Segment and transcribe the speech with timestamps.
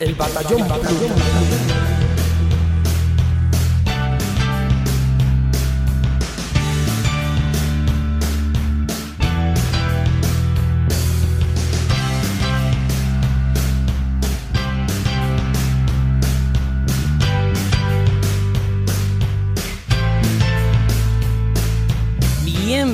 [0.00, 1.47] El batallón, batallón.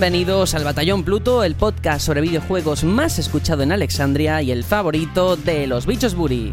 [0.04, 5.34] Bienvenidos al Batallón Pluto, el podcast sobre videojuegos más escuchado en Alexandria y el favorito
[5.34, 6.52] de los bichos Buri.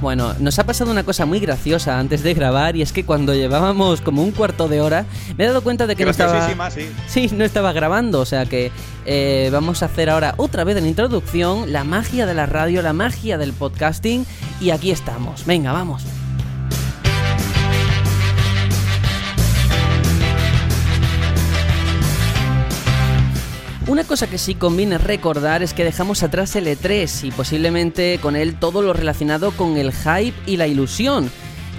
[0.00, 3.34] Bueno, nos ha pasado una cosa muy graciosa antes de grabar y es que cuando
[3.34, 5.04] llevábamos como un cuarto de hora
[5.36, 6.48] me he dado cuenta de que no estaba...
[6.70, 6.88] Sí.
[7.08, 8.70] sí, no estaba grabando, o sea que
[9.04, 12.82] eh, vamos a hacer ahora otra vez en la introducción la magia de la radio,
[12.82, 14.24] la magia del podcasting
[14.60, 15.44] y aquí estamos.
[15.46, 16.04] Venga, vamos.
[23.88, 28.34] Una cosa que sí conviene recordar es que dejamos atrás el E3 y posiblemente con
[28.34, 31.30] él todo lo relacionado con el hype y la ilusión.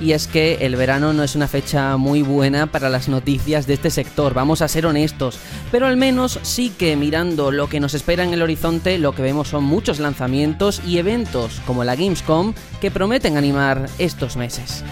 [0.01, 3.73] Y es que el verano no es una fecha muy buena para las noticias de
[3.73, 5.39] este sector, vamos a ser honestos.
[5.71, 9.23] Pero al menos sí que mirando lo que nos espera en el horizonte, lo que
[9.23, 14.83] vemos son muchos lanzamientos y eventos como la Gamescom que prometen animar estos meses.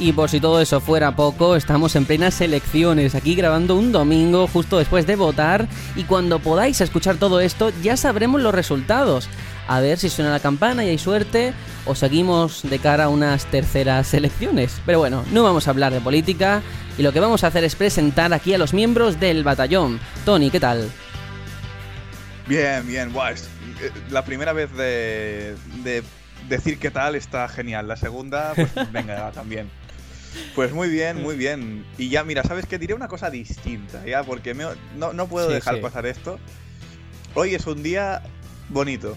[0.00, 4.48] Y por si todo eso fuera poco, estamos en plenas elecciones, aquí grabando un domingo
[4.48, 9.28] justo después de votar y cuando podáis escuchar todo esto ya sabremos los resultados.
[9.70, 11.52] A ver si suena la campana y hay suerte
[11.86, 14.80] o seguimos de cara a unas terceras elecciones.
[14.84, 16.60] Pero bueno, no vamos a hablar de política
[16.98, 20.00] y lo que vamos a hacer es presentar aquí a los miembros del batallón.
[20.24, 20.90] Tony, ¿qué tal?
[22.48, 23.36] Bien, bien, guay.
[23.80, 26.02] Eh, la primera vez de, de
[26.48, 27.86] decir qué tal está genial.
[27.86, 29.70] La segunda, pues venga, también.
[30.56, 31.86] Pues muy bien, muy bien.
[31.96, 32.76] Y ya, mira, ¿sabes qué?
[32.76, 34.24] Diré una cosa distinta, ¿ya?
[34.24, 36.40] Porque no, puedo dejar pasar esto.
[37.34, 38.20] Hoy es un día
[38.68, 39.16] bonito.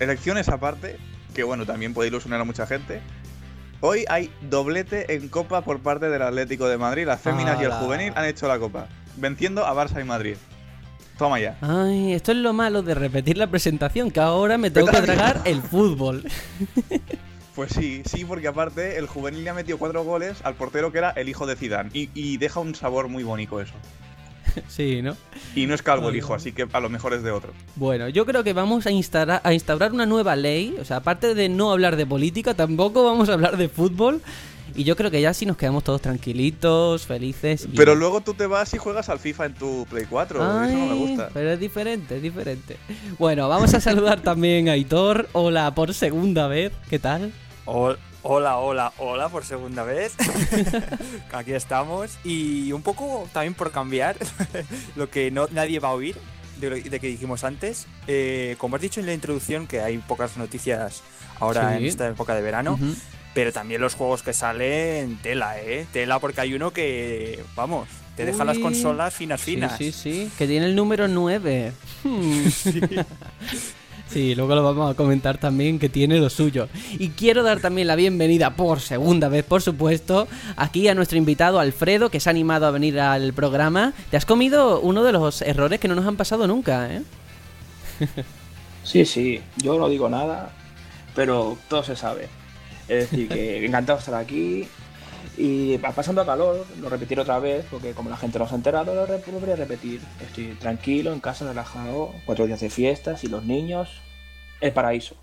[0.00, 0.96] Elecciones aparte,
[1.34, 3.00] que bueno, también puede ilusionar a mucha gente.
[3.80, 7.06] Hoy hay doblete en Copa por parte del Atlético de Madrid.
[7.06, 10.36] Las féminas y el juvenil han hecho la Copa, venciendo a Barça y Madrid.
[11.16, 11.56] Toma ya.
[11.60, 15.42] Ay, esto es lo malo de repetir la presentación, que ahora me tengo que tragar
[15.44, 16.24] el fútbol.
[17.58, 20.98] Pues sí, sí, porque aparte el juvenil le ha metido cuatro goles al portero que
[20.98, 23.74] era el hijo de Zidane y, deja un sabor muy bonito eso.
[24.68, 25.16] Sí, ¿no?
[25.54, 27.52] Y no es calvo el hijo, así que a lo mejor es de otro.
[27.76, 30.76] Bueno, yo creo que vamos a instaurar, a instaurar una nueva ley.
[30.80, 34.20] O sea, aparte de no hablar de política, tampoco vamos a hablar de fútbol.
[34.74, 37.66] Y yo creo que ya sí nos quedamos todos tranquilitos, felices.
[37.74, 40.64] Pero luego tú te vas y juegas al FIFA en tu Play 4.
[40.64, 41.30] eso no me gusta.
[41.32, 42.76] Pero es diferente, es diferente.
[43.18, 45.28] Bueno, vamos a saludar también a Hitor.
[45.32, 46.72] Hola por segunda vez.
[46.90, 47.32] ¿Qué tal?
[47.64, 50.14] Hola, hola, hola por segunda vez.
[51.32, 52.18] Aquí estamos.
[52.24, 54.16] Y un poco también por cambiar
[54.96, 56.16] lo que no, nadie va a oír
[56.60, 57.86] de, lo, que dijimos antes.
[58.06, 61.02] Eh, como has dicho en la introducción, que hay pocas noticias
[61.40, 62.78] ahora en esta época de verano.
[63.34, 65.86] Pero también los juegos que salen, tela, ¿eh?
[65.92, 69.78] Tela porque hay uno que, vamos, te deja las consolas finas, finas.
[69.78, 71.72] Sí, sí, sí, que tiene el número 9.
[72.50, 72.80] sí.
[74.10, 76.68] Sí, luego lo vamos a comentar también que tiene lo suyo.
[76.98, 81.60] Y quiero dar también la bienvenida por segunda vez, por supuesto, aquí a nuestro invitado
[81.60, 83.92] Alfredo, que se ha animado a venir al programa.
[84.10, 87.02] Te has comido uno de los errores que no nos han pasado nunca, ¿eh?
[88.84, 90.50] Sí, sí, yo no digo nada,
[91.14, 92.28] pero todo se sabe.
[92.88, 94.66] Es decir, que encantado de estar aquí.
[95.40, 98.56] Y pasando a calor, lo repetiré otra vez, porque como la gente no se ha
[98.56, 100.00] enterado, lo volveré a repetir.
[100.20, 103.88] Estoy tranquilo, en casa, relajado, cuatro días de fiestas y los niños,
[104.60, 105.14] el paraíso.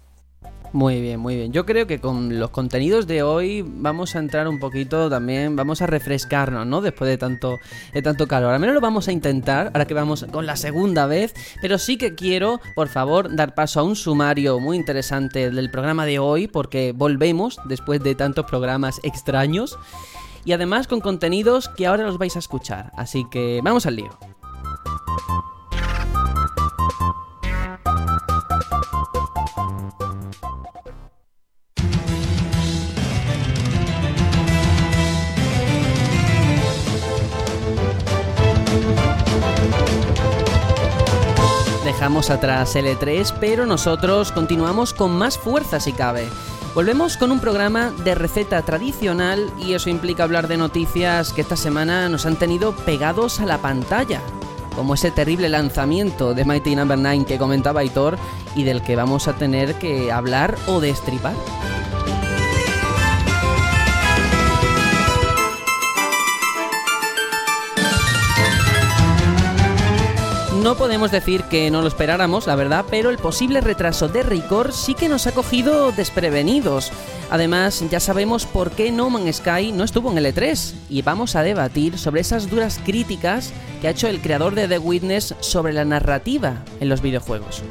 [0.76, 1.54] Muy bien, muy bien.
[1.54, 5.82] Yo creo que con los contenidos de hoy vamos a entrar un poquito también, vamos
[5.82, 6.82] a refrescarnos, ¿no?
[6.82, 7.60] Después de tanto,
[7.94, 8.54] de tanto calor.
[8.54, 11.34] Al menos lo vamos a intentar, ahora que vamos con la segunda vez.
[11.62, 16.06] Pero sí que quiero, por favor, dar paso a un sumario muy interesante del programa
[16.06, 19.80] de hoy, porque volvemos después de tantos programas extraños.
[20.44, 22.92] Y además con contenidos que ahora los vais a escuchar.
[22.98, 24.10] Así que vamos al lío.
[41.96, 46.28] Dejamos atrás el E3, pero nosotros continuamos con más fuerza si cabe.
[46.74, 51.56] Volvemos con un programa de receta tradicional y eso implica hablar de noticias que esta
[51.56, 54.20] semana nos han tenido pegados a la pantalla,
[54.76, 57.04] como ese terrible lanzamiento de Mighty Number no.
[57.04, 58.18] 9 que comentaba Hitor
[58.58, 61.34] y del que vamos a tener que hablar o destripar.
[70.66, 74.72] No podemos decir que no lo esperáramos, la verdad, pero el posible retraso de Record
[74.72, 76.92] sí que nos ha cogido desprevenidos.
[77.30, 81.36] Además, ya sabemos por qué No Man's Sky no estuvo en el E3 y vamos
[81.36, 85.72] a debatir sobre esas duras críticas que ha hecho el creador de The Witness sobre
[85.72, 87.62] la narrativa en los videojuegos.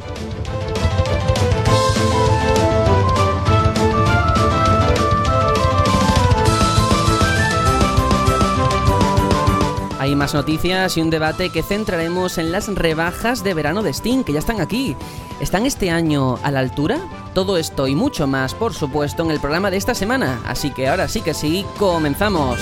[10.05, 14.23] Hay más noticias y un debate que centraremos en las rebajas de verano de Steam,
[14.23, 14.95] que ya están aquí.
[15.41, 16.99] ¿Están este año a la altura?
[17.33, 20.43] Todo esto y mucho más, por supuesto, en el programa de esta semana.
[20.45, 22.61] Así que ahora sí que sí, comenzamos.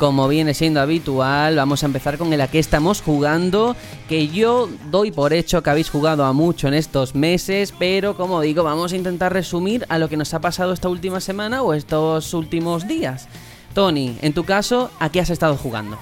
[0.00, 3.76] Como viene siendo habitual, vamos a empezar con el a que estamos jugando,
[4.08, 8.40] que yo doy por hecho que habéis jugado a mucho en estos meses, pero como
[8.40, 11.74] digo, vamos a intentar resumir a lo que nos ha pasado esta última semana o
[11.74, 13.28] estos últimos días.
[13.74, 15.98] Tony, en tu caso, ¿a qué has estado jugando?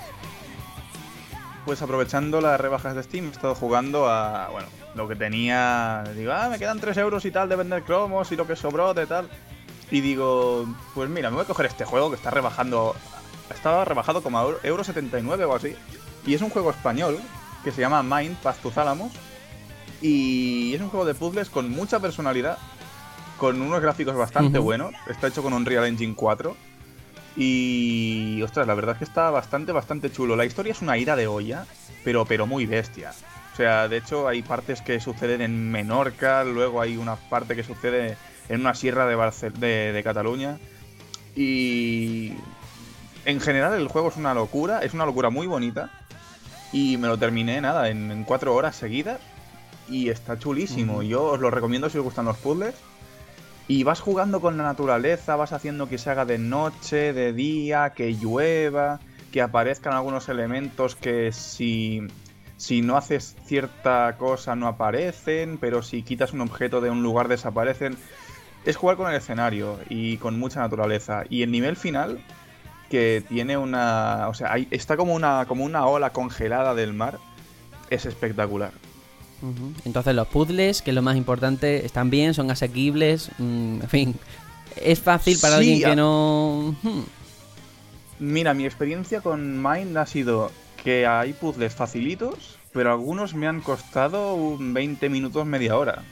[1.67, 6.31] Pues aprovechando las rebajas de Steam, he estado jugando a, bueno, lo que tenía, digo,
[6.33, 9.07] ah, me quedan 3 euros y tal de vender cromos y lo que sobró de
[9.07, 9.29] tal.
[9.91, 12.95] Y digo, pues mira, me voy a coger este juego que está rebajando
[13.55, 15.75] estaba rebajado como a euro 79 o así.
[16.27, 17.19] Y es un juego español
[17.65, 19.13] que se llama Mind, Paz tus álamos.
[20.01, 22.59] Y es un juego de puzzles con mucha personalidad,
[23.37, 24.95] con unos gráficos bastante buenos.
[25.09, 26.57] Está hecho con un Real Engine 4.
[27.37, 28.41] Y.
[28.43, 30.37] Ostras, la verdad es que está bastante, bastante chulo.
[30.37, 31.67] La historia es una ira de olla,
[32.05, 33.13] pero, pero muy bestia.
[33.53, 37.65] O sea, de hecho, hay partes que suceden en Menorca, luego hay una parte que
[37.65, 38.17] sucede
[38.49, 40.59] en una sierra de, de, de Cataluña.
[41.35, 42.35] Y
[43.25, 45.91] en general el juego es una locura, es una locura muy bonita.
[46.73, 49.21] Y me lo terminé, nada, en, cuatro horas seguidas.
[49.89, 51.03] Y está chulísimo.
[51.03, 52.75] Yo os lo recomiendo si os gustan los puzzles.
[53.69, 57.93] Y vas jugando con la naturaleza, vas haciendo que se haga de noche, de día,
[57.95, 58.99] que llueva,
[59.31, 62.07] que aparezcan algunos elementos que si,
[62.57, 67.29] si no haces cierta cosa no aparecen, pero si quitas un objeto de un lugar
[67.29, 67.97] desaparecen.
[68.65, 71.25] Es jugar con el escenario y con mucha naturaleza.
[71.29, 72.21] Y el nivel final
[72.89, 74.29] que tiene una.
[74.29, 77.19] O sea, está como una, como una ola congelada del mar.
[77.91, 78.73] Es espectacular.
[79.85, 83.31] Entonces, los puzzles, que es lo más importante, están bien, son asequibles.
[83.39, 84.15] Mm, en fin,
[84.77, 86.75] es fácil para alguien que no.
[86.83, 87.03] Hmm.
[88.19, 90.51] Mira, mi experiencia con Mind ha sido
[90.83, 96.03] que hay puzzles facilitos, pero algunos me han costado 20 minutos, media hora.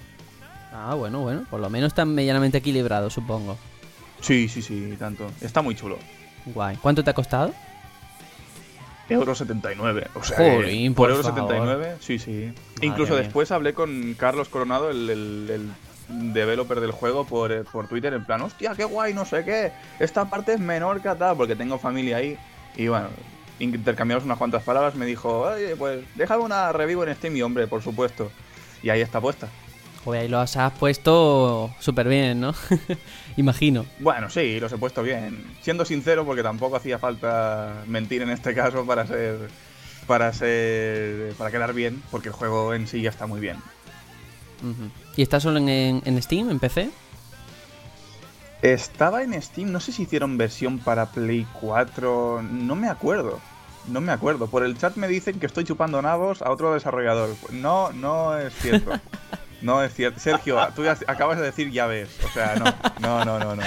[0.73, 3.56] Ah, bueno, bueno, por lo menos están medianamente equilibrados, supongo.
[4.20, 5.31] Sí, sí, sí, tanto.
[5.40, 5.99] Está muy chulo.
[6.47, 6.77] Guay.
[6.77, 7.53] ¿Cuánto te ha costado?
[9.09, 10.09] Euro 79.
[10.15, 12.53] O sea, por, euro 79, sí, sí.
[12.83, 15.71] Incluso después hablé con Carlos Coronado, el, el,
[16.33, 19.73] developer del juego, por, por, Twitter, en plan, hostia, qué guay, no sé qué.
[20.01, 22.37] Esta parte es menor que tal, porque tengo familia ahí.
[22.77, 23.09] Y bueno,
[23.61, 24.95] intercambiamos unas cuantas palabras.
[24.97, 28.31] Me dijo, oye, pues déjame una review en Steam, y hombre, por supuesto.
[28.83, 29.49] Y ahí está puesta.
[30.05, 32.55] Pues ahí lo has puesto súper bien, ¿no?
[33.37, 33.85] Imagino.
[33.99, 35.45] Bueno, sí, los he puesto bien.
[35.61, 39.50] Siendo sincero, porque tampoco hacía falta mentir en este caso para ser.
[40.07, 41.35] para ser.
[41.35, 43.57] para quedar bien, porque el juego en sí ya está muy bien.
[45.16, 46.90] ¿Y está solo en, en Steam, en PC?
[48.62, 53.38] Estaba en Steam, no sé si hicieron versión para Play 4, no me acuerdo.
[53.87, 54.49] No me acuerdo.
[54.49, 57.31] Por el chat me dicen que estoy chupando nabos a otro desarrollador.
[57.52, 58.93] No, no es cierto.
[59.63, 60.21] No es cierto.
[60.21, 62.09] Sergio, tú acabas de decir ya ves.
[62.25, 62.65] O sea, no,
[63.01, 63.63] no, no, no, no.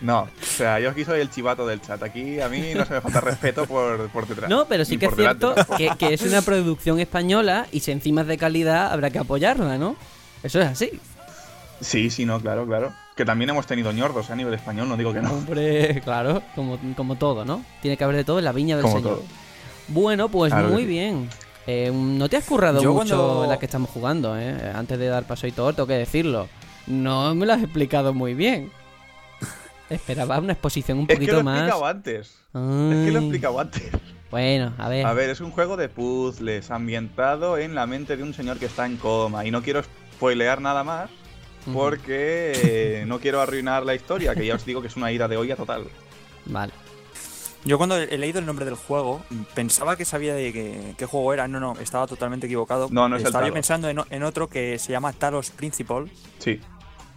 [0.00, 2.02] No, o sea, yo aquí soy el chivato del chat.
[2.02, 4.48] Aquí a mí no se me falta respeto por, por detrás.
[4.48, 8.26] No, pero sí que es cierto que, es una producción española y si encima es
[8.26, 9.96] de calidad habrá que apoyarla, ¿no?
[10.42, 11.00] Eso es así.
[11.80, 12.92] Sí, sí, no, claro, claro.
[13.16, 15.30] Que también hemos tenido ñordos a nivel español, no digo que no.
[15.32, 17.64] Hombre, claro, como, como todo, ¿no?
[17.82, 19.22] Tiene que haber de todo en la viña del señor.
[19.88, 21.28] Bueno, pues muy bien.
[21.66, 24.72] Eh, no te has currado mucho en la que estamos jugando, ¿eh?
[24.74, 26.48] Antes de dar paso y todo, tengo que decirlo.
[26.86, 28.70] No me lo has explicado muy bien.
[29.90, 31.68] Esperaba una exposición un poquito más.
[31.68, 32.26] Es que lo he explicado antes.
[32.26, 33.82] Es que lo he explicado antes.
[34.30, 35.06] Bueno, a ver.
[35.06, 38.66] A ver, es un juego de puzzles ambientado en la mente de un señor que
[38.66, 39.44] está en coma.
[39.44, 41.10] Y no quiero spoilear nada más
[41.72, 45.36] porque no quiero arruinar la historia, que ya os digo que es una ira de
[45.36, 45.84] olla total.
[46.46, 46.72] Vale.
[47.66, 49.22] Yo cuando he leído el nombre del juego,
[49.54, 51.48] pensaba que sabía de qué, qué juego era.
[51.48, 52.86] No, no, estaba totalmente equivocado.
[52.92, 53.54] No, no es el Estaba yo Talos.
[53.54, 56.08] pensando en, otro que se llama Talos Principal,
[56.38, 56.60] Sí.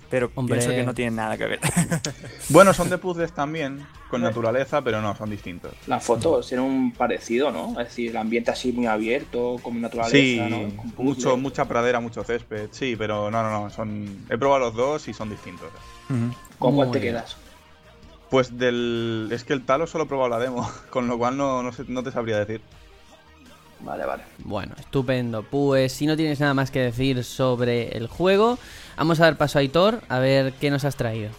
[0.10, 0.56] pero Hombre.
[0.58, 1.60] pienso que no tiene nada que ver.
[2.50, 5.72] Bueno, son de puzzles también, con naturaleza, pero no, son distintos.
[5.86, 7.80] Las fotos tienen un parecido, ¿no?
[7.80, 10.76] Es decir, el ambiente así muy abierto, con naturaleza, Sí, ¿no?
[10.96, 12.70] Con mucho, mucha pradera, mucho césped.
[12.72, 13.70] Sí, pero no, no, no.
[13.70, 14.26] Son...
[14.32, 15.68] He probado los dos y son distintos.
[16.10, 16.34] Ujú.
[16.58, 17.14] ¿Con cuál te bien.
[17.14, 17.38] quedas?
[18.30, 19.30] Pues del.
[19.32, 21.86] Es que el Talos solo he probado la demo, con lo cual no, no, sé-
[21.88, 22.62] no te sabría decir.
[23.82, 24.24] Vale, vale.
[24.40, 25.42] Bueno, estupendo.
[25.44, 28.60] Pues si no tienes nada más que decir sobre el juego,
[28.98, 31.32] vamos a dar paso a Aitor a ver qué nos has traído.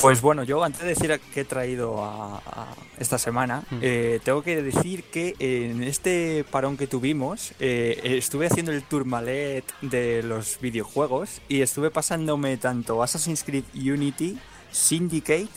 [0.00, 2.66] Pues bueno, yo antes de decir qué he traído a, a
[3.00, 3.78] esta semana, Mm.
[3.82, 9.64] eh, tengo que decir que en este parón que tuvimos, eh, estuve haciendo el tourmalet
[9.80, 14.38] de los videojuegos y estuve pasándome tanto Assassin's Creed Unity,
[14.70, 15.48] Syndicate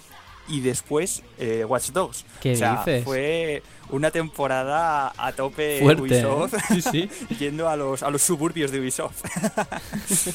[0.47, 2.25] y después eh, Watch Dogs.
[2.41, 3.03] ¿Qué o sea, dices?
[3.03, 6.19] Fue una temporada a tope Fuerte.
[6.19, 6.25] ¿eh?
[6.25, 7.09] Ubisoft, Sí, sí.
[7.39, 9.23] yendo a los, a los suburbios de Ubisoft.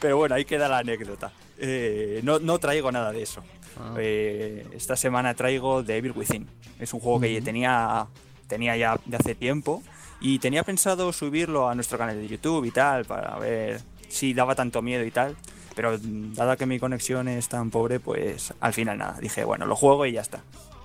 [0.00, 1.32] Pero bueno, ahí queda la anécdota.
[1.58, 3.42] Eh, no, no traigo nada de eso.
[3.78, 3.94] Ah.
[4.00, 6.48] Esta semana traigo The Evil Within.
[6.78, 7.44] Es un juego que Ujú.
[7.44, 8.06] tenía,
[8.46, 9.82] tenía ya de hace tiempo
[10.20, 14.54] y tenía pensado subirlo a nuestro canal de YouTube y tal para ver si daba
[14.54, 15.36] tanto miedo y tal.
[15.78, 19.16] Pero dada que mi conexión es tan pobre, pues al final nada.
[19.20, 20.42] Dije, bueno, lo juego y ya está.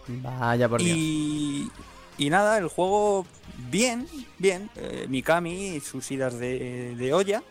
[0.08, 0.96] Vaya por Dios.
[0.96, 1.68] Y,
[2.20, 3.26] y nada, el juego
[3.72, 4.08] bien,
[4.38, 4.70] bien.
[4.76, 7.42] Eh, Mikami y sus idas de, de olla.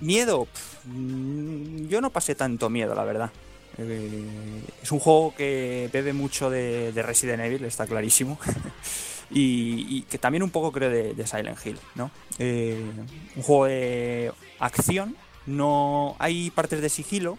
[0.00, 0.48] Miedo,
[0.86, 3.30] mm, yo no pasé tanto miedo, la verdad.
[3.76, 8.38] Eh, es un juego que bebe mucho de, de Resident Evil, está clarísimo.
[9.30, 12.10] y, y que también un poco creo de, de Silent Hill, ¿no?
[12.38, 12.82] Eh,
[13.36, 15.14] un juego de acción,
[15.46, 17.38] no hay partes de sigilo,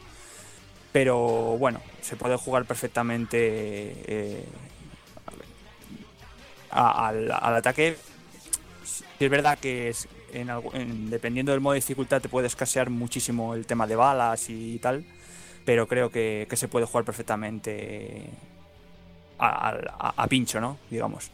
[0.92, 1.18] pero
[1.58, 3.38] bueno, se puede jugar perfectamente
[4.08, 4.46] eh,
[6.72, 7.98] a- al, al ataque.
[9.20, 13.66] Es verdad que es en dependiendo del modo de dificultad te puede escasear muchísimo el
[13.66, 15.06] tema de balas y tal,
[15.64, 18.26] pero creo que, que se puede jugar perfectamente
[19.40, 20.78] a, a- a pincho, ¿no?
[20.90, 21.32] Digamos.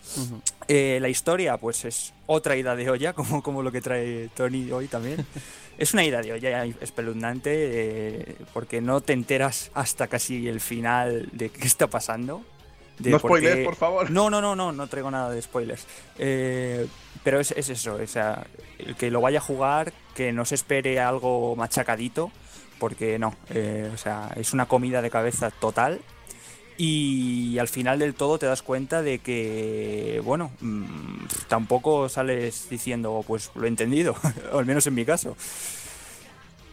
[0.68, 4.72] Eh, la historia, pues es otra ida de olla, como, como lo que trae Tony
[4.72, 5.26] hoy también.
[5.78, 11.30] es una ida de olla espeluznante, eh, porque no te enteras hasta casi el final
[11.32, 12.44] de qué está pasando.
[13.00, 14.12] de No spoilees, por favor.
[14.12, 15.86] No, no, no, no, no traigo nada de spoilers.
[16.20, 16.88] Eh,
[17.24, 18.46] pero es, es eso, o sea,
[18.80, 22.32] el que lo vaya a jugar, que no se espere algo machacadito,
[22.80, 26.02] porque no, eh, o sea, es una comida de cabeza total.
[26.84, 33.24] Y al final del todo te das cuenta de que, bueno, mm, tampoco sales diciendo,
[33.28, 34.16] pues lo he entendido,
[34.52, 35.38] o al menos en mi caso.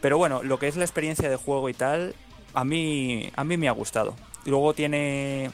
[0.01, 2.15] Pero bueno, lo que es la experiencia de juego y tal,
[2.55, 4.15] a mí, a mí me ha gustado.
[4.47, 5.51] Luego tiene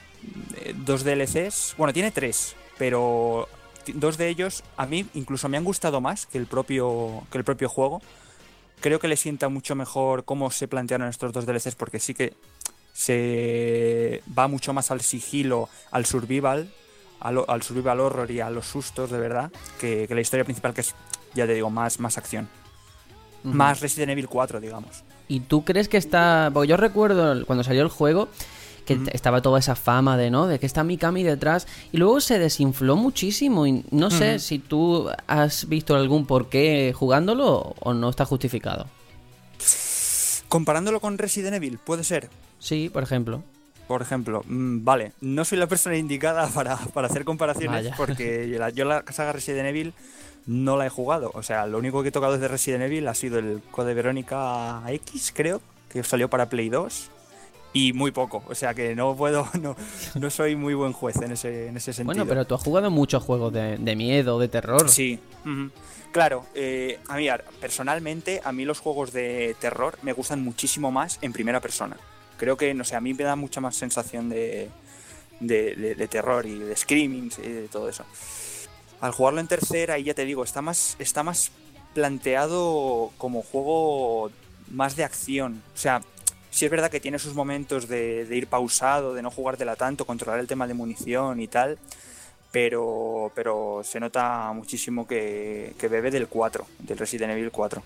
[0.55, 3.49] eh, dos DLCs, bueno, tiene tres, pero
[3.93, 7.43] dos de ellos a mí incluso me han gustado más que el propio, que el
[7.43, 8.01] propio juego.
[8.79, 12.31] Creo que le sienta mucho mejor cómo se plantearon estos dos DLCs porque sí que
[12.95, 16.71] se va mucho más al sigilo, al survival,
[17.19, 20.73] al, al survival horror y a los sustos de verdad, que, que la historia principal
[20.73, 20.95] que es,
[21.33, 22.47] ya te digo, más, más acción.
[23.43, 25.03] Más Resident Evil 4, digamos.
[25.27, 26.49] ¿Y tú crees que está.?
[26.53, 28.29] Porque yo recuerdo cuando salió el juego
[28.85, 30.47] que estaba toda esa fama de, ¿no?
[30.47, 31.67] De que está Mikami detrás.
[31.91, 33.67] Y luego se desinfló muchísimo.
[33.67, 38.87] Y no sé si tú has visto algún porqué jugándolo o no está justificado.
[40.47, 42.29] Comparándolo con Resident Evil, puede ser.
[42.59, 43.43] Sí, por ejemplo.
[43.87, 47.93] Por ejemplo, mm, vale, no soy la persona indicada para, para hacer comparaciones Vaya.
[47.97, 49.93] porque la- yo la saga Resident Evil
[50.47, 51.31] no la he jugado.
[51.33, 54.81] O sea, lo único que he tocado de Resident Evil ha sido el Code Verónica
[54.87, 57.11] X, creo, que salió para Play 2.
[57.73, 59.75] Y muy poco, o sea que no puedo, no,
[60.15, 62.05] no soy muy buen juez en ese, en ese sentido.
[62.05, 64.87] Bueno, pero tú has jugado muchos juegos de, de miedo, de terror.
[64.89, 65.71] Sí, ujú.
[66.13, 66.45] claro.
[66.55, 67.27] eh, a mí,
[67.59, 71.97] personalmente, a mí los juegos de terror me gustan muchísimo más en primera persona.
[72.37, 74.69] Creo que, no sé, a mí me da mucha más sensación de,
[75.39, 78.05] de, terror y de screamings y de todo eso.
[79.01, 81.51] Al jugarlo en tercera, y ya te digo, está más, está más
[81.93, 84.31] planteado como juego
[84.71, 85.61] más de acción.
[85.73, 86.01] O sea,
[86.49, 90.39] sí es verdad que tiene sus momentos de, ir pausado, de no jugártela tanto, controlar
[90.39, 91.77] el tema de munición y tal
[92.55, 97.83] pero, pero se nota muchísimo que, que bebe del 4, del Resident Evil 4.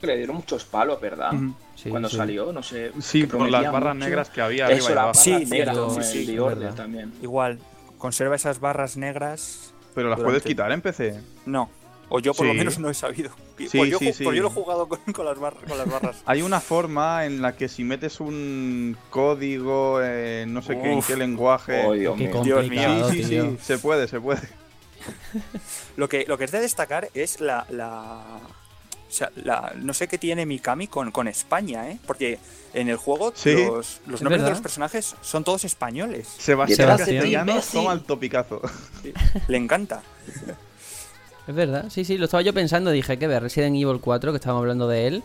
[0.00, 0.06] Ujú.
[0.06, 1.30] Le dieron muchos palos, ¿verdad?
[1.76, 2.16] Sí, Cuando sí.
[2.16, 2.92] salió, no sé.
[3.00, 4.06] Sí, que por las barras mucho.
[4.06, 5.76] negras que había arriba Eso, y las barras Sí, negras,
[6.06, 6.74] sí, el sí, verdad.
[6.74, 7.12] también.
[7.22, 7.58] Igual,
[7.98, 9.74] conserva esas barras negras.
[9.94, 11.20] Pero las Durante- puedes quitar en PC.
[11.46, 11.68] No,
[12.12, 13.30] O yo por lo menos no he sabido.
[13.58, 14.24] Sí, pues, yo, sí.
[14.24, 16.22] pues yo lo he jugado con, con las, bar- con las barras.
[16.26, 21.02] Hay una forma en la que si metes un código, eh, no sé qué, en
[21.02, 21.84] qué lenguaje.
[21.86, 22.42] Oh, Dios Qué mío.
[22.42, 24.40] Dios complicado, sí, sí, sí, se puede, se puede.
[25.96, 27.64] Lo que, lo que es de destacar es la.
[27.70, 28.22] la
[29.10, 31.98] o sea, la, no sé qué tiene Mikami con, con España, ¿eh?
[32.06, 32.38] Porque
[32.72, 33.54] en el juego Sí.
[33.54, 36.28] los, los Es nombres de los personajes son todos españoles.
[36.38, 36.96] Sebastián
[37.72, 38.62] toma el topicazo.
[39.48, 40.02] Le encanta.
[41.48, 44.36] Es verdad, sí, sí, lo estaba yo pensando, dije que ver Resident Evil 4, que
[44.36, 45.22] estábamos hablando de él,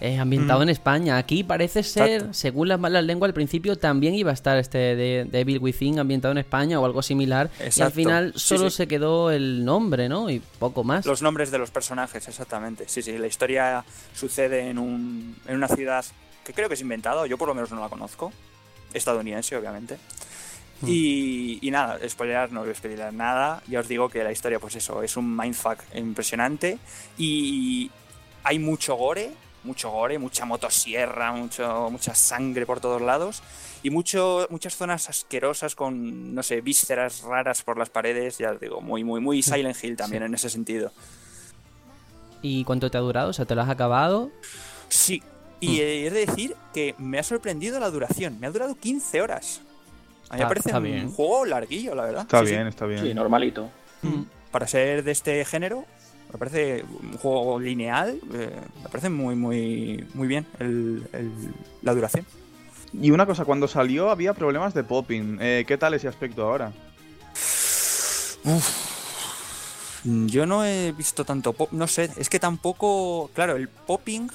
[0.00, 0.62] es ambientado Mm.
[0.64, 1.16] en España.
[1.16, 2.34] Aquí parece ser, Exacto.
[2.34, 6.32] según las malas lenguas, al principio también iba a estar este de Devil Within ambientado
[6.32, 7.50] en España o algo similar.
[7.58, 7.94] Y al Exacto.
[7.94, 8.76] final Sí, solo sí.
[8.76, 10.28] se quedó el nombre, ¿no?
[10.30, 11.06] Y poco más.
[11.06, 12.84] Los nombres de los personajes, exactamente.
[12.88, 13.84] Sí, sí, la historia
[14.14, 16.04] sucede en, un, en una ciudad
[16.44, 18.32] que creo que es inventada, yo por lo menos no la conozco.
[18.94, 19.96] Estadounidense, obviamente.
[20.86, 23.62] Y, y nada, spoilear, no voy a spoilear nada.
[23.66, 26.78] Ya os digo que la historia, pues eso, es un mindfuck impresionante.
[27.16, 27.90] Y
[28.44, 29.30] hay mucho gore,
[29.66, 33.42] mucho gore, mucha motosierra, mucho, mucha sangre por todos lados.
[33.82, 38.38] Y mucho, muchas zonas asquerosas con, no sé, vísceras raras por las paredes.
[38.38, 40.90] Ya os digo, muy, muy, muy Silent Hill también en ese sentido.
[42.42, 43.30] ¿Y cuánto te ha durado?
[43.30, 44.30] O sea, ¿te lo has acabado?
[44.88, 45.22] Sí.
[45.60, 48.38] Y he de decir que me ha sorprendido la duración.
[48.40, 49.60] Me ha durado 15 horas.
[50.28, 51.10] A mí me parece está un bien.
[51.12, 52.22] juego larguillo, la verdad.
[52.22, 52.52] Está Sí, sí.
[52.52, 53.02] bien, está bien.
[53.02, 53.70] Sí, normalito.
[54.50, 55.84] Para ser de este género,
[56.36, 58.20] me parece un juego lineal.
[58.34, 58.50] eh,
[58.82, 61.32] me parece muy, muy, muy bien el- el-
[61.80, 62.26] la duración.
[62.92, 65.38] Y una cosa, cuando salió había problemas de popping.
[65.40, 66.72] Eh, ¿Qué tal ese aspecto ahora?
[70.04, 74.28] Yo no he visto tanto pop, no sé, es que tampoco, claro, el popping,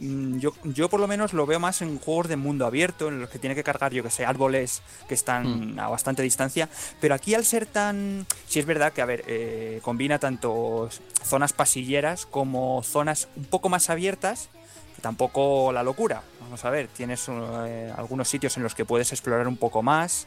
[0.00, 3.30] yo, yo por lo menos lo veo más en juegos de mundo abierto, en los
[3.30, 6.68] que tiene que cargar, yo que sé, árboles que están a bastante distancia,
[7.00, 10.88] pero aquí al ser tan, sí es verdad que, a ver, eh, combina tanto
[11.24, 14.50] zonas pasilleras como zonas un poco más abiertas,
[14.94, 19.12] que tampoco la locura, vamos a ver, tienes eh, algunos sitios en los que puedes
[19.12, 20.26] explorar un poco más,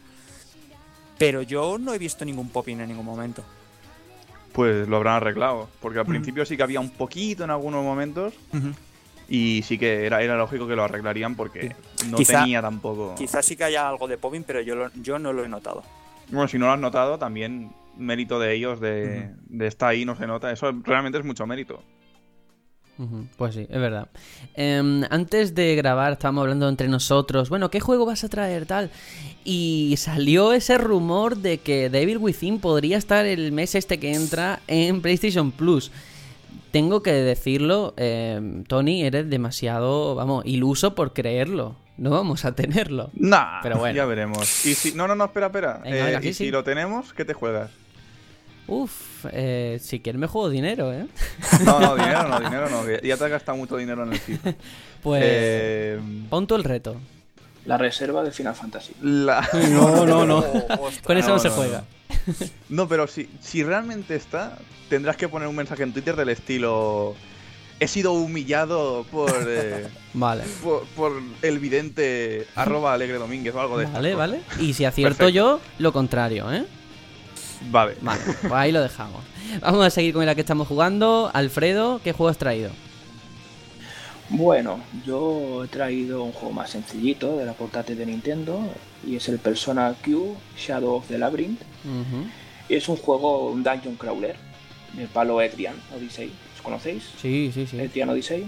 [1.17, 3.43] pero yo no he visto ningún popping en ningún momento.
[4.53, 5.69] Pues lo habrán arreglado.
[5.81, 6.09] Porque al Mm.
[6.09, 8.33] principio sí que había un poquito en algunos momentos.
[9.29, 11.75] Y sí que era, era lógico que lo arreglarían porque
[12.09, 13.13] no Quizá- tenía tampoco.
[13.15, 15.83] Quizás sí que haya algo de popping, pero yo, lo- yo no lo he notado.
[16.31, 20.15] Bueno, si no lo has notado, también mérito de ellos, de, de estar ahí, no
[20.15, 20.51] se nota.
[20.51, 21.81] Eso realmente es mucho mérito.
[23.37, 24.09] Pues sí, es verdad.
[24.55, 28.91] Em, antes de grabar estábamos hablando entre nosotros, bueno, ¿qué juego vas a traer tal?
[29.45, 34.59] Y salió ese rumor de que Devil Within podría estar el mes este que entra
[34.67, 35.93] en PlayStation Plus.
[36.71, 41.75] Tengo que decirlo, em, Tony, eres demasiado, vamos, iluso por creerlo.
[41.97, 43.10] No vamos a tenerlo.
[43.13, 43.95] Nah, Pero bueno.
[43.95, 44.65] ya veremos.
[44.65, 45.79] Y si, no, no, no, espera, espera.
[45.84, 47.71] Venga, Eh, venga, sí, y si lo tenemos, ¿qué te juegas?
[48.67, 51.08] Uf, eh, si quieres me juego dinero, ¿eh?
[51.65, 52.86] No, no, dinero no, dinero no.
[52.86, 54.53] que Ya te has gastado mucho dinero en el FIFA.
[55.03, 56.95] Pues Eh, pon tú el reto.
[57.65, 58.93] La reserva de Final Fantasy.
[59.01, 60.43] la- No, no, no.
[61.03, 61.79] Con eso no, no, se juega.
[61.79, 61.86] No,
[62.89, 64.57] pero si, si realmente está,
[64.89, 67.15] tendrás que poner un mensaje en Twitter del estilo.
[67.81, 70.43] He sido humillado por, eh, Vale.
[70.61, 74.41] por, por el vidente arroba alegre domínguez o algo de Vale, estas vale.
[74.59, 75.29] Y si acierto Perfecto.
[75.29, 76.65] yo, lo contrario, ¿eh?
[77.71, 77.95] Vale.
[78.01, 79.23] Vale, pues ahí lo dejamos.
[79.61, 81.31] Vamos a seguir con la que estamos jugando.
[81.33, 82.71] Alfredo, ¿qué juego has traído?
[84.29, 88.61] Bueno, yo he traído un juego más sencillito de la portátil de Nintendo
[89.05, 91.61] y es el Persona Q Shadow of the Labyrinth.
[92.67, 94.35] Es un juego, un dungeon crawler
[94.93, 96.31] del palo Etrian Odyssey.
[96.55, 97.03] ¿Os conocéis?
[97.21, 97.79] Sí, sí, sí.
[97.79, 98.45] Etrian Odyssey.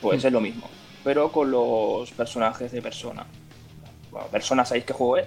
[0.00, 0.68] Pues es lo mismo,
[1.02, 3.26] pero con los personajes de Persona.
[4.12, 5.26] Bueno, Persona, ¿sabéis qué juego es?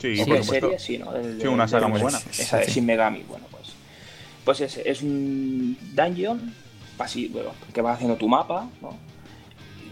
[0.00, 0.66] Sí, Sí, ¿O por qué supuesto.
[0.66, 0.78] serie?
[0.78, 1.12] Sí, ¿no?
[1.12, 2.18] Del- Sí, una del- saga muy buena.
[2.18, 3.68] Esa de Shin Megami, bueno, pues.
[4.44, 6.52] Pues ese es un dungeon
[6.98, 8.96] pasi- bueno, que vas haciendo tu mapa, ¿no?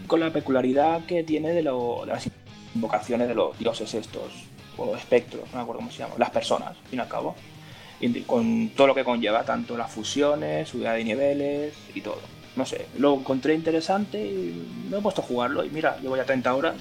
[0.07, 2.29] Con la peculiaridad que tiene de, lo- de las
[2.75, 4.31] invocaciones de los dioses estos,
[4.77, 7.35] o espectros, no me acuerdo cómo se llaman, las personas, al fin y al cabo.
[7.99, 12.19] Y con todo lo que conlleva, tanto las fusiones, subida de niveles y todo.
[12.55, 16.23] No sé, lo encontré interesante y me he puesto a jugarlo y mira, llevo ya
[16.25, 16.75] 30 horas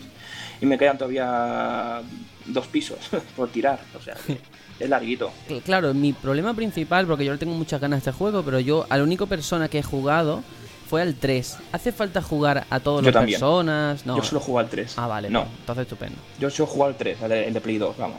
[0.60, 2.00] y me quedan todavía
[2.46, 2.98] dos pisos
[3.36, 4.14] por tirar, o sea,
[4.78, 5.30] es larguito.
[5.48, 8.60] Cl- Claro, mi problema principal, porque yo le tengo muchas ganas a este juego, pero
[8.60, 10.42] yo a la única persona que he jugado
[10.88, 11.58] fue al 3.
[11.72, 13.38] ¿Hace falta jugar a todas Yo las también.
[13.40, 14.06] personas?
[14.06, 14.16] No.
[14.16, 14.94] Yo solo juego al 3.
[14.96, 15.30] Ah, vale.
[15.30, 16.16] No, entonces estupendo.
[16.38, 18.18] yo solo juego al 3, el de, Play 2, vamos.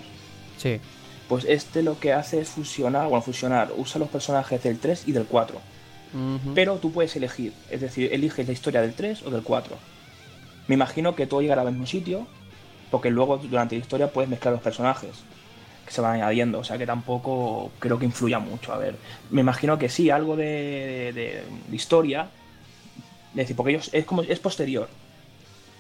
[0.58, 0.80] Sí.
[1.30, 5.12] Pues este lo que hace es fusionar, bueno, fusionar, usa los personajes del 3 y
[5.12, 5.58] del 4.
[6.13, 6.54] Ujú.
[6.54, 9.75] Pero tú puedes elegir, es decir, eliges la historia del 3 o del 4.
[10.67, 12.28] Me imagino que todo llegará al mismo sitio,
[12.91, 15.12] porque luego durante la historia puedes mezclar los personajes.
[15.86, 18.73] que se van añadiendo, o sea que tampoco creo que influya mucho.
[18.73, 18.95] A ver,
[19.30, 22.28] me imagino que sí, algo de, de- de historia,
[23.36, 24.88] es decir, porque ellos es como es posterior,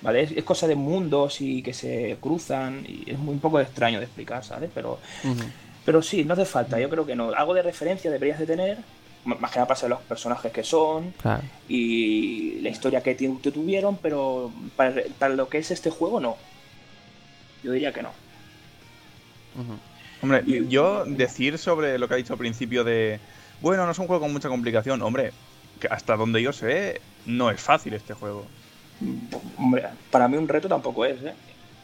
[0.01, 0.21] ¿vale?
[0.23, 3.99] Es, es cosa de mundos y que se cruzan y es muy, un poco extraño
[3.99, 4.69] de explicar, ¿sabes?
[4.73, 4.99] Pero,
[5.85, 7.31] pero sí, no hace falta, yo creo que no.
[7.33, 8.77] Algo de referencia deberías de tener,
[9.23, 11.43] más que nada para saber los personajes que son Claro.
[11.69, 16.35] y la historia que que tuvieron, pero para, para lo que es este juego, no.
[17.63, 18.11] Yo diría que no.
[20.21, 23.19] Hombre, yo decir sobre lo que ha dicho al principio de.
[23.61, 25.01] Bueno, no es un juego con mucha complicación.
[25.01, 25.31] Hombre,
[25.79, 28.45] que hasta donde yo sé, no es fácil este juego.
[29.57, 31.33] Hombre, para mí un reto tampoco es, ¿eh?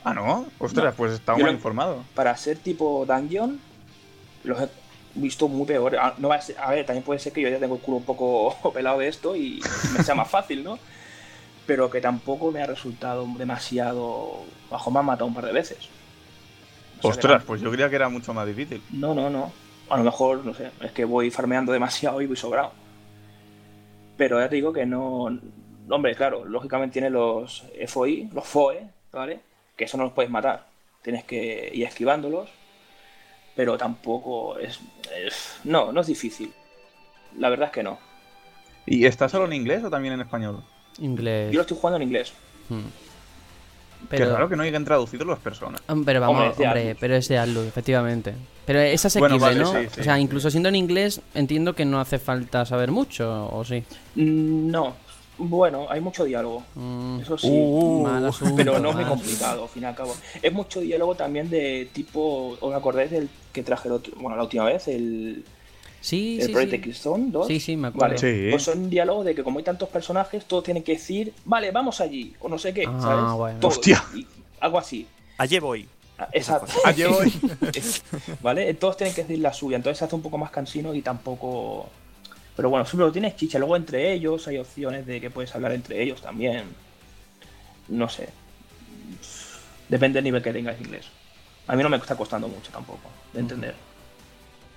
[0.03, 0.45] Ah, ¿no?
[0.59, 0.93] Ostras, No.
[0.93, 2.03] pues está lo- informado.
[2.15, 3.59] Para ser tipo dungeon,
[4.43, 4.69] los he
[5.15, 5.99] visto muy peores.
[6.01, 7.81] Ah, No va a, ser- a ver, también puede ser que yo ya tengo el
[7.81, 9.61] culo un poco pelado de esto y
[9.95, 10.79] me sea más fácil, ¿no?
[11.67, 14.39] Pero que tampoco me ha resultado demasiado.
[14.69, 15.77] Bajo me han matado un par de veces.
[17.03, 18.81] Ostras, pues yo creía que era mucho más difícil.
[18.91, 19.51] No, no, no.
[19.89, 22.71] A lo mejor, no sé, es que voy farmeando demasiado y voy sobrado.
[24.21, 25.35] Pero ya te digo que no.
[25.89, 29.39] Hombre, claro, lógicamente tiene los FOI, los FOE, ¿vale?
[29.75, 30.67] Que eso no los puedes matar.
[31.01, 32.47] Tienes que ir esquivándolos.
[33.55, 34.79] Pero tampoco es.
[35.25, 36.53] es- no, no es difícil.
[37.39, 37.97] La verdad es que no.
[38.85, 40.63] ¿Y está solo en inglés o también en español?
[40.99, 41.51] Inglés.
[41.51, 42.31] Yo lo estoy jugando en inglés.
[42.69, 42.81] Hmm.
[44.09, 45.81] Qué raro que no hayan traducido las personas.
[46.05, 48.33] Pero vamos, Hombre, hombre, pero es de Atlus, efectivamente.
[48.65, 49.71] Pero es asequible, Bueno, vale, ¿no?
[49.89, 50.01] sí, sí.
[50.01, 53.83] O sea, incluso siendo en inglés, entiendo que no hace falta saber mucho, ¿o sí?
[54.15, 54.95] Mm, No.
[55.43, 56.63] Bueno, hay mucho diálogo.
[56.75, 57.47] Mm, Eso sí.
[57.49, 60.13] Uh, mal asunto, pero no es muy complicado, al fin y al cabo.
[60.39, 62.55] Es mucho diálogo también de tipo.
[62.61, 64.87] ¿Os acordáis del que traje el otro- bueno, la última vez?
[64.87, 65.43] El,
[66.01, 66.81] Sí, el sí, Project sí.
[66.81, 67.47] Keystone 2.
[67.47, 68.15] Sí, sí, me acuerdo.
[68.15, 68.47] Vale, Sí.
[68.49, 72.01] pues son diálogos de que como hay tantos personajes, todos tienen que decir, vale, vamos
[72.01, 73.31] allí, o no sé qué, Ah, ¿sabes?
[73.33, 73.67] bueno.
[73.67, 74.03] Hostia.
[74.15, 74.25] y
[74.59, 75.05] algo así.
[75.37, 75.87] Allí voy.
[76.17, 76.71] Ah, Exacto.
[76.85, 77.31] Allí voy.
[78.41, 78.73] ¿Vale?
[78.73, 81.87] Todos tienen que decir la suya, entonces se hace un poco más cansino y tampoco.
[82.55, 83.57] Pero bueno, siempre lo tienes chicha.
[83.59, 86.63] Luego entre ellos hay opciones de que puedes hablar entre ellos también.
[87.87, 88.29] No sé.
[89.89, 91.05] Depende del nivel que tengas inglés.
[91.67, 93.75] A mí no me está costando mucho tampoco de entender.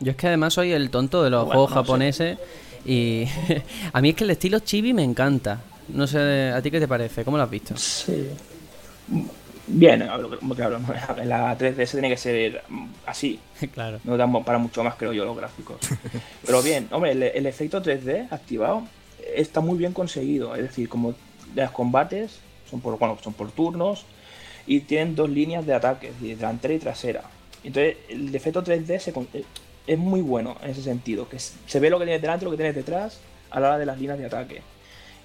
[0.05, 1.81] Yo es que además soy el tonto de los Bueno, juegos no sé.
[1.81, 2.39] japoneses
[2.85, 3.25] y
[3.93, 5.61] a mí es que el estilo chibi me encanta.
[5.89, 7.25] No sé, ¿a ti qué te parece?
[7.25, 7.75] ¿Cómo lo has visto?
[7.77, 8.29] Sí.
[9.67, 10.07] Bien,
[10.55, 10.79] claro,
[11.25, 12.63] la 3DS tiene que ser
[13.07, 13.39] así.
[13.73, 13.99] claro.
[14.05, 15.77] No dan para mucho más, creo yo, los gráficos.
[16.45, 18.85] Pero bien, hombre, el, el efecto 3D activado
[19.35, 20.55] está muy bien conseguido.
[20.55, 21.15] Es decir, como
[21.55, 22.41] los combates
[22.71, 24.05] son por, bueno, son por turnos
[24.67, 27.23] y tienen dos líneas de ataque, delantera y trasera.
[27.63, 29.45] Entonces, el efecto 3D se eh,
[29.87, 32.57] es muy bueno en ese sentido, que se ve lo que tienes delante lo que
[32.57, 33.21] tienes detrás
[33.51, 34.63] a la hora de las líneas de ataque.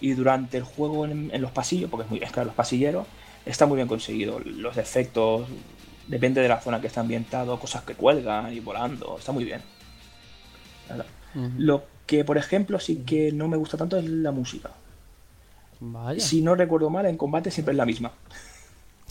[0.02, 3.06] Y durante el juego en, en los pasillos, porque es muy es claro, los pasilleros,
[3.46, 4.40] está muy bien conseguido.
[4.40, 5.48] Los efectos,
[6.08, 9.62] depende de la zona que está ambientado, cosas que cuelgan y volando, está muy bien.
[11.58, 14.72] Lo que, por ejemplo, sí que no me gusta tanto es la música.
[15.80, 16.20] Vaya.
[16.20, 18.12] Si no recuerdo mal, en combate siempre es la misma.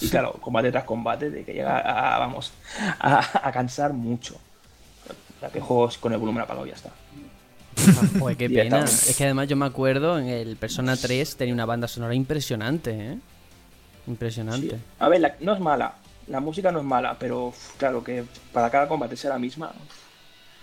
[0.00, 2.52] Y claro, combate tras combate, de que llega a, vamos,
[2.98, 4.37] a, a cansar mucho.
[5.38, 6.90] O sea, que juegos con el volumen apagado y ya está.
[8.18, 8.85] Joder, qué pena.
[8.85, 12.90] Es que además yo me acuerdo en el Persona 3 tenía una banda sonora impresionante,
[13.12, 13.18] ¿eh?
[14.07, 14.70] Impresionante.
[14.77, 14.83] Sí.
[14.98, 15.94] A ver, la- no es mala.
[16.27, 19.72] La música no es mala, pero claro que para cada combate sea la misma,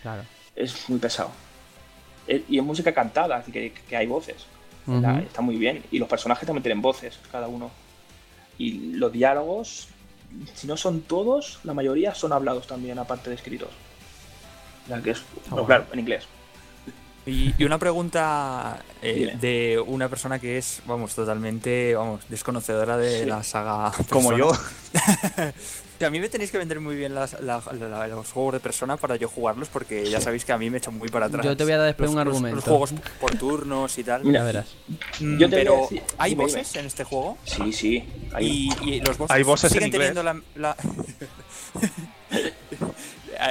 [0.02, 0.24] Claro.
[0.56, 1.32] es muy pesado.
[2.28, 4.46] Eh, Y es música cantada, así que, que hay voces.
[4.88, 5.84] La- está muy bien.
[5.92, 7.72] Y los personajes también tienen voces, cada uno.
[8.58, 9.88] Y los diálogos,
[10.54, 13.70] si no son todos, la mayoría son hablados también, aparte de escritos.
[15.04, 15.66] Que es, bueno.
[15.66, 16.26] claro, en inglés.
[17.28, 23.22] Y, y una pregunta eh, de una persona que es, vamos, totalmente, vamos, desconocedora de
[23.22, 23.26] Sí.
[23.26, 23.92] la saga.
[24.10, 24.52] Como yo.
[25.98, 28.60] Que a mí me tenéis que vender muy bien las- la- la- los juegos de
[28.60, 31.46] persona para yo jugarlos, porque ya sabéis que a mí me echan muy para atrás.
[31.46, 32.56] Yo te voy a dar después Los- un argumento.
[32.58, 34.26] Los juegos por turnos y tal.
[34.26, 34.76] Mira, verás.
[35.22, 37.38] Mm, yo te voy a pero, decir- ¿hay voces en este juego?
[37.46, 38.04] Sí, sí.
[38.34, 40.14] hay- Y, y los bosses, Hay voces en siguen inglés.
[40.14, 40.24] teniendo
[40.60, 40.76] la, la-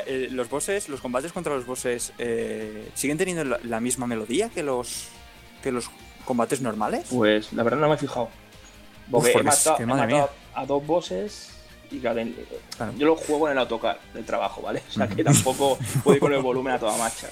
[0.07, 4.49] Eh, los bosses, los combates contra los bosses eh, siguen teniendo la, la misma melodía
[4.49, 5.07] que los
[5.63, 5.91] que los
[6.25, 7.07] combates normales.
[7.11, 8.29] Pues la verdad no me he fijado.
[9.11, 11.51] Porque, Uf, porque he es matado, que he madre matado a dos bosses
[11.91, 12.37] y en-
[12.77, 12.93] Claro.
[12.97, 14.83] yo lo juego en el autocar del trabajo, ¿vale?
[14.89, 17.29] O sea que tampoco puedo ir con el volumen a toda marcha.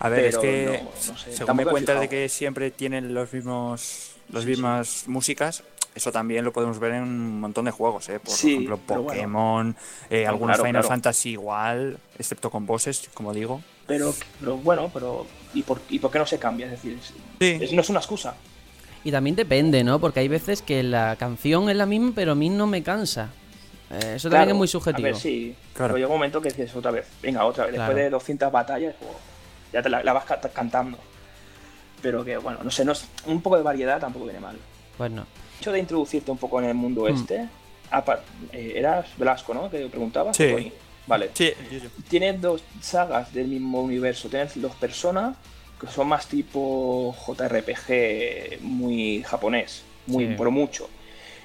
[0.00, 3.32] A ver, es que no, no sé, según me cuentas de que siempre tienen los
[3.32, 5.64] mismos las Sí, mismas músicas,
[5.98, 8.18] eso también lo podemos ver en un montón de juegos, ¿eh?
[8.20, 9.14] Por Sí, ejemplo, pero bueno.
[9.20, 9.76] Pokémon,
[10.08, 10.88] eh, No, algunos claro, Final claro.
[10.88, 13.60] Fantasy igual, excepto con bosses, como digo.
[13.86, 16.66] Pero, pero bueno, pero ¿y por, ¿y por qué no se cambia?
[16.66, 16.98] Es decir,
[17.40, 18.34] es- es- no es una excusa.
[19.04, 19.98] Y también depende, ¿no?
[20.00, 23.30] Porque hay veces que la canción es la misma, pero a mí no me cansa.
[23.90, 25.04] Eh, eso también Claro, es muy A subjetivo.
[25.06, 25.54] ver, sí.
[25.72, 25.94] Claro.
[25.94, 27.74] Pero llega un momento que dices otra vez, venga, otra vez.
[27.74, 27.88] Claro.
[27.94, 29.16] Después de 200 batallas, oh,
[29.72, 30.98] ya te la, la vas ca- cantando.
[32.02, 34.56] Pero que, bueno, no sé, no es- un poco de variedad tampoco viene mal.
[34.98, 35.22] Pues no.
[35.22, 35.26] El
[35.58, 37.14] hecho de introducirte un poco en el mundo Mm.
[37.14, 37.48] este,
[38.52, 39.70] eh, eras Velasco, ¿no?
[39.70, 40.36] Que preguntabas.
[40.36, 40.72] Sí.
[41.06, 41.30] Vale.
[41.34, 41.88] Sí, yo- yo.
[42.08, 44.28] Tienes dos sagas del mismo universo.
[44.28, 45.36] Tienes dos personas
[45.80, 50.34] que son más tipo JRPG, muy japonés, muy Sí.
[50.34, 50.88] por mucho.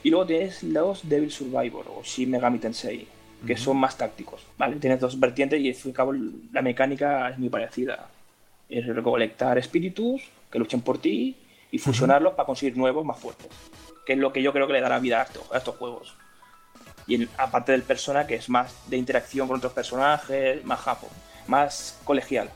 [0.04, 3.08] Y luego tienes los Devil Survivor o Shin Megami Tensei,
[3.48, 4.42] que son más tácticos.
[4.58, 4.76] ¿vale?
[4.78, 6.14] Tienes dos vertientes y al fin y al cabo
[6.52, 8.10] la mecánica es muy parecida.
[8.70, 11.36] Es recolectar espíritus que luchen por ti
[11.72, 13.48] y fusionarlos para conseguir nuevos más fuertes.
[14.06, 16.16] Que es lo que yo creo que le dará vida a estos, a estos juegos.
[17.08, 21.08] Y el- aparte del persona que es más de interacción con otros personajes, más japo,
[21.48, 22.50] más colegial.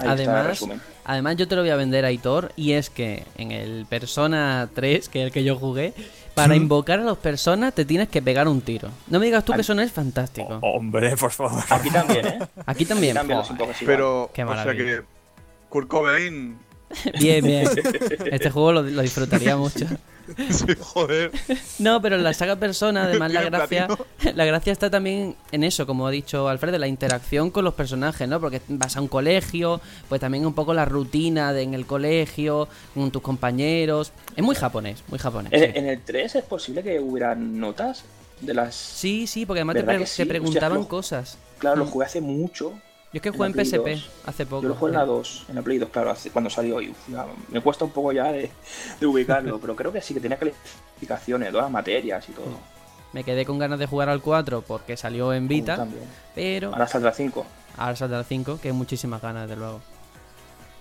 [0.00, 0.64] Además,
[1.04, 2.52] además, yo te lo voy a vender a Hitor.
[2.56, 5.92] Y es que en el Persona 3, que es el que yo jugué,
[6.34, 8.88] para invocar a los personas te tienes que pegar un tiro.
[9.08, 10.58] No me digas tú que eso no es fantástico.
[10.62, 11.62] Hombre, por favor.
[11.68, 12.38] Aquí también, ¿eh?
[12.64, 13.14] Aquí también.
[13.14, 13.52] también Joder.
[13.52, 13.96] invocas igual.
[13.96, 15.02] Pero, Qué o sea que
[15.68, 16.58] Kurt Cobain,
[17.20, 17.68] Bien, bien.
[18.30, 19.86] Este juego lo, lo disfrutaría mucho.
[20.50, 21.30] sí, joder,
[21.78, 23.88] No, pero en la saga Persona, además, la gracia,
[24.34, 28.28] la gracia está también en eso, como ha dicho Alfredo, la interacción con los personajes,
[28.28, 28.38] ¿no?
[28.40, 32.68] Porque vas a un colegio, pues también un poco la rutina de en el colegio,
[32.94, 34.12] con tus compañeros.
[34.36, 35.52] Es muy japonés, muy japonés.
[35.52, 35.78] En, sí.
[35.78, 38.04] en el 3 es posible que hubiera notas
[38.40, 38.74] de las...
[38.74, 41.38] Sí, sí, porque además te, preguntaban Hostia, lo- cosas.
[41.58, 41.88] Claro, lo Mm.
[41.90, 42.72] jugué hace mucho.
[43.12, 44.10] Yo es que en jugué en Play PSP 2.
[44.26, 44.62] hace poco.
[44.62, 46.80] Yo lo jugué en la 2, en la Play 2, claro, hace- cuando salió.
[46.82, 48.50] Y, uf, ya, me cuesta un poco ya de,
[49.00, 52.44] de ubicarlo, pero creo que sí que tenía calificaciones, todas las materias y todo.
[53.14, 56.04] Me quedé con ganas de jugar al 4 porque salió en Vita, Uh, también.
[56.34, 57.46] pero Ahora saldrá 5.
[57.78, 59.80] ahora saldrá el 5, que hay muchísimas ganas, desde luego.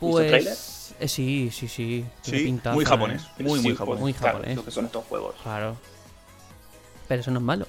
[0.01, 2.05] Pues eh, sí, sí, sí.
[2.21, 2.87] sí, pintaza, muy ¿eh?
[2.87, 4.01] japonés, muy, muy Sí, japonés.
[4.01, 4.57] Muy Claro, japonés.
[4.57, 5.35] lo que son estos juegos.
[5.41, 5.77] Claro.
[7.07, 7.67] Pero eso no es malo.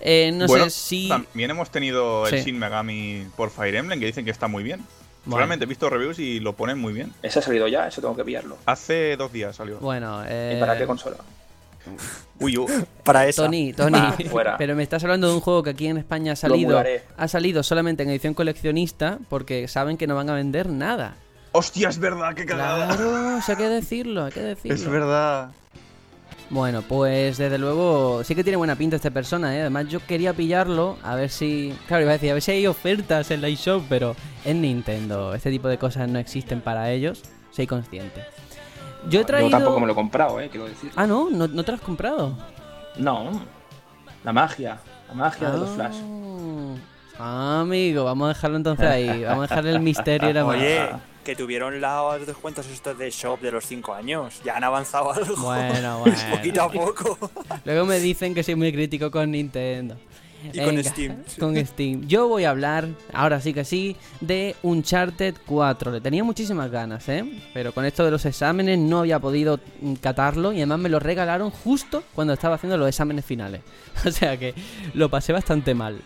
[0.00, 1.08] Eh, no bueno, sé si.
[1.08, 2.44] también hemos tenido el Sí.
[2.44, 4.80] Shin Megami por Fire Emblem que dicen que está muy bien.
[5.24, 5.38] Bueno.
[5.38, 7.12] Realmente he visto reviews y lo ponen muy bien.
[7.22, 8.58] Ese ha salido ya, eso tengo que pillarlo.
[8.66, 9.78] Hace dos días salió.
[9.80, 11.16] Bueno, eh, ¿Y para qué consola?
[12.40, 12.66] Uy, uh,
[13.04, 13.44] Para esa.
[13.44, 14.56] Tony, Tony, Ah, fuera.
[14.58, 16.82] pero me estás hablando de un juego que aquí en España ha salido,
[17.16, 21.16] ha salido solamente en edición coleccionista porque saben que no van a vender nada.
[21.52, 22.86] hostia, es verdad, qué cagada.
[22.96, 24.74] Claro, o sea, hay que decirlo, hay que decirlo.
[24.76, 25.50] Es verdad.
[26.48, 29.62] Bueno, pues desde luego sí que tiene buena pinta esta persona, ¿eh?
[29.62, 31.76] Además yo quería pillarlo, a ver si...
[31.88, 35.34] Claro, iba a decir, a ver si hay ofertas en la eShop, pero en Nintendo
[35.34, 38.22] este tipo de cosas no existen para ellos, soy consciente.
[39.08, 39.50] Yo he traído...
[39.50, 40.92] Yo tampoco me lo he comprado, eh, quiero decir.
[40.94, 41.30] Ah, ¿no?
[41.30, 42.36] ¿No, no te lo has comprado?
[42.96, 43.42] No,
[44.22, 44.78] la magia,
[45.08, 45.96] la magia de los Flash.
[47.18, 50.78] Ah, amigo, vamos a dejarlo entonces ahí, vamos a dejar el misterio y la Oye,
[50.80, 51.00] magia.
[51.26, 54.40] Que tuvieron los descuentos estos de Shop de los 5 años.
[54.44, 55.34] Ya han avanzado algo.
[55.36, 56.16] Bueno, bueno.
[56.30, 57.18] Poquito a poco.
[57.64, 59.96] Luego me dicen que soy muy crítico con Nintendo.
[60.52, 61.16] Y con Steam.
[61.40, 62.06] Con Steam.
[62.06, 65.90] Yo voy a hablar, ahora sí que sí, de Uncharted 4.
[65.90, 67.24] Le tenía muchísimas ganas, ¿eh?
[67.52, 71.00] Pero con esto de los exámenes no había podido mm, catarlo y además me lo
[71.00, 73.62] regalaron justo cuando estaba haciendo los exámenes finales.
[74.06, 74.54] O sea que
[74.94, 76.00] lo pasé bastante mal.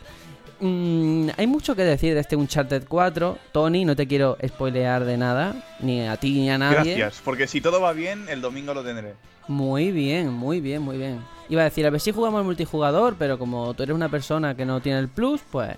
[0.60, 3.38] Mm, hay mucho que decir de este Uncharted 4.
[3.52, 6.96] Tony, no te quiero spoilear de nada, ni a ti ni a nadie.
[6.96, 9.14] Gracias, porque si todo va bien, el domingo lo tendré.
[9.48, 11.20] Muy bien, muy bien, muy bien.
[11.48, 14.64] Iba a decir, a ver si jugamos multijugador, pero como tú eres una persona que
[14.64, 15.70] no tiene el plus, pues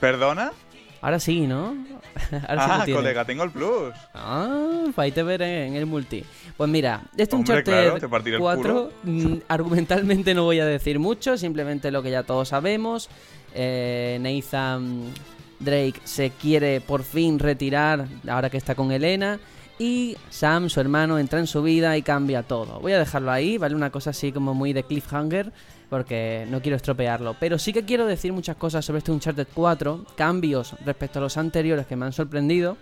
[0.00, 0.52] ¿Perdona?
[1.00, 1.76] ahora sí, ¿no?
[2.48, 3.02] ahora sí Ah, tienes.
[3.02, 3.94] colega, tengo el plus.
[4.14, 6.24] Ah, ahí te veré en el multi.
[6.56, 10.64] Pues mira, este Hombre, Uncharted claro, te partiré el 4, mm, argumentalmente no voy a
[10.66, 13.08] decir mucho, simplemente lo que ya todos sabemos.
[13.54, 15.12] Eh, Nathan
[15.60, 19.38] Drake se quiere por fin retirar ahora que está con Elena.
[19.78, 22.78] Y Sam, su hermano, entra en su vida y cambia todo.
[22.80, 23.74] Voy a dejarlo ahí, ¿vale?
[23.74, 25.52] Una cosa así como muy de cliffhanger,
[25.90, 27.36] porque no quiero estropearlo.
[27.40, 31.36] Pero sí que quiero decir muchas cosas sobre este Uncharted 4, cambios respecto a los
[31.36, 32.76] anteriores que me han sorprendido.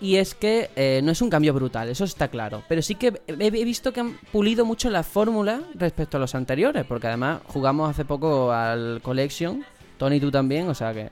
[0.00, 2.62] Y es que eh, no es un cambio brutal, eso está claro.
[2.68, 6.34] Pero sí que he, he visto que han pulido mucho la fórmula respecto a los
[6.34, 9.62] anteriores, porque además jugamos hace poco al Collection,
[10.00, 11.10] Tony tú también, o sea que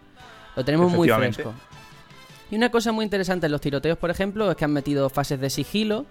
[0.56, 1.52] lo tenemos muy fresco.
[2.50, 5.38] Y una cosa muy interesante en los tiroteos, por ejemplo, es que han metido fases
[5.38, 6.06] de sigilo,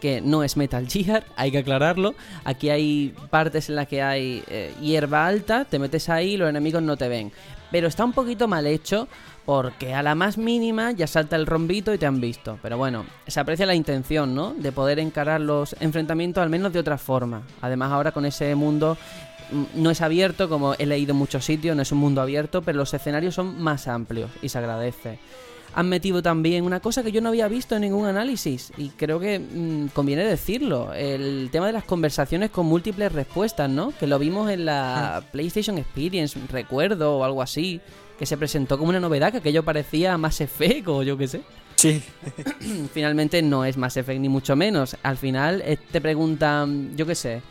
[0.00, 2.14] que no es Metal Gear, hay que aclararlo.
[2.44, 6.48] Aquí hay partes en las que hay eh, hierba alta, te metes ahí y los
[6.48, 7.30] enemigos no te ven.
[7.70, 9.08] Pero está un poquito mal hecho
[9.44, 12.58] porque a la más mínima ya salta el rombito y te han visto.
[12.62, 14.54] Pero bueno, se aprecia la intención, ¿no?
[14.54, 17.42] De poder encarar los enfrentamientos al menos de otra forma.
[17.60, 18.96] Además ahora con ese mundo
[19.74, 22.78] no es abierto, como he leído en muchos sitios, no es un mundo abierto, pero
[22.78, 25.18] los escenarios son más amplios y se agradece.
[25.74, 29.18] han metido también una cosa que yo no había visto en ningún análisis y creo
[29.18, 33.92] que mm, conviene decirlo, el tema de las conversaciones con múltiples respuestas, ¿no?
[33.98, 37.80] Que lo vimos en la PlayStation Experience, recuerdo, o algo así,
[38.18, 41.40] que se presentó como una novedad, que aquello parecía más Effect o yo qué sé.
[41.76, 42.00] Sí.
[42.92, 44.96] Finalmente no es Mass Effect ni mucho menos.
[45.02, 47.42] Al final eh, te preguntan, yo qué sé,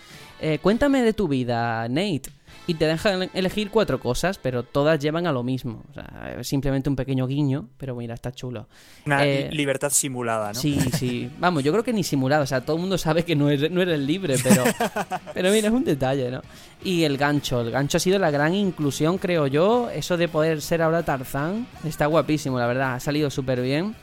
[0.41, 2.23] eh, cuéntame de tu vida, Nate.
[2.67, 5.83] Y te dejan elegir cuatro cosas, pero todas llevan a lo mismo.
[5.89, 8.67] O sea, simplemente un pequeño guiño, pero mira, está chulo.
[9.05, 10.53] Una Eh, libertad simulada, ¿no?
[10.59, 11.29] Sí, sí.
[11.39, 12.43] Vamos, yo creo que ni simulado.
[12.43, 14.63] O sea, todo el mundo sabe que no eres, no eres libre, pero,
[15.33, 16.41] pero mira, es un detalle, ¿no?
[16.83, 17.61] Y el gancho.
[17.61, 19.89] El gancho ha sido la gran inclusión, creo yo.
[19.89, 22.93] Eso de poder ser ahora Tarzán está guapísimo, la verdad.
[22.95, 23.95] Ha salido súper bien.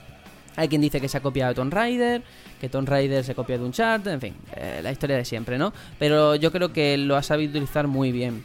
[0.59, 2.21] Hay quien dice que se ha copiado de Tomb Raider,
[2.61, 5.73] que Tomb Raider se copia de Uncharted, en fin, eh, la historia de siempre, ¿no?
[6.01, 8.43] Pero yo creo que lo ha sabido utilizar muy bien.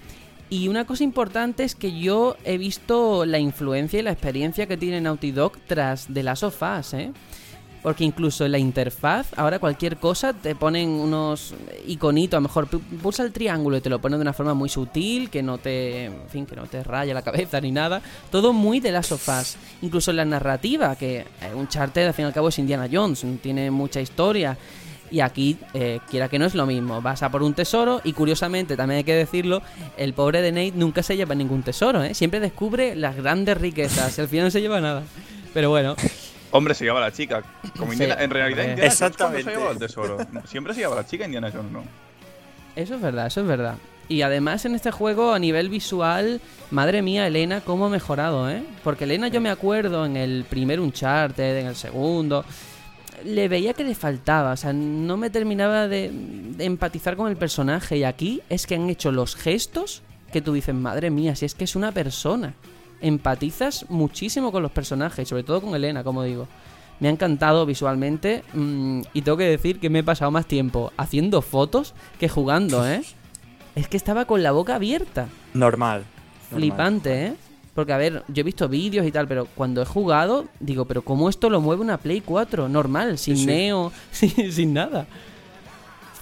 [0.48, 4.78] Y una cosa importante es que yo he visto la influencia y la experiencia que
[4.78, 7.12] tiene Naughty Dog tras The Last of Us, ¿eh?
[7.84, 11.54] Porque incluso en la interfaz, ahora cualquier cosa te ponen unos
[11.86, 14.54] iconitos, a lo mejor pu- pulsa el triángulo y te lo ponen de una forma
[14.54, 18.02] muy sutil, que no te, fin, que no te raya la cabeza ni nada.
[18.32, 19.58] Todo muy de las sofás.
[19.82, 23.26] Incluso en la narrativa, que un charter al fin y al cabo es Indiana Jones,
[23.42, 24.58] tiene mucha historia.
[25.12, 28.14] Y aquí, eh, quiera que no es lo mismo, vas a por un tesoro y
[28.14, 29.62] curiosamente, también hay que decirlo,
[29.98, 32.14] el pobre de Nate nunca se lleva ningún tesoro, ¿eh?
[32.16, 35.04] Siempre descubre las grandes riquezas y al final no se lleva nada.
[35.54, 35.96] Pero bueno,
[36.54, 37.42] Hombre, se lleva la chica.
[37.78, 38.64] Como Sí, Indiana- en realidad, hombre.
[38.72, 39.44] Indiana Jones Exactamente.
[39.52, 40.18] se lleva el tesoro.
[40.46, 41.84] Siempre se lleva la chica Indiana Jones, ¿no?
[42.76, 43.76] Eso es verdad, eso es verdad.
[44.08, 48.64] Y además en este juego a nivel visual, madre mía, Elena, cómo ha mejorado, ¿eh?
[48.84, 52.44] Porque Elena yo me acuerdo en el primer Uncharted, en el segundo,
[53.24, 57.38] le veía que le faltaba, o sea, no me terminaba de, de empatizar con el
[57.38, 57.98] personaje.
[57.98, 61.56] Y aquí es que han hecho los gestos que tú dices, madre mía, si es
[61.56, 62.54] que es una persona.
[63.04, 66.48] Empatizas muchísimo con los personajes, sobre todo con Elena, como digo.
[67.02, 70.94] Me ha encantado visualmente mm, y tengo que decir que me he pasado más tiempo
[70.96, 73.04] haciendo fotos que jugando, ¿eh?
[73.76, 75.28] Es que estaba con la boca abierta.
[75.54, 76.06] Normal.
[76.52, 76.60] normal.
[76.62, 77.36] Flipante, ¿eh?
[77.76, 81.02] Porque, a ver, yo he visto vídeos y tal, pero cuando he jugado, digo, pero
[81.02, 82.70] ¿cómo esto lo mueve una Play 4?
[82.70, 83.48] Normal, sin Sí, sí.
[83.48, 85.08] neo, sin, sin nada.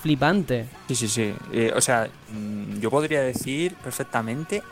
[0.01, 0.65] Flipante.
[0.87, 1.33] Sí, sí, sí.
[1.53, 4.63] Eh, o sea, mm, yo podría decir perfectamente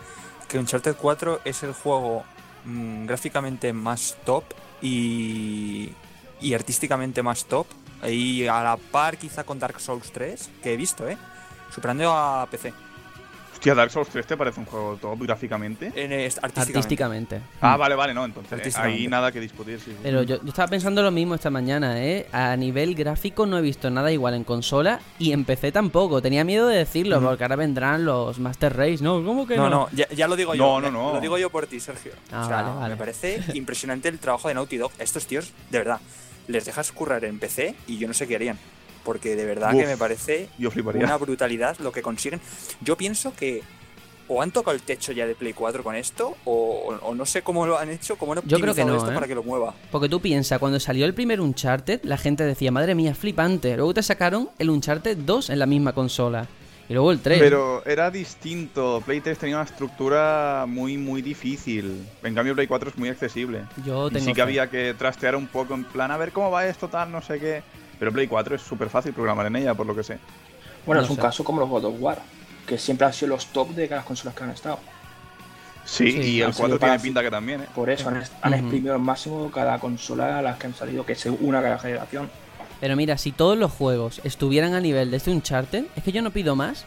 [0.49, 2.23] que Uncharted 4 es el juego
[2.65, 4.43] mm, gráficamente más top
[4.81, 5.93] y,
[6.41, 7.67] y artísticamente más top.
[8.05, 11.17] Y a la par quizá con Dark Souls 3, que he visto, ¿eh?
[11.69, 12.73] Superando a PC.
[13.59, 15.87] Hostia, Dark Souls 3 te parece un juego top gráficamente.
[15.87, 16.61] En, artísticamente.
[16.61, 17.41] Artísticamente.
[17.59, 18.77] Ah, vale, vale, no, entonces.
[18.77, 19.91] ahí nada que discutir, sí.
[19.91, 19.97] sí.
[20.01, 22.25] Pero yo, yo estaba pensando lo mismo esta mañana, ¿eh?
[22.31, 26.21] A nivel gráfico no he visto nada igual en consola y en PC tampoco.
[26.21, 29.21] Tenía miedo de decirlo porque ahora vendrán los Master Race, ¿no?
[29.25, 29.63] ¿Cómo que no?
[29.63, 30.79] No, no, ya, ya lo digo yo.
[30.79, 31.13] No, no, no.
[31.15, 32.13] Lo digo yo por ti, Sergio.
[32.31, 32.93] Ah, o sea, vale, vale.
[32.93, 34.93] me parece impresionante el trabajo de Naughty Dog.
[34.99, 35.99] Estos tíos, de verdad,
[36.47, 38.57] les dejas currar en PC y yo no sé qué harían.
[39.03, 42.41] Porque de verdad Uf, que me parece Yo una brutalidad lo que consiguen.
[42.81, 43.63] Yo pienso que
[44.31, 47.41] o han tocado el techo ya de Play 4 con esto, o, o no sé
[47.41, 49.13] cómo lo han hecho, cómo han Yo creo que no, esto ¿eh?
[49.15, 49.73] para que lo mueva.
[49.91, 53.75] Porque tú piensas, cuando salió el primer Uncharted, la gente decía, madre mía, flipante.
[53.75, 56.47] Luego te sacaron el Uncharted 2 en la misma consola.
[56.87, 57.39] Y luego el 3.
[57.39, 59.01] Pero era distinto.
[59.05, 62.03] Play 3 tenía una estructura muy, muy difícil.
[62.23, 63.63] En cambio, Play 4 es muy accesible.
[63.83, 64.41] Yo Y sí que fe.
[64.41, 67.39] había que trastear un poco en plan, a ver cómo va esto, tal, no sé
[67.39, 67.63] qué.
[67.99, 70.17] Pero Play 4 es súper fácil programar en ella, por lo que sé.
[70.85, 71.21] Bueno, No es un sé.
[71.21, 72.19] caso como los God of War,
[72.65, 74.79] que siempre han sido los top de las consolas que han estado.
[75.85, 77.65] Sí, Sí, y el 4 sido tiene para- pinta que también, ¿eh?
[77.73, 81.13] Por eso han, han exprimido al máximo cada consola a las que han salido, que
[81.13, 82.29] es una cada generación.
[82.79, 86.21] Pero mira, si todos los juegos estuvieran a nivel de este Uncharted, es que yo
[86.21, 86.85] no pido más.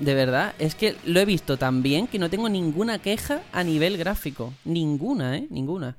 [0.00, 3.62] De verdad, es que lo he visto tan bien que no tengo ninguna queja a
[3.64, 4.52] nivel gráfico.
[4.64, 5.46] Ninguna, ¿eh?
[5.50, 5.96] Ninguna.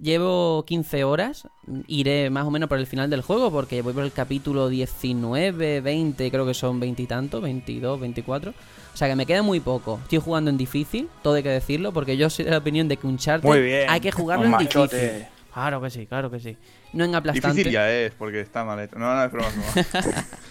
[0.00, 1.48] Llevo 15 horas,
[1.88, 5.80] iré más o menos por el final del juego porque voy por el capítulo 19,
[5.80, 8.52] 20, creo que son 20 y tanto, 22, 24.
[8.52, 9.98] O sea que me queda muy poco.
[10.04, 12.96] Estoy jugando en difícil, todo hay que decirlo, porque yo soy de la opinión de
[12.96, 13.90] que Uncharted Muy bien.
[13.90, 14.96] hay que jugarlo Un en machote.
[15.00, 15.26] difícil.
[15.52, 16.56] Claro que sí, claro que sí.
[16.92, 17.48] No en aplastante.
[17.56, 18.96] Difícil ya es, porque está mal hecho.
[18.98, 20.24] No, no, es broma, broma.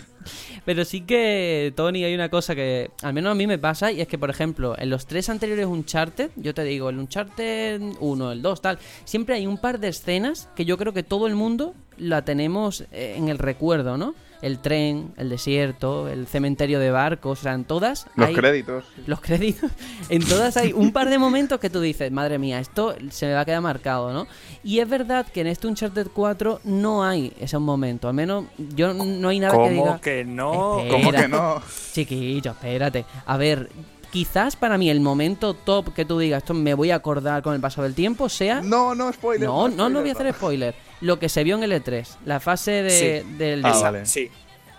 [0.67, 4.01] Pero sí que, Tony, hay una cosa que al menos a mí me pasa y
[4.01, 8.31] es que, por ejemplo, en los tres anteriores Uncharted, yo te digo, el Uncharted 1,
[8.33, 11.35] el 2, tal, siempre hay un par de escenas que yo creo que todo el
[11.35, 14.13] mundo la tenemos eh, en el recuerdo, ¿no?
[14.41, 18.85] El tren, el desierto, el cementerio de barcos, o sea, en todas Los hay créditos.
[19.07, 19.71] los créditos.
[20.09, 23.33] En todas hay un par de momentos que tú dices, madre mía, esto se me
[23.33, 24.27] va a quedar marcado, ¿no?
[24.63, 28.07] Y es verdad que en este Uncharted 4 no hay ese momento.
[28.07, 29.83] Al menos yo no hay nada que diga.
[29.85, 30.77] ¿Cómo que no?
[30.89, 31.61] ¿Cómo que no?
[31.93, 33.05] Chiquillo, espérate.
[33.25, 33.69] A ver,
[34.11, 37.53] quizás para mí el momento top que tú digas, esto me voy a acordar con
[37.53, 38.61] el paso del tiempo, sea...
[38.61, 39.47] No, no, spoiler.
[39.47, 40.75] No, no, no voy a hacer spoiler.
[41.01, 42.89] Lo que se vio en el E3, la fase de,
[43.23, 43.35] Sí.
[43.37, 43.63] del...
[43.65, 44.05] Ah, vale.
[44.05, 44.29] sí.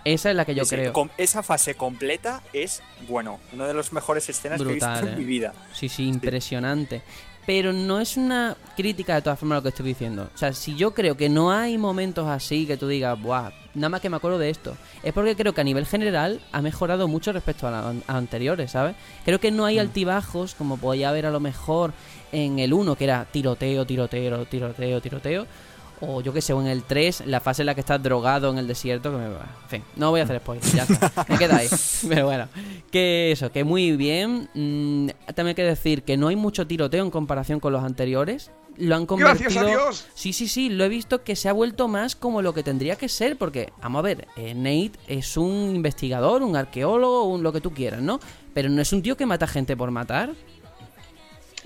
[0.05, 0.93] Esa es la que yo Sí, creo.
[0.93, 5.07] com- esa fase completa es, bueno, una de las mejores escenas que he Brutal, visto
[5.07, 5.11] eh.
[5.11, 5.53] en mi vida.
[5.73, 7.01] Sí, sí, impresionante.
[7.45, 10.29] Pero no es una crítica de todas formas lo que estoy diciendo.
[10.33, 13.89] O sea, si yo creo que no hay momentos así que tú digas, buah, nada
[13.89, 17.07] más que me acuerdo de esto, es porque creo que a nivel general ha mejorado
[17.07, 18.95] mucho respecto a, la- a anteriores, ¿sabes?
[19.25, 21.91] Creo que no hay altibajos como podía haber a lo mejor
[22.31, 25.47] en el 1, que era tiroteo, tiroteo, tiroteo, tiroteo.
[26.01, 28.49] O yo que sé, o en el 3, la fase en la que estás drogado
[28.49, 29.45] en el desierto, que me va.
[29.63, 31.25] En fin, no voy a hacer spoiler, ya está.
[31.27, 31.67] Me queda ahí.
[32.07, 32.47] Pero bueno,
[32.91, 34.49] que eso, que muy bien.
[34.53, 38.51] Mm, también hay que decir que no hay mucho tiroteo en comparación con los anteriores.
[38.77, 39.49] Lo han convertido.
[39.49, 40.05] ¡Gracias a Dios!
[40.13, 42.95] Sí, sí, sí, lo he visto que se ha vuelto más como lo que tendría
[42.95, 47.51] que ser, porque, vamos a ver, eh, Nate es un investigador, un arqueólogo, un lo
[47.51, 48.21] que tú quieras, ¿no?
[48.53, 50.31] Pero no es un tío que mata gente por matar.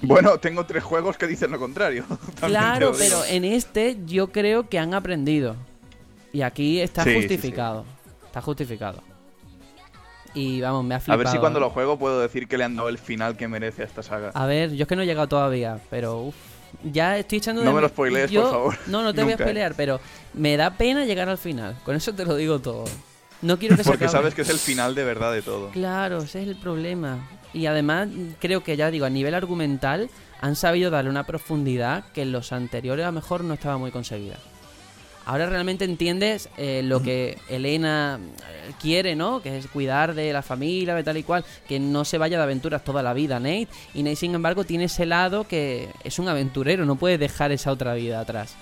[0.03, 2.05] Bueno, tengo tres juegos que dicen lo contrario.
[2.39, 5.55] Claro, pero en este yo creo que han aprendido.
[6.31, 7.21] Y aquí está Sí, sí, sí.
[7.27, 7.85] justificado.
[8.25, 9.01] Está justificado.
[10.33, 11.19] Y vamos, me ha A flipado.
[11.19, 11.61] ver si cuando ¿eh?
[11.61, 14.31] lo juego puedo decir que le han dado el final que merece a esta saga.
[14.33, 16.35] A ver, yo es que no he llegado todavía, pero uf,
[16.83, 18.77] ya estoy echando de No me lo spoilees, yo- por favor.
[18.87, 19.47] No, no te voy a Nunca, ¿eh?
[19.47, 19.99] spoilear, pero
[20.33, 21.77] me da pena llegar al final.
[21.85, 22.85] Con eso te lo digo todo.
[23.43, 24.17] No quiero que se Porque acabe.
[24.17, 25.69] sabes que es el final de verdad de todo.
[25.69, 27.19] Claro, ese es el problema.
[27.53, 28.07] Y además,
[28.39, 30.09] creo que ya digo, a nivel argumental,
[30.41, 33.91] han sabido darle una profundidad que en los anteriores a lo mejor no estaba muy
[33.91, 34.37] conseguida.
[35.25, 39.41] Ahora realmente entiendes eh, lo que Elena eh, quiere, ¿no?
[39.41, 42.43] Que es cuidar de la familia, de tal y cual, que no se vaya de
[42.43, 43.69] aventuras toda la vida, Nate.
[43.93, 47.71] Y Nate, sin embargo, tiene ese lado que es un aventurero, no puede dejar esa
[47.71, 48.55] otra vida atrás.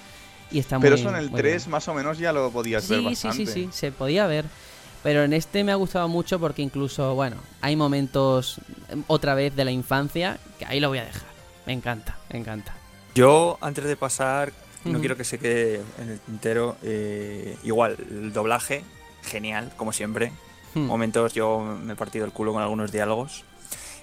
[0.52, 1.72] Y está Pero muy eso en el muy 3 bien.
[1.72, 3.46] más o menos ya lo podías ver Sí, sí, bastante.
[3.48, 4.46] sí, sí, se podía ver.
[5.04, 9.56] Pero en este me ha gustado mucho porque incluso, bueno, hay momentos em, otra vez
[9.56, 11.24] de la infancia que ahí lo voy a dejar.
[11.66, 12.76] Me encanta, me encanta.
[13.16, 14.54] Yo, antes de pasar,
[14.86, 16.78] no quiero que se quede en el tintero.
[16.84, 18.84] eh, igual, el doblaje,
[19.24, 20.32] genial, como siempre.
[20.74, 20.86] Hmm.
[20.86, 23.44] Momentos yo me he partido el culo con algunos diálogos.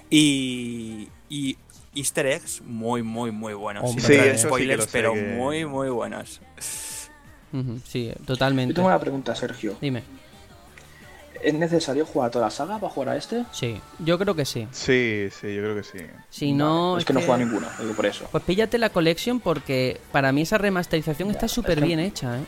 [0.09, 1.57] Y, y
[1.95, 3.91] easter eggs muy, muy, muy buenos.
[3.99, 6.41] Sí, spoilers, pero que- muy, muy buenos.
[7.85, 8.73] Sí, Yo totalmente.
[8.75, 9.75] tengo una pregunta, Sergio.
[9.81, 10.03] Dime.
[11.41, 13.45] ¿Es necesario jugar toda la saga para jugar a este?
[13.51, 14.67] Sí, yo creo que sí.
[14.71, 15.99] Sí, sí, yo creo que sí.
[16.29, 16.97] Si no.
[16.97, 18.27] es que no juega ninguno, digo por eso.
[18.31, 22.37] Pues píllate la collection porque para mí esa remasterización está súper es que- bien hecha,
[22.39, 22.43] ¿eh?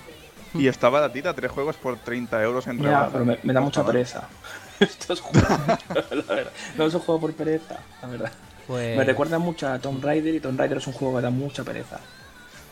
[0.54, 3.86] Y está baratita, tres juegos por 30 euros entre Ya, pero me, me da mucha
[3.86, 4.28] pereza.
[4.82, 5.50] Estos juegos,
[6.28, 6.52] la verdad.
[6.78, 8.32] No los juego por pereza, la verdad.
[8.68, 8.98] Pues.
[8.98, 11.64] Me recuerda mucho a Tomb Raider y Tomb Raider es un juego que da mucha
[11.64, 12.00] pereza.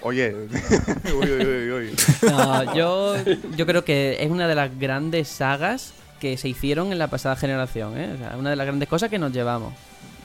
[0.01, 0.33] Oye,
[1.13, 1.95] uy, uy, uy, uy.
[2.29, 3.15] No, yo,
[3.55, 7.35] yo creo que es una de las grandes sagas que se hicieron en la pasada
[7.35, 8.11] generación, ¿eh?
[8.13, 9.73] O sea, una de las grandes cosas que nos llevamos.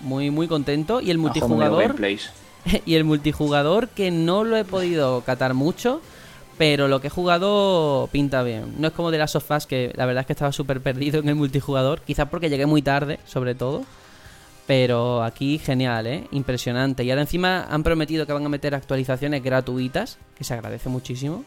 [0.01, 1.01] Muy, muy contento.
[1.01, 1.97] Y el multijugador.
[2.87, 6.01] y el multijugador que no lo he podido catar mucho,
[6.59, 8.75] pero lo que he jugado pinta bien.
[8.79, 11.29] No es como de las sofás que la verdad es que estaba súper perdido en
[11.29, 13.85] el multijugador, quizás porque llegué muy tarde, sobre todo.
[14.67, 16.27] Pero aquí genial, ¿eh?
[16.31, 17.05] Impresionante.
[17.05, 21.45] Y ahora encima han prometido que van a meter actualizaciones gratuitas, que se agradece muchísimo,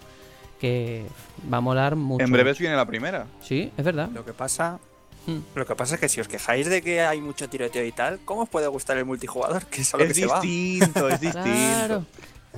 [0.60, 1.06] que
[1.52, 2.24] va a molar mucho.
[2.24, 3.28] En breves viene la primera.
[3.42, 4.10] Sí, es verdad.
[4.14, 4.80] Lo que pasa.
[5.26, 5.40] Mm.
[5.56, 8.20] Lo que pasa es que si os quejáis de que hay mucho tiroteo y tal,
[8.26, 9.66] ¿cómo os puede gustar el multijugador?
[9.70, 10.40] Que es a lo Es que se va.
[10.42, 11.44] distinto, es distinto.
[11.50, 12.06] Claro.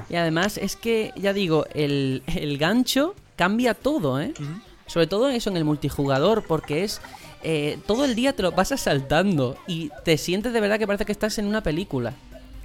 [0.09, 4.33] Y además es que, ya digo, el, el gancho cambia todo, ¿eh?
[4.85, 7.01] Sobre todo eso en el multijugador, porque es...
[7.43, 11.05] eh, todo el día te lo pasas saltando y te sientes de verdad que parece
[11.05, 12.13] que estás en una película.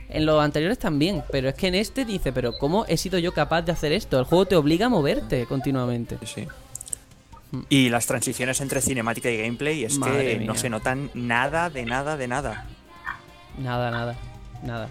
[0.09, 3.33] En los anteriores también, pero es que en este dice, pero ¿cómo he sido yo
[3.33, 4.19] capaz de hacer esto?
[4.19, 6.19] El juego te obliga a moverte continuamente.
[6.25, 6.49] Sí, sí.
[7.69, 10.47] Y las transiciones entre cinemática y gameplay es Madre que mía.
[10.47, 12.67] no se notan nada, de nada, de nada.
[13.59, 14.17] Nada, nada,
[14.63, 14.89] nada.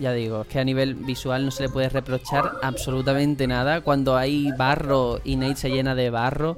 [0.00, 3.80] Ya digo, es que a nivel visual no se le puede reprochar absolutamente nada.
[3.80, 6.56] Cuando hay barro y Nate se llena de barro.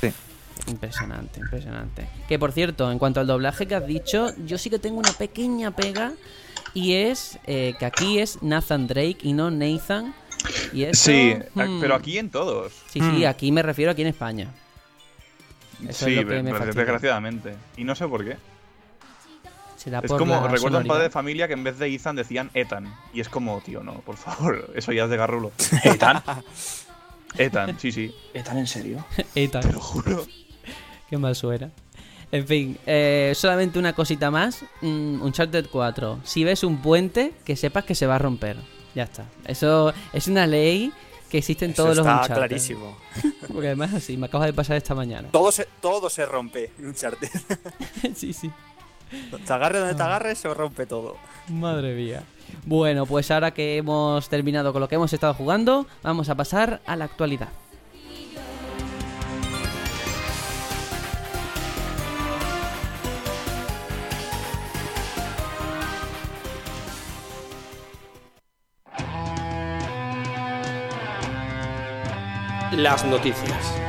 [0.00, 0.10] Sí.
[0.68, 2.08] Impresionante, impresionante.
[2.28, 5.12] Que por cierto, en cuanto al doblaje que has dicho, yo sí que tengo una
[5.12, 6.12] pequeña pega.
[6.76, 10.14] Y es eh, que aquí es Nathan Drake y no Nathan.
[10.74, 12.72] Y eso, Sí, hmm, pero aquí en todos.
[12.90, 13.26] Sí, sí, Hmm.
[13.26, 14.52] aquí me refiero aquí en España.
[15.80, 17.54] Eso es sí, lo que me pero desgraciadamente.
[17.78, 18.36] Y no sé por qué.
[19.76, 20.88] Será Es por como, recuerdo un sonoridad.
[20.88, 22.94] padre de familia que en vez de Ethan decían Ethan.
[23.14, 25.52] Y es como, tío, no, por favor, eso ya es de garrulo.
[25.84, 26.22] ¿Ethan?
[27.38, 29.04] Ethan, sí, sí, ¿Ethan en serio?
[29.34, 29.60] Eta.
[29.60, 30.26] te lo juro.
[31.08, 31.70] Qué mal suena.
[32.32, 34.64] En fin, eh, solamente una cosita más.
[34.80, 36.20] Mm, Uncharted 4.
[36.24, 38.56] Si ves un puente, que sepas que se va a romper.
[38.94, 39.26] Ya está.
[39.46, 40.92] Eso es una ley
[41.30, 42.36] que existe en Eso todos los está Uncharted.
[42.36, 42.96] clarísimo.
[43.52, 45.28] Porque además así, me acaba de pasar esta mañana.
[45.30, 47.28] Todo se, todo se rompe en Uncharted.
[48.14, 48.50] sí, sí.
[49.46, 51.16] Te agarre donde te agarres, se rompe todo.
[51.48, 52.24] Madre mía.
[52.64, 56.80] Bueno, pues ahora que hemos terminado con lo que hemos estado jugando, vamos a pasar
[56.86, 57.48] a la actualidad.
[72.72, 73.86] Las noticias.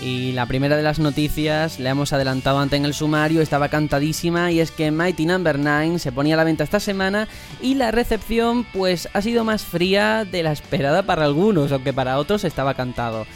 [0.00, 4.52] Y la primera de las noticias, la hemos adelantado antes en el sumario, estaba cantadísima
[4.52, 7.26] y es que Mighty Number 9 se ponía a la venta esta semana
[7.60, 12.18] y la recepción pues ha sido más fría de la esperada para algunos, aunque para
[12.18, 13.26] otros estaba cantado.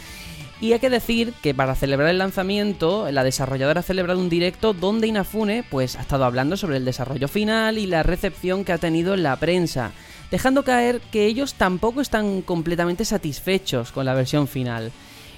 [0.61, 4.73] Y hay que decir que para celebrar el lanzamiento, la desarrolladora ha celebrado un directo
[4.73, 8.77] donde Inafune pues ha estado hablando sobre el desarrollo final y la recepción que ha
[8.77, 9.91] tenido en la prensa,
[10.29, 14.91] dejando caer que ellos tampoco están completamente satisfechos con la versión final.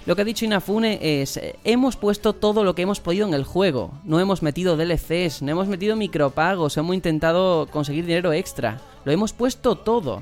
[0.06, 3.46] Lo que ha dicho Inafune es, hemos puesto todo lo que hemos podido en el
[3.46, 9.14] juego, no hemos metido DLCs, no hemos metido micropagos, hemos intentado conseguir dinero extra, lo
[9.14, 10.22] hemos puesto todo.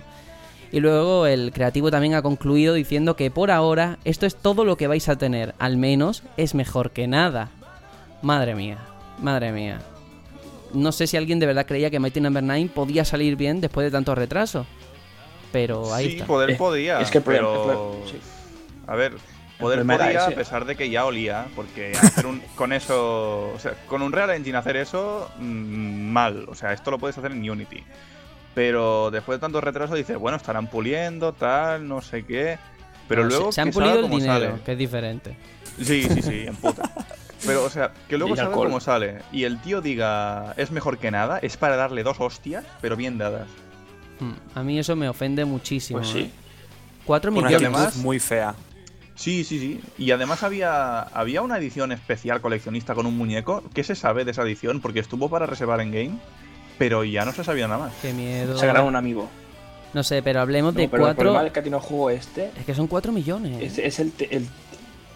[0.71, 4.77] Y luego el creativo también ha concluido diciendo que por ahora esto es todo lo
[4.77, 7.49] que vais a tener, al menos es mejor que nada.
[8.21, 8.77] Madre mía,
[9.19, 9.79] madre mía.
[10.73, 13.83] No sé si alguien de verdad creía que Mighty Number 9 podía salir bien después
[13.85, 14.65] de tanto retraso.
[15.51, 16.25] Pero ahí sí, está.
[16.25, 17.01] poder Eh, podía.
[17.01, 17.63] es que el problema- pero...
[17.63, 18.17] el problema- sí.
[18.87, 19.13] A ver,
[19.59, 23.73] poder podía a pesar de que ya olía, porque hacer un, con eso, o sea,
[23.87, 26.45] con un Real Engine hacer eso, mm, mal.
[26.47, 27.83] O sea, esto lo puedes hacer en Unity.
[28.53, 32.57] Pero después de tanto retraso dices, bueno, estarán puliendo, tal, no sé qué.
[33.07, 34.61] Pero No, luego se, han pulido el como dinero, sale.
[34.63, 35.37] que es diferente.
[35.81, 36.89] Sí, sí, sí, en puta.
[37.45, 38.67] Pero, o sea, que luego alcohol.
[38.67, 42.63] como sale y el tío diga es mejor que nada, es para darle dos hostias,
[42.81, 43.47] pero bien dadas.
[44.19, 45.99] Hmm, A mí eso me ofende muchísimo.
[45.99, 46.23] Pues ¿eh?
[46.25, 46.31] sí.
[47.05, 47.67] 4 Una millones.
[47.69, 48.53] además- muy fea.
[49.15, 49.81] Sí, sí, sí.
[49.97, 53.63] Y además había, había una edición especial coleccionista con un muñeco.
[53.73, 54.79] ¿Qué se sabe de esa edición?
[54.81, 56.11] Porque estuvo para reservar en game,
[56.81, 57.93] pero ya no se sabía nada más.
[58.01, 58.57] Qué miedo.
[58.57, 59.29] Se agarraron un amigo.
[59.93, 61.15] No sé, pero hablemos No, de pero el 4.
[61.19, 63.61] problema del que tiene el juego este Es que son 4 millones.
[63.61, 64.47] es, es el, te- el-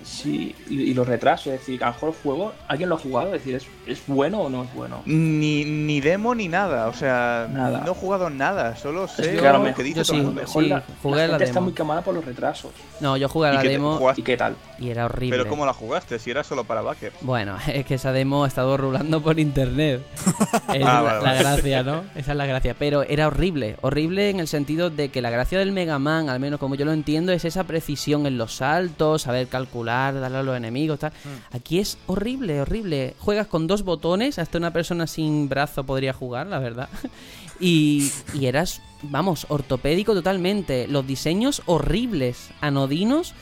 [0.03, 1.47] Sí, y, los retrasos.
[1.53, 3.27] Es decir, a lo mejor el juego, ¿alguien lo ha jugado?
[3.33, 5.01] Es decir, ¿es, es bueno o no es bueno?
[5.05, 6.87] Ni, ni demo ni nada.
[6.87, 7.81] O sea, Nada.
[7.85, 8.75] no he jugugado nada.
[8.75, 11.15] Solo sé que lo claro, que mejor- dice yo sí, lo mejor sí, la, jugué
[11.17, 12.71] la la gente está muy quemada por los retrasos.
[12.99, 13.99] No, yo jugué a ¿Y la demo?
[14.15, 14.55] ¿Y qué tal?
[14.77, 15.37] y era horrible.
[15.37, 16.19] Pero ¿cómo la jugaste?
[16.19, 17.15] Si era solo para backers.
[17.21, 20.01] Bueno, es que esa demo ha estado rulando por internet.
[20.73, 21.39] Es Ah, la, vale, la vale.
[21.39, 22.03] gracia, ¿no?
[22.15, 22.75] Esa es la gracia.
[22.77, 23.77] Pero era horrible.
[23.81, 26.85] Horrible en el sentido de que la gracia del Mega Man, al menos como yo
[26.85, 31.11] lo entiendo, es esa precisión en los saltos, saber calcular, darle a los enemigos, tal.
[31.51, 33.15] Aquí es horrible, horrible.
[33.19, 36.89] Juegas con dos botones, hasta una persona sin brazo podría jugar, la verdad.
[37.57, 40.89] Y, y eras, vamos, ortopédico totalmente.
[40.89, 43.33] Los diseños horribles, anodinos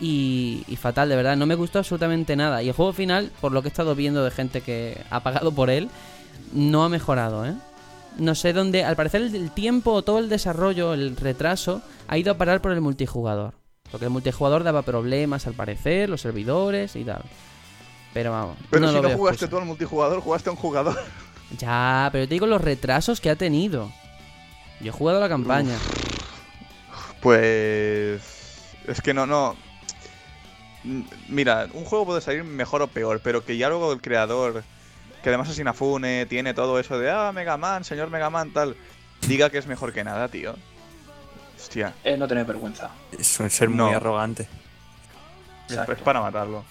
[0.00, 1.36] y, y fatal, de verdad.
[1.36, 2.62] No me gustó absolutamente nada.
[2.62, 5.52] Y el juego final, por lo que he estado viendo de gente que ha pagado
[5.52, 5.88] por él,
[6.52, 7.54] no ha mejorado, ¿eh?
[8.18, 12.32] No sé dónde, al parecer el, el tiempo, todo el desarrollo, el retraso, ha ido
[12.32, 13.54] a parar por el multijugador.
[13.94, 17.22] Porque el multijugador daba problemas, al parecer, los servidores y tal.
[18.12, 19.50] Pero vamos, Pero no si lo no veo jugaste excusa.
[19.50, 20.98] tú al multijugador, jugaste a un jugador.
[21.60, 23.92] Ya, pero te digo los retrasos que ha tenido.
[24.80, 25.78] Yo he jugado la campaña.
[27.20, 28.20] Pues.
[28.88, 29.54] Es que no, no.
[30.82, 34.64] Mm, Mira, un juego puede salir mejor o peor, pero que ya luego el creador,
[35.22, 38.74] que además es Inafune, tiene todo eso de, ah, Mega Man, señor Mega Man, tal,
[39.28, 40.56] diga que es mejor que nada, tío.
[41.74, 42.88] Hostia, Es no tener vergüenza.
[43.18, 43.86] Es un ser muy No.
[43.88, 44.44] arrogante.
[45.66, 45.92] es, Exacto.
[45.92, 46.64] es para matarlo.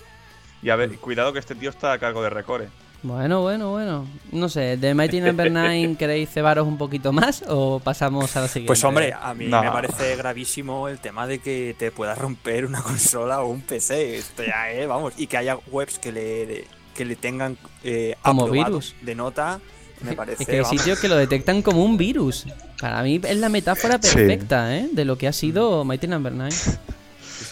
[0.61, 2.69] Y a ver, cuidado que este tío está a cargo de Recore.
[3.01, 4.07] Bueno, bueno, bueno.
[4.31, 8.47] No sé, ¿de Mighty Number 9 queréis cebaros un poquito más o pasamos a la
[8.47, 8.67] siguiente?
[8.67, 9.61] Pues hombre, a mí No.
[9.61, 14.15] me parece gravísimo el tema de que te puedas romper una consola o un PC.
[14.19, 15.15] Esto ya, eh, vamos.
[15.17, 18.95] Y que haya webs que le, que le tengan eh, Como aprobado virus.
[19.01, 19.59] de nota,
[20.03, 20.43] me parece.
[20.43, 20.79] Es que hay vamos.
[20.79, 22.45] sitios que lo detectan como un virus.
[22.79, 24.13] Para mí es la metáfora Sí.
[24.15, 24.89] perfecta, ¿eh?
[24.91, 26.53] De lo que ha sido Mighty Number 9.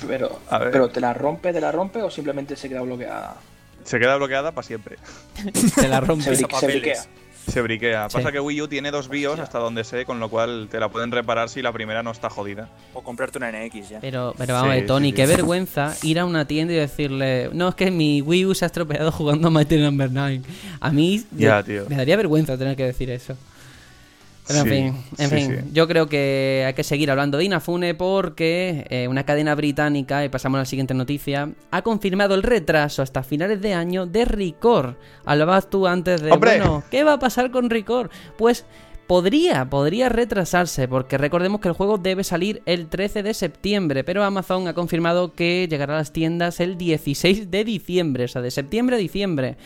[0.08, 0.72] Pero, A ver.
[0.72, 3.36] pero ¿te la rompe, te la rompe o simplemente se queda bloqueada?
[3.84, 4.97] Se queda bloqueada para siempre.
[5.76, 6.26] Te la Se, rompe.
[6.32, 7.10] bri- se papeles.
[7.48, 8.10] Se briquea.
[8.10, 8.18] Sí.
[8.18, 10.89] Pasa que Wii U tiene dos BIOS hasta donde sé, con lo cual te la
[10.89, 12.70] pueden reparar si la primera no está jodida.
[12.94, 14.00] O comprarte una NX ya.
[14.00, 17.70] Pero, pero vamos, Sí, Tony, sí, qué vergüenza ir a una tienda y decirle, no,
[17.70, 20.42] es que mi Wii U se ha estropeado jugando a Mighty Number 9.
[20.80, 21.86] A mí Ya, yo- tío.
[21.89, 23.36] me daría vergüenza tener que decir eso.
[24.48, 25.70] Pero en Sí, fin, en sí, fin, sí.
[25.74, 30.30] yo creo que hay que seguir hablando de Inafune porque eh, una cadena británica, y
[30.30, 34.96] pasamos a la siguiente noticia, ha confirmado el retraso hasta finales de año de Record.
[35.26, 36.58] Hablabas tú antes de, ¡Hombre!
[36.60, 38.10] bueno, ¿qué va a pasar con Record?
[38.38, 38.66] Pues
[39.08, 44.24] podría, podría retrasarse, porque recordemos que el juego debe salir el 13 de septiembre, pero
[44.24, 48.52] Amazon ha confirmado que llegará a las tiendas el 16 de diciembre, o sea, de
[48.52, 49.58] septiembre a diciembre.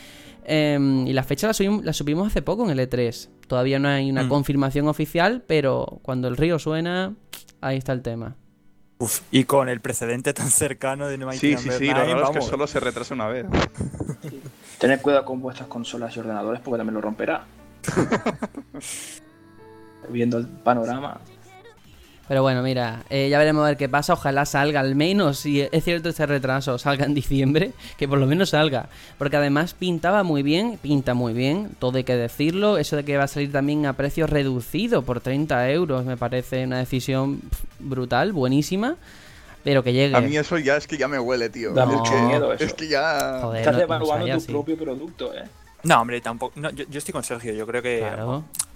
[0.47, 3.29] Em, y la fecha la, subimos, hace poco en el E3.
[3.47, 4.29] Todavía no hay una mm.
[4.29, 7.15] confirmación oficial, pero cuando el río suena,
[7.61, 8.35] ahí está el tema.
[8.97, 12.29] Uf, y con el precedente tan cercano de No Sí, sí, sí, lo raro es
[12.29, 13.45] que solo se retrasa una vez.
[14.79, 17.45] Tened cuidado con vuestras consolas y ordenadores porque también lo romperá.
[20.09, 21.19] Viendo el panorama.
[22.27, 24.13] Pero bueno, mira, eh, ya veremos a ver qué pasa.
[24.13, 28.25] Ojalá salga, al menos, si es cierto este retraso, salga en diciembre, que por lo
[28.25, 28.89] menos salga.
[29.17, 32.77] Porque además pintaba muy bien, pinta muy bien, todo hay que decirlo.
[32.77, 36.63] Eso de que va a salir también a precio reducido por 30 euros, me parece
[36.63, 37.41] una decisión
[37.79, 38.95] brutal, buenísima.
[39.63, 40.15] Pero que llegue.
[40.15, 41.73] A mí eso ya es que ya me huele, tío.
[41.73, 42.63] Da mucho miedo eso.
[42.63, 43.41] Es que ya.
[43.55, 45.43] Estás evaluando tu propio producto, eh.
[45.81, 46.59] No, hombre, tampoco.
[46.59, 47.53] No, yo, estoy con Sergio.
[47.53, 48.05] Yo creo que.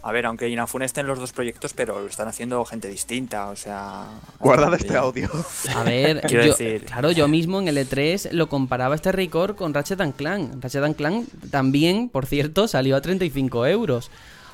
[0.01, 3.49] A ver, aunque Inafune esté en los dos proyectos, pero lo están haciendo gente distinta,
[3.49, 4.07] o sea.
[4.39, 5.29] Guardad este audio.
[5.75, 6.85] A ver, Quiero decir...
[6.85, 10.63] claro, yo mismo en el E3 lo comparaba este record con Ratchet Clank.
[10.63, 14.09] Ratchet Clank también, por cierto, salió a 35 euros.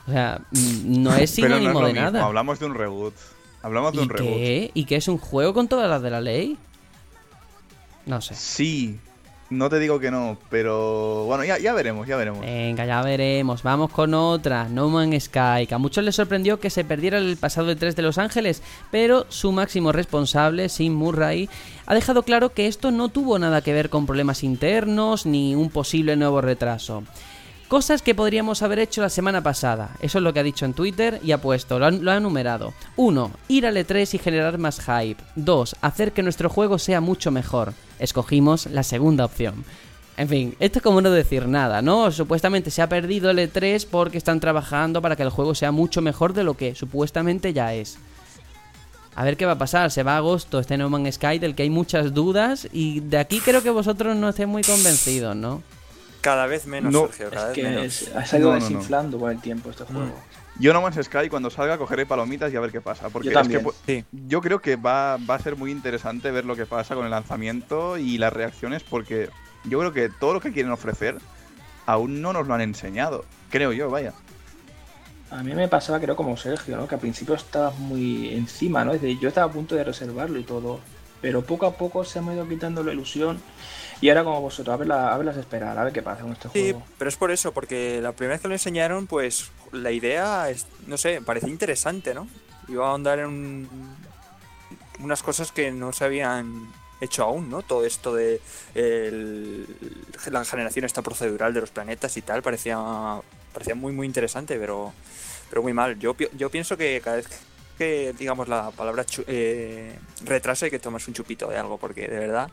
[0.07, 2.23] O sea, mm, no es sinónimo de nada.
[2.23, 3.13] Hablamos de un reboot.
[3.61, 4.33] Hablamos de un reboot.
[4.33, 4.71] Qué?
[4.73, 6.57] ¿Y qué es un juego con todas las de la ley?
[8.07, 8.33] No sé.
[8.35, 8.99] Sí,
[9.49, 12.41] no te digo que no, pero bueno, ya, veremos, ya veremos.
[12.41, 13.61] Venga, ya veremos.
[13.61, 17.67] Vamos con otra, No Man's Sky, a muchos les sorprendió que se perdiera el pasado
[17.67, 21.49] de 3 de Los Ángeles, pero su máximo responsable, Sim Murray,
[21.85, 25.69] ha dejado claro que esto no tuvo nada que ver con problemas internos ni un
[25.69, 27.03] posible nuevo retraso.
[27.67, 29.89] Cosas que podríamos haber hecho la semana pasada.
[29.99, 32.75] Eso es lo que ha dicho en Twitter y ha puesto, lo ha, enumerado.
[32.95, 33.31] 1.
[33.47, 35.23] Ir al E3 y generar más hype.
[35.35, 35.75] 2.
[35.81, 37.73] Hacer que nuestro juego sea mucho mejor.
[37.97, 39.65] Escogimos la segunda opción.
[40.15, 42.11] En fin, esto es como no decir nada, ¿no?
[42.11, 46.01] Supuestamente se ha perdido el E3 porque están trabajando para que el juego sea mucho
[46.01, 47.97] mejor de lo que supuestamente ya es.
[49.15, 51.55] A ver qué va a pasar, se va a agosto este No Man's Sky del
[51.55, 55.63] que hay muchas dudas y de aquí creo que vosotros no estéis muy convencidos, ¿no?
[56.25, 58.11] Cada vez menos, Sergio, cada vez menos.
[58.15, 60.07] ha ido desinflando con el tiempo este juego.
[60.07, 60.59] Mm.
[60.59, 63.09] Yo No Man's Sky cuando salga cogeré palomitas y a ver qué pasa.
[63.09, 63.47] Porque yo, es
[63.85, 67.05] que, yo creo que va, va a ser muy interesante ver lo que pasa con
[67.05, 69.29] el lanzamiento y las reacciones porque
[69.65, 71.19] yo creo que todo lo que quieren ofrecer
[71.85, 73.23] aún no nos lo han enseñado.
[73.51, 74.13] Creo yo, vaya.
[75.29, 76.87] A mí me pasaba, creo, como Sergio, ¿no?
[76.87, 78.93] Que al principio estaba muy encima, ¿no?
[78.93, 80.79] Es decir, yo estaba a punto de reservarlo y todo.
[81.21, 83.39] Pero poco a poco se me ha ido quitando la ilusión
[84.05, 86.47] y ahora como vosotros, a, ver a verlas esperar, a ver qué pasa con este
[86.47, 86.79] juego.
[86.79, 90.47] Sí, pero es por eso, porque la primera vez que lo enseñaron, pues la idea,
[90.51, 92.27] es, no sé, parecía interesante, ¿no?
[92.67, 93.67] Iba a ahondar en
[94.99, 97.63] unas cosas que no se habían hecho aún, ¿no?
[97.63, 98.39] Todo esto de
[100.29, 102.77] la generación esta procedural de los planetas y tal, parecía,
[103.53, 104.93] parecía muy, muy interesante, pero,
[105.49, 105.97] pero muy mal.
[105.97, 107.27] Yo, yo pienso que cada vez
[107.75, 112.19] que digamos la palabra eh, retraso hay que tomarse un chupito de algo, porque de
[112.19, 112.49] verdad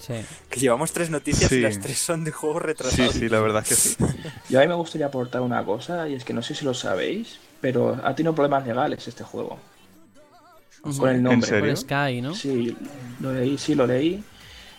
[0.48, 3.14] que llevamos tres noticias y las tres son de juegos retrasados.
[3.14, 3.96] Sí, sí, la verdad que sí.
[4.48, 6.74] Yo a mí me gustaría aportar una cosa, y es que no sé si lo
[6.74, 9.58] sabéis, pero ha tenido problemas legales este juego.
[10.82, 11.58] Con el nombre.
[11.58, 12.34] ¿En Sky, ¿no?
[12.34, 12.76] Sí,
[13.20, 14.22] lo leí, sí, lo leí.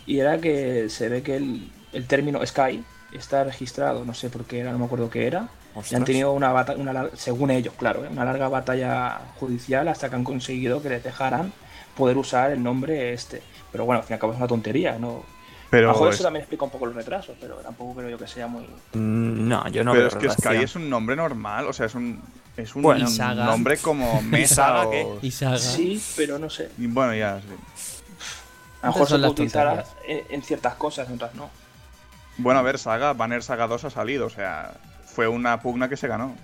[0.06, 2.84] Y era que se ve que el, el término Sky
[3.14, 5.48] está registrado, no sé por qué era, no me acuerdo qué era,
[5.90, 8.10] y han tenido una batalla, según ellos, claro, ¿eh?
[8.10, 11.52] una larga batalla judicial hasta que han conseguido que les dejaran
[11.96, 13.42] poder usar el nombre este.
[13.72, 15.24] Pero bueno, al fin y al cabo es una tontería, ¿no?
[15.70, 18.46] Pero a eso también explica un poco los retrasos, pero tampoco creo yo que sea
[18.46, 18.64] muy.
[18.94, 21.96] Mm, no, yo no Pero es que Sky es un nombre normal, o sea, es
[21.96, 22.22] un.
[22.56, 25.20] Es un nombre como Mesa o...
[25.58, 26.70] Sí, pero no sé.
[26.78, 27.42] bueno, ya.
[27.42, 27.98] Sí.
[28.84, 31.50] A lo mejor se puede utilizar en, ciertas cosas, en otras no.
[32.38, 34.74] Bueno, a ver, Saga, Banner Saga 2 ha salido, o sea
[35.14, 36.36] fue una pugna que se ganó.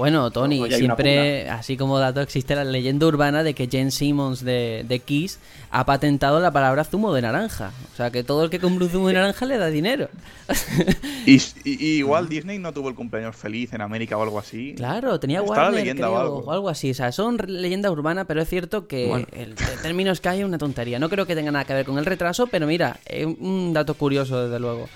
[0.00, 4.82] Bueno, Tony, siempre, así como dato, existe la leyenda urbana de que Jen Simmons de,
[4.88, 5.38] de, Kiss
[5.70, 7.72] ha patentado la palabra zumo de naranja.
[7.92, 10.08] O sea, que todo el que compre un zumo de naranja le da dinero.
[11.26, 14.74] y, igual Disney no tuvo el cumpleaños feliz en América o algo así.
[14.74, 16.70] Claro, tenía Warner, o, algo.
[16.70, 16.92] así.
[16.92, 20.98] O sea, son leyenda urbana, pero es cierto que el, término Sky es una tontería.
[20.98, 23.92] No creo que tenga nada que ver con el retraso, pero mira, es un dato
[23.92, 24.88] curioso, desde luego.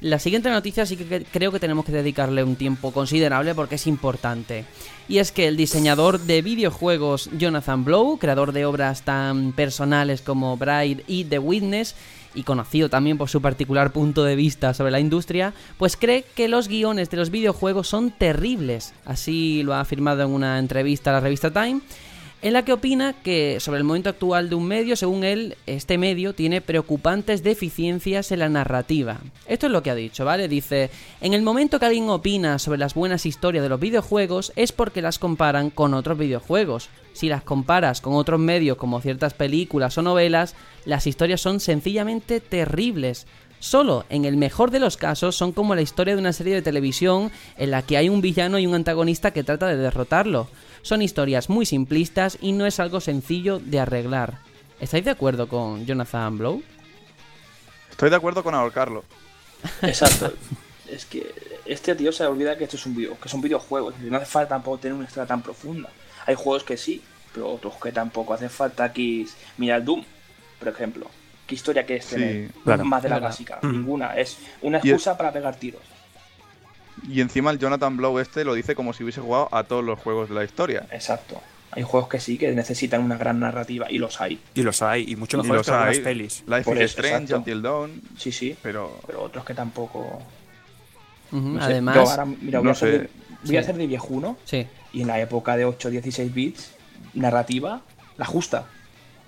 [0.00, 3.86] La siguiente noticia sí que creo que tenemos que dedicarle un tiempo considerable porque es
[3.86, 4.64] importante.
[5.08, 10.56] Y es que el diseñador de videojuegos Jonathan Blow, creador de obras tan personales como
[10.56, 11.94] Bride y The Witness,
[12.34, 16.48] y conocido también por su particular punto de vista sobre la industria, pues cree que
[16.48, 18.94] los guiones de los videojuegos son terribles.
[19.04, 21.80] Así lo ha afirmado en una entrevista a la revista Time
[22.42, 25.98] en la que opina que sobre el momento actual de un medio, según él, este
[25.98, 29.18] medio tiene preocupantes deficiencias en la narrativa.
[29.46, 30.48] Esto es lo que ha dicho, ¿vale?
[30.48, 34.72] Dice, en el momento que alguien opina sobre las buenas historias de los videojuegos es
[34.72, 36.88] porque las comparan con otros videojuegos.
[37.12, 40.54] Si las comparas con otros medios como ciertas películas o novelas,
[40.86, 43.26] las historias son sencillamente terribles.
[43.58, 46.62] Solo en el mejor de los casos son como la historia de una serie de
[46.62, 50.48] televisión en la que hay un villano y un antagonista que trata de derrotarlo.
[50.82, 54.38] Son historias muy simplistas y no es algo sencillo de arreglar.
[54.80, 56.62] ¿Estáis de acuerdo con Jonathan Blow?
[57.90, 59.04] Estoy de acuerdo con ahorcarlo.
[59.82, 60.32] Exacto.
[60.90, 61.34] es que
[61.66, 63.92] este tío se olvida que esto es un video, que es un videojuego.
[64.00, 65.90] No hace falta tampoco tener una historia tan profunda.
[66.26, 67.02] Hay juegos que sí,
[67.34, 68.32] pero otros que tampoco.
[68.32, 69.26] Hace falta aquí.
[69.58, 70.02] Mira el Doom,
[70.58, 71.10] por ejemplo.
[71.46, 72.50] ¿Qué historia que es tener?
[72.64, 72.84] claro.
[72.84, 73.26] Más de la Claro.
[73.28, 73.58] básica.
[73.60, 73.72] Mm.
[73.72, 74.16] Ninguna.
[74.16, 75.82] Es una es- excusa para pegar tiros.
[77.08, 79.98] Y encima el Jonathan Blow este lo dice como si hubiese jugado a todos los
[79.98, 80.86] juegos de la historia.
[80.90, 81.40] Exacto.
[81.72, 84.40] Hay juegos que sí que necesitan una gran narrativa y los hay.
[84.54, 86.00] Y los hay, y mucho los que hay.
[86.00, 86.42] pelis.
[86.46, 87.36] Life Por is eso, Strange, exacto.
[87.38, 88.56] Until Dawn, Sí, sí.
[88.60, 88.98] pero...
[89.06, 90.20] Pero otros que tampoco.
[91.30, 91.64] No sé.
[91.66, 92.98] Además, Yo ahora, mira, voy, no a hacer sé.
[92.98, 93.08] de,
[93.44, 93.56] voy a Sí.
[93.58, 94.66] hacer de viejuno sí.
[94.92, 96.72] y en la época de 8-16 bits,
[97.14, 97.82] narrativa,
[98.16, 98.66] la justa.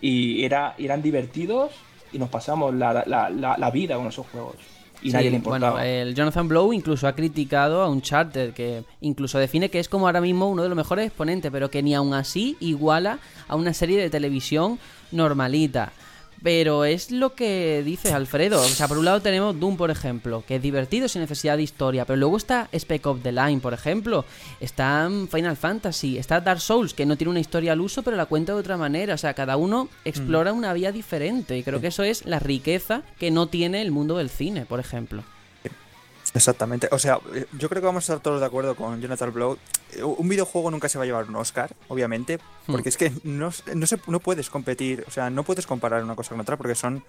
[0.01, 1.70] Y era, eran divertidos
[2.12, 4.57] y nos pasamos la, la, la, la vida con esos juegos.
[5.03, 5.72] Y Sí, nadie le importaba.
[5.72, 10.07] Bueno, el Jonathan Blow incluso ha criticado a Uncharted, que incluso define que es como
[10.07, 13.74] ahora mismo uno de los mejores exponentes, pero que ni aún así iguala a una
[13.74, 14.78] serie de televisión
[15.11, 15.92] normalita.
[16.43, 18.61] Pero es lo que dice Alfredo.
[18.61, 21.62] O sea, por un lado tenemos Doom, por ejemplo, que es divertido sin necesidad de
[21.62, 22.05] historia.
[22.05, 24.24] Pero luego está Spec of the Line, por ejemplo.
[24.61, 26.18] Está mm, Final Fantasy.
[26.18, 28.76] Está Dark Souls, que no tiene una historia al uso, pero la cuenta de otra
[28.76, 29.14] manera.
[29.14, 31.57] O sea, cada uno explora una vía diferente.
[31.57, 34.80] Y creo que eso es la riqueza que no tiene el mundo del cine, por
[34.80, 35.22] ejemplo.
[36.35, 36.89] Exactamente.
[36.93, 39.59] O sea, eh, yo creo que vamos a estar todos de acuerdo con Jonathan Blow.
[39.93, 43.53] Eh, Un videojuego nunca se va a llevar un Oscar, obviamente, porque es que no,
[43.74, 46.74] no, se, no puedes competir, o sea, no puedes comparar una cosa con otra porque
[46.74, 47.05] son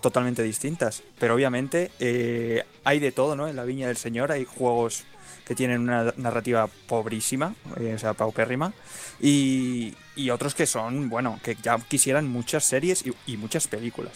[0.00, 1.02] totalmente distintas.
[1.18, 3.48] Pero obviamente eh, hay de todo, ¿no?
[3.48, 5.04] En la viña del señor hay juegos
[5.44, 8.72] que tienen una narrativa pobrísima, eh, o sea, paupérrima,
[9.20, 14.12] y, y otros que son, bueno, que ya quisieran muchas series y, y muchas películas.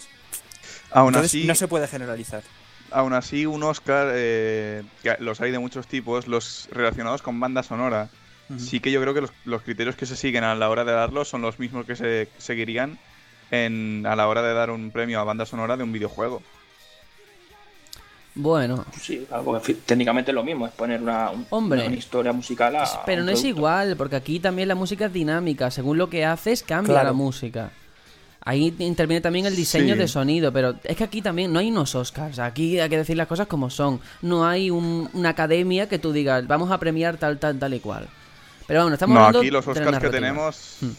[0.92, 2.44] Aún Entonces así, no se puede generalizar.
[2.90, 7.62] Aún así, un Oscar, eh, que los hay de muchos tipos, los relacionados con banda
[7.62, 8.08] sonora,
[8.58, 10.92] sí que yo creo que los, los criterios que se siguen a la hora de
[10.92, 12.98] darlos son los mismos que se seguirían
[13.50, 16.42] en, a la hora de dar un premio a banda sonora de un videojuego.
[18.38, 21.86] Bueno, Sí, claro, porque fi- técnicamente es lo mismo, es poner una, un- Hombre.
[21.86, 23.02] una historia musical a.
[23.06, 25.70] pero a un no es igual, porque aquí también la música es dinámica.
[25.70, 27.08] Según lo que haces, cambia Claro.
[27.08, 27.70] la música.
[28.48, 29.98] Ahí interviene también el diseño Sí.
[29.98, 32.38] de sonido, pero es que aquí también no hay unos Oscars.
[32.38, 34.00] Aquí hay que decir las cosas como son.
[34.22, 37.80] No hay un- una academia que tú digas, vamos a premiar tal, tal, tal y
[37.80, 38.08] cual.
[38.68, 40.76] Pero bueno, estamos No, hablando aquí los Oscars que tenemos.
[40.80, 40.90] Hmm.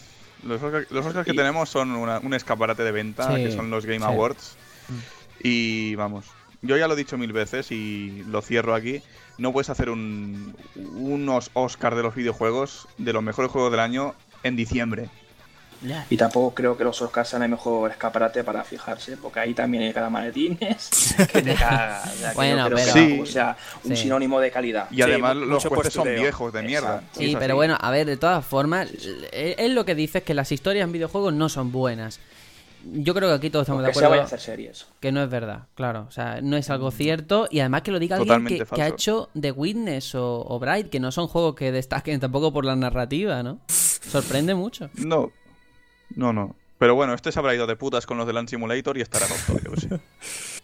[0.46, 3.50] Los Oscars, los Oscars que Y- tenemos son una- un escaparate de venta, Sí, que
[3.52, 4.04] son los Game sí.
[4.04, 4.56] Awards.
[4.88, 4.98] Hmm.
[5.42, 6.26] Y vamos,
[6.62, 9.00] yo ya lo he dicho mil veces y lo cierro aquí.
[9.38, 10.54] No puedes hacer un,
[10.96, 15.08] unos Oscars de los videojuegos de los mejores juegos del año en diciembre.
[16.10, 19.84] Y tampoco creo que los Oscars sean el mejor escaparate para fijarse, porque ahí también
[19.84, 22.02] hay cada maletines que te caga.
[22.04, 22.92] O sea, Bueno, pero- que Sí.
[22.92, 24.02] tampoco sea un Sí.
[24.02, 24.88] sinónimo de calidad.
[24.90, 26.96] Y Sí, además los jueces son viejos de mierda.
[26.96, 27.20] Exacto.
[27.20, 28.88] Sí, pero bueno, a ver, de todas formas,
[29.32, 32.18] él, él lo que dice es que las historias en videojuegos no son buenas.
[32.84, 34.86] Yo creo que aquí todos estamos de Porque se vayan a acuerdo hacer series.
[35.00, 36.06] que no es verdad, claro.
[36.08, 37.48] O sea, no es algo cierto.
[37.50, 40.88] Y además que lo diga alguien que, que ha hecho The Witness o, o Bright,
[40.88, 43.58] que no son juegos que destaquen tampoco por la narrativa, ¿no?
[43.68, 44.90] Sorprende mucho.
[44.94, 45.32] No,
[46.14, 46.56] no, no.
[46.78, 49.26] Pero bueno, este se habrá ido de putas con los de Land Simulator y estará
[49.26, 50.00] roto, yo sé.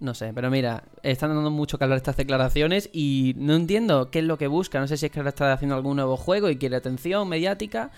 [0.00, 4.24] No sé, pero mira, están dando mucho hablar estas declaraciones y no entiendo qué es
[4.24, 4.80] lo que busca.
[4.80, 7.90] No sé si es que ahora está haciendo algún nuevo juego y quiere atención mediática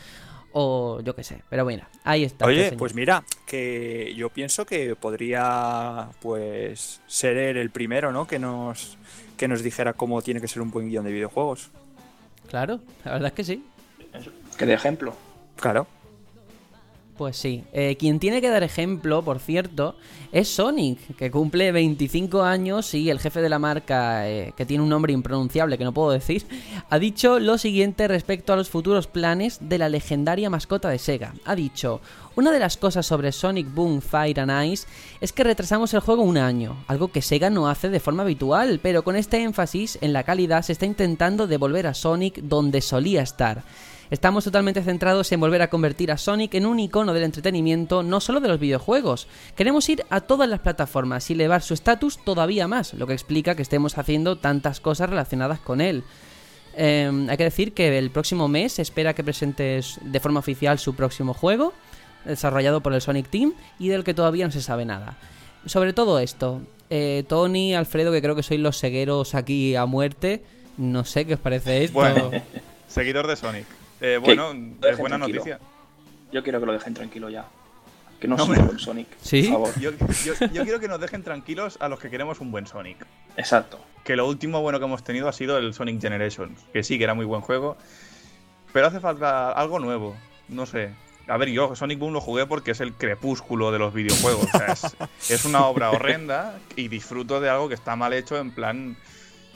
[0.53, 1.43] o yo qué sé.
[1.49, 2.51] Pero bueno, ahí está.
[2.51, 8.27] este Oye, pues mira, que yo pienso que podría pues ser él el primero, ¿no?
[8.27, 8.99] Que nos
[9.37, 11.71] que nos dijera cómo tiene que ser un buen guion de videojuegos.
[12.49, 13.65] Claro, la verdad es que sí.
[14.59, 15.15] Que de ejemplo.
[15.55, 15.87] Claro.
[17.23, 17.63] Pues sí.
[17.73, 19.95] Eh, quien tiene que dar ejemplo, por cierto,
[20.33, 24.83] es Sonic, que cumple 25 años y el jefe de la marca, eh, que tiene
[24.83, 26.45] un nombre impronunciable que no puedo decir,
[26.91, 31.33] ha dicho lo siguiente respecto a los futuros planes de la legendaria mascota de Sega.
[31.45, 32.01] Ha dicho,
[32.35, 34.89] una de las cosas sobre Sonic Boom Fire and Ice
[35.21, 38.81] es que retrasamos el juego un año, algo que Sega no hace de forma habitual,
[38.83, 43.23] pero con este énfasis en la calidad se está intentando devolver a Sonic donde solía
[43.23, 43.63] estar.
[44.13, 48.21] Estamos totalmente centrados en volver a convertir a Sonic en un icono del entretenimiento, no
[48.21, 49.27] solo de los videojuegos.
[49.57, 53.55] Queremos ir a todas las plataformas y elevar su estatus todavía más, lo que explica
[53.55, 56.05] que estemos haciendo tantas cosas relacionadas con él.
[56.77, 60.95] Eh, hay que decir que el próximo mes espera que presente de forma oficial su
[60.95, 61.73] próximo juego,
[62.27, 65.17] desarrollado por el Sonic Team y del que todavía no se sabe nada.
[65.65, 66.61] Sobre todo esto,
[66.91, 70.45] eh, Tony, Alfredo, que creo que sois los cegueros aquí a muerte,
[70.77, 71.95] no sé qué os parece esto.
[71.95, 72.31] Bueno,
[72.89, 73.82] seguidor de Sonic.
[74.03, 75.39] Eh, bueno, es buena tranquilo.
[75.39, 75.59] noticia.
[76.33, 77.47] Yo quiero que lo dejen tranquilo ya.
[78.21, 78.73] Que no, No, sea hombre.
[78.75, 79.09] un Sonic.
[79.21, 79.43] ¿Sí?
[79.45, 79.81] Por favor.
[79.81, 79.91] Yo,
[80.25, 82.99] yo- yo quiero que nos dejen tranquilos a los que queremos un buen Sonic.
[83.37, 83.81] Exacto.
[84.05, 86.61] Que lo último bueno que hemos tenido ha sido el Sonic Generations.
[86.73, 87.77] Que sí, que era muy buen juego.
[88.73, 90.17] Pero hace falta algo nuevo.
[90.49, 90.91] No sé.
[91.29, 94.47] A ver, yo Sonic Boom lo jugué porque es el crepúsculo de los videojuegos.
[94.53, 94.97] O sea, es,
[95.31, 98.97] es una obra horrenda y disfruto de algo que está mal hecho en plan.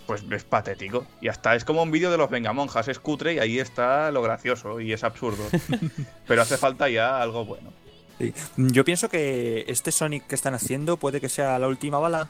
[0.07, 1.07] Pues es patético.
[1.21, 2.89] Y hasta es como un vídeo de los Vengamonjas.
[2.89, 5.45] Es cutre y ahí está lo gracioso y es absurdo.
[6.29, 7.73] Pero hace falta ya algo bueno.
[8.19, 8.33] Sí.
[8.57, 12.29] Yo pienso que este Sonic que están haciendo puede que sea la última bala.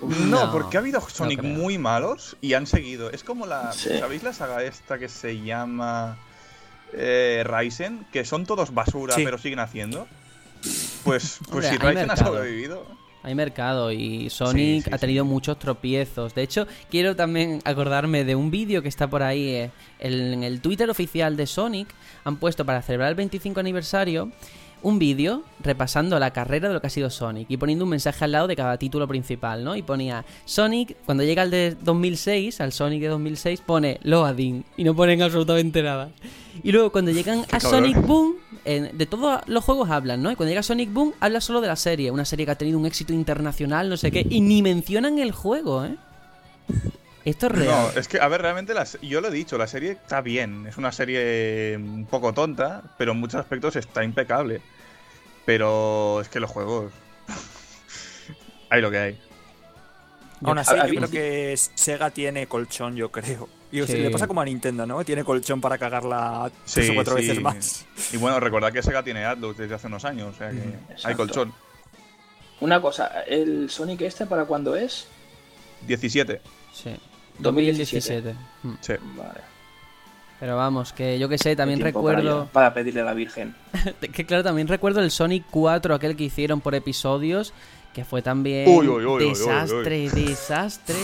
[0.00, 3.10] No, No, porque ha habido Sonic muy malos y han seguido.
[3.10, 3.72] Es como la.
[3.72, 3.98] Sí.
[3.98, 6.16] ¿Sabéis la saga esta que se llama.
[6.92, 8.06] Eh, Ryzen?
[8.12, 9.24] Que son todos basura, Sí.
[9.24, 10.08] pero siguen haciendo.
[11.04, 12.86] Pues, pues Hombre, si Ryzen ha sobrevivido.
[13.22, 16.34] Hay mercado y Sonic Sí, sí, ha tenido muchos tropiezos.
[16.34, 20.60] De hecho, quiero también acordarme de un vídeo que está por ahí eh, en el
[20.60, 21.88] Twitter oficial de Sonic.
[22.24, 24.30] Han puesto para celebrar el 25 aniversario
[24.82, 28.24] un vídeo repasando la carrera de lo que ha sido Sonic y poniendo un mensaje
[28.24, 29.76] al lado de cada título principal, ¿no?
[29.76, 34.84] Y ponía Sonic, cuando llega al de 2006, al Sonic de 2006, pone Loading y
[34.84, 36.10] no ponen absolutamente nada.
[36.62, 37.60] Y luego cuando llegan a.
[37.60, 40.30] Sonic Boom, de todos los juegos hablan, ¿no?
[40.30, 42.78] Y cuando llega Sonic Boom, habla solo de la serie, una serie que ha tenido
[42.78, 45.96] un éxito internacional, no sé qué, y ni mencionan el juego, ¿eh?
[47.24, 47.68] Esto es real.
[47.94, 50.20] No, es que, a ver, realmente la se- yo lo he dicho, la serie está
[50.22, 50.66] bien.
[50.66, 54.62] Es una serie un poco tonta, pero en muchos aspectos está impecable.
[55.44, 56.92] Pero es que los juegos.
[58.70, 59.20] hay lo que hay.
[60.42, 63.48] Aún así, yo creo que Sega tiene colchón, yo creo.
[63.72, 63.98] Y Sí.
[63.98, 65.04] le pasa como a Nintendo, ¿no?
[65.04, 67.22] Tiene colchón para cagarla Sí, tres o cuatro sí.
[67.26, 67.86] veces más.
[68.12, 70.74] Y bueno, recordad que Sega tiene Atlus desde hace unos años, o sea que hay
[70.92, 71.16] Exacto.
[71.18, 71.54] colchón.
[72.60, 75.06] Una cosa, ¿el Sonic este para cuándo es?
[75.86, 76.40] 17.
[76.72, 76.96] Sí.
[77.42, 78.34] 2017.
[78.34, 78.34] 2017.
[78.62, 78.74] Mm.
[78.80, 78.92] Sí.
[79.16, 79.40] Vale.
[80.40, 82.48] Pero vamos, que yo que sé, también para recuerdo...
[82.50, 83.54] Para, pedirle a la Virgen.
[84.12, 87.52] Que claro, también recuerdo el Sonic 4, aquel que hicieron por episodios,
[87.92, 90.96] que fue también Uy, uy, uy, uy, uy, desastre, desastre.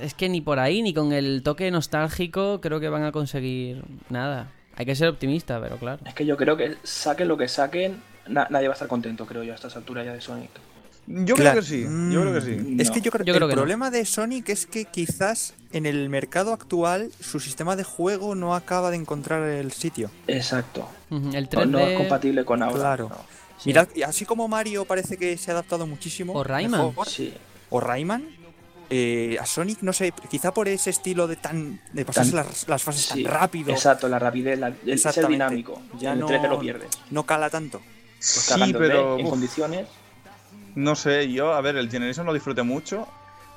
[0.00, 3.84] Es que ni por ahí, ni con el toque nostálgico, creo que van a conseguir
[4.08, 4.48] nada.
[4.76, 6.00] Hay que ser optimista, pero claro.
[6.06, 9.26] Es que yo creo que saquen lo que saquen, na- nadie va a estar contento,
[9.26, 10.50] creo yo, a estas alturas ya de Sonic.
[11.06, 11.60] Yo Claro.
[11.60, 11.82] creo que sí,
[12.12, 12.50] yo creo que sí.
[12.52, 12.94] Mm, Es No.
[12.94, 13.60] que yo creo, Yo creo el que no.
[13.62, 18.54] problema de Sonic es que quizás en el mercado actual su sistema de juego no
[18.54, 20.10] acaba de encontrar el sitio.
[20.26, 20.88] Exacto.
[21.10, 21.66] El No, 3D...
[21.66, 22.76] no es compatible con ahora.
[22.78, 23.08] Claro.
[23.10, 23.16] no.
[23.58, 23.68] sí.
[23.68, 26.32] Mirad, así como Mario parece que se ha adaptado muchísimo.
[26.32, 26.86] O Rayman.
[26.88, 27.34] mejor, Sí.
[27.70, 28.26] o Rayman.
[28.90, 32.68] eh, a Sonic, no sé, quizá por ese estilo de tan de pasarse Tan- las,
[32.68, 33.22] las fases sí.
[33.24, 35.80] tan rápido, Exacto, la rapidez, la, el ser dinámico.
[35.98, 36.90] Ya en no- el 3D lo pierdes.
[37.10, 37.78] no cala tanto.
[37.78, 39.18] Pues Sí, pero.
[39.18, 39.86] en uf, condiciones.
[40.74, 43.06] No sé, yo, a ver, el Generation lo disfruté mucho.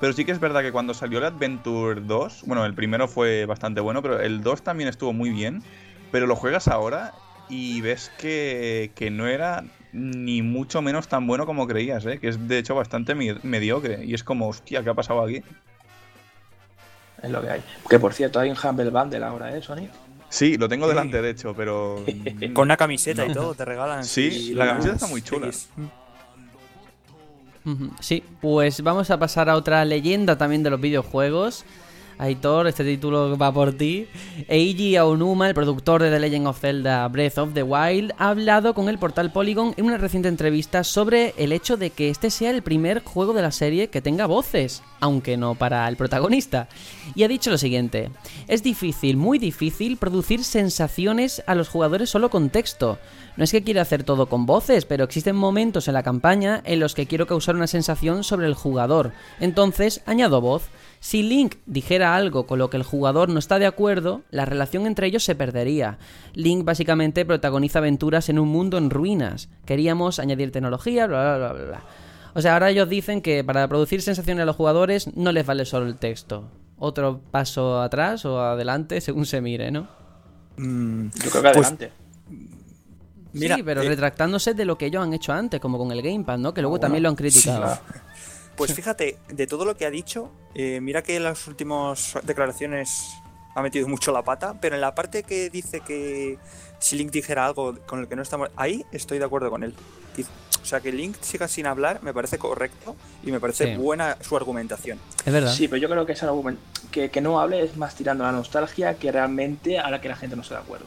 [0.00, 3.46] Pero sí que es verdad que cuando salió el Adventure 2, bueno, el primero fue
[3.46, 5.62] bastante bueno, pero el 2 también estuvo muy bien.
[6.12, 7.12] Pero lo juegas ahora
[7.48, 12.18] y ves que, que no era ni mucho menos tan bueno como creías, ¿eh?
[12.20, 14.04] que es de hecho bastante mediocre.
[14.04, 15.42] Y es como, hostia, ¿qué ha pasado aquí?
[17.22, 17.62] Es lo que hay.
[17.90, 19.90] Que por cierto, hay un Humble Bundle ahora, ¿eh, Sonic?
[20.28, 20.90] Sí, lo tengo Sí.
[20.90, 22.04] delante, de hecho, pero.
[22.54, 24.04] Con una camiseta y todo, te regalan.
[24.04, 25.50] Sí, sí, la las camiseta está muy chula.
[28.00, 31.64] Sí, pues vamos a pasar a otra leyenda también de los videojuegos.
[32.18, 34.08] Aitor, este título va por ti.
[34.48, 38.74] Eiji Aonuma, el productor de The Legend of Zelda Breath of the Wild, ha hablado
[38.74, 42.50] con el portal Polygon en una reciente entrevista sobre el hecho de que este sea
[42.50, 46.68] el primer juego de la serie que tenga voces, aunque no para el protagonista.
[47.14, 48.10] Y ha dicho lo siguiente:
[48.48, 52.98] Es difícil, muy difícil, producir sensaciones a los jugadores solo con texto.
[53.36, 56.80] No es que quiera hacer todo con voces, pero existen momentos en la campaña en
[56.80, 59.12] los que quiero causar una sensación sobre el jugador.
[59.38, 60.64] Entonces, añado voz.
[61.00, 64.86] Si Link dijera algo con lo que el jugador no está de acuerdo, la relación
[64.86, 65.98] entre ellos se perdería.
[66.34, 69.48] Link básicamente protagoniza aventuras en un mundo en ruinas.
[69.64, 71.64] Queríamos añadir tecnología, bla bla bla bla.
[71.66, 71.82] bla.
[72.34, 75.64] O sea, ahora ellos dicen que para producir sensaciones a los jugadores no les vale
[75.64, 76.44] solo el texto.
[76.78, 79.88] Otro paso atrás o adelante según se mire, ¿no?
[80.56, 81.92] Mm, Yo creo que Pues- adelante.
[83.32, 86.00] Mira, sí, pero eh, retractándose de lo que ellos han hecho antes, como con el
[86.02, 86.54] Gamepad, ¿no?
[86.54, 87.78] Que luego también lo han criticado.
[88.58, 93.08] Pues fíjate, de todo lo que ha dicho, eh, mira que en las últimas declaraciones
[93.54, 96.38] ha metido mucho la pata, pero en la parte que dice que
[96.80, 99.74] si Link dijera algo con el que no estamos, ahí estoy de acuerdo con él.
[100.60, 102.94] O sea, que Link siga sin hablar me parece correcto
[103.24, 103.76] y me parece Sí.
[103.80, 104.98] buena su argumentación.
[105.24, 105.52] Es verdad.
[105.54, 108.32] Sí, pero yo creo que ese argumento que, que no hable es más tirando a
[108.32, 110.86] la nostalgia que realmente a la que la gente no se de acuerdo.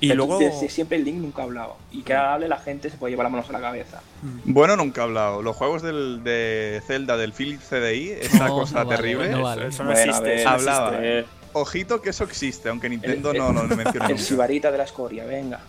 [0.00, 0.38] Y Que luego...
[0.38, 1.76] desde siempre el Link nunca ha hablado.
[1.92, 4.00] Y que ahora hable la gente se puede llevar las manos a la cabeza.
[4.44, 5.40] Bueno, nunca he hablado.
[5.42, 9.28] Los juegos del, de Zelda del Philips CDI, esa No, cosa no vale, terrible.
[9.30, 9.66] no Eso- vale.
[9.68, 10.28] Eso no Bueno, a existe.
[10.28, 10.88] ver, eso no hablaba.
[10.90, 11.18] existe.
[11.20, 11.24] Eh,
[11.56, 14.84] Ojito que eso existe, aunque Nintendo El- no no lo menciona el sibarita de la
[14.84, 15.60] escoria, venga.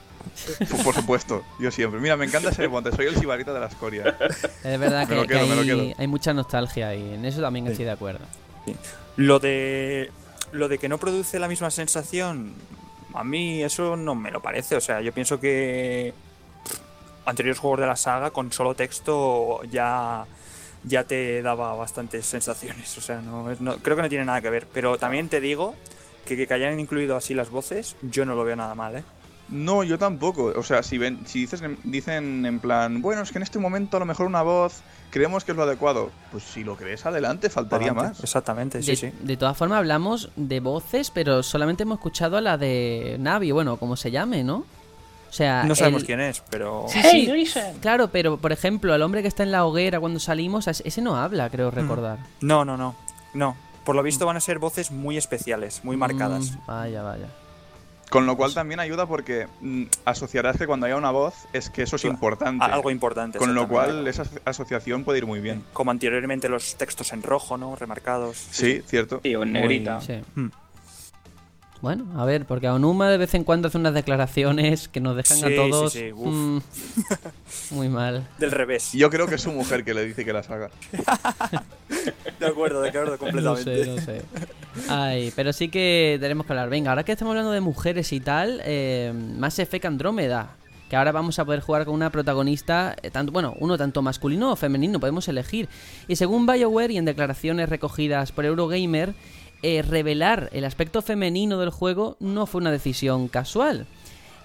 [0.72, 2.00] Por, por supuesto, yo siempre.
[2.00, 4.18] Mira, me encanta ese monte, soy el sibarita de la escoria.
[4.64, 5.94] Es verdad que, lo que quedo, me lo hay, quedo.
[6.00, 8.26] hay mucha nostalgia y en eso también estoy de acuerdo.
[9.18, 10.10] Lo de
[10.52, 12.54] lo de que no produce la misma sensación,
[13.18, 14.76] a mí eso no me lo parece.
[14.76, 16.14] O sea, yo pienso que
[17.26, 20.26] anteriores juegos de la saga con solo texto ya
[20.88, 22.96] ya te daba bastantes sensaciones.
[22.98, 24.68] O sea, no, no- creo que no tiene nada que ver.
[24.72, 25.74] Pero también te digo
[26.28, 29.04] que, que hayan incluido así las voces, yo no lo veo nada mal, ¿eh?
[29.50, 30.54] No, yo tampoco.
[30.56, 33.98] O sea, si ven, si dices, dicen en plan, bueno, es que en este momento
[33.98, 34.82] a lo mejor una voz
[35.12, 36.10] creemos que es lo adecuado.
[36.32, 38.16] Pues si lo crees adelante, faltaría Adelante.
[38.16, 38.24] más.
[38.24, 39.12] Exactamente, sí, de, sí.
[39.22, 43.78] de todas formas, hablamos de voces, pero solamente hemos escuchado a la de Navi, bueno,
[43.78, 44.66] como se llame, ¿no?
[45.30, 46.86] O sea, No sabemos el- quién es, pero...
[46.90, 47.46] Sí, ¡Hey, sí.
[47.54, 47.80] Jason!
[47.82, 51.18] Claro, pero por ejemplo, el hombre que está en la hoguera cuando salimos, ese no
[51.18, 52.20] habla, creo recordar.
[52.42, 52.96] No, no, no.
[53.34, 53.56] No.
[53.84, 56.52] Por lo visto van a ser voces muy especiales, muy marcadas.
[56.52, 57.28] Mm, vaya, vaya.
[58.10, 61.84] Con lo cual también ayuda porque mm, asociarás que cuando haya una voz es que
[61.84, 62.14] eso es Claro.
[62.14, 62.64] importante.
[62.64, 63.38] A- Algo importante.
[63.40, 65.64] Con lo cual esa aso- asociación puede ir muy bien.
[65.74, 67.76] Como anteriormente los textos en rojo, ¿no?
[67.76, 68.38] Remarcados.
[68.52, 69.20] Sí, cierto.
[69.24, 70.00] Sí, o en negrita.
[70.02, 70.22] Sí.
[70.36, 70.48] Hmm.
[71.86, 75.38] Bueno, a ver, porque Aonuma de vez en cuando hace unas declaraciones que nos dejan
[75.38, 76.34] Sí, a sí, todos sí, uf.
[76.34, 76.60] mm,
[77.76, 78.28] muy mal.
[78.40, 78.92] Del revés.
[78.94, 80.72] Yo creo que es su mujer que le dice que las haga.
[82.40, 83.86] De acuerdo, de acuerdo, No completamente.
[83.86, 84.22] sé, no sé.
[84.90, 86.70] Ay, pero sí que tenemos que hablar.
[86.72, 90.56] Venga, ahora que estamos hablando de mujeres y tal, eh, Mass Effect Andrómeda.
[90.90, 94.52] Que ahora vamos a poder jugar con una protagonista, eh, tanto, bueno, uno tanto masculino
[94.52, 95.70] o femenino, podemos elegir.
[96.08, 99.14] Y según BioWare y en declaraciones recogidas por Eurogamer,
[99.62, 103.86] eh, revelar el aspecto femenino del juego no fue una decisión casual.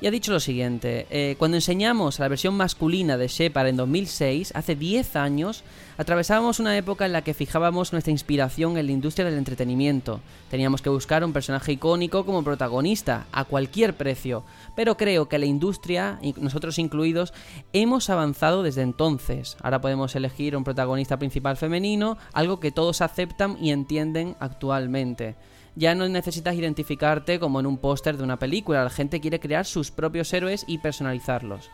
[0.02, 3.76] Y ha dicho lo siguiente, eh, cuando enseñamos a la versión masculina de Shepard en
[3.76, 5.62] 2006, hace 10 años,
[5.98, 10.20] atravesábamos una época en la que fijábamos nuestra inspiración en la industria del entretenimiento.
[10.50, 14.42] Teníamos que buscar un personaje icónico como protagonista, a cualquier precio,
[14.74, 17.34] pero creo que la industria, y nosotros incluidos,
[17.74, 19.58] hemos avanzado desde entonces.
[19.60, 25.36] Ahora podemos elegir un protagonista principal femenino, algo que todos aceptan y entienden actualmente.
[25.76, 29.64] Ya no necesitas identificarte como en un póster de una película, la gente quiere crear
[29.64, 31.70] sus propios héroes y personalizarlos.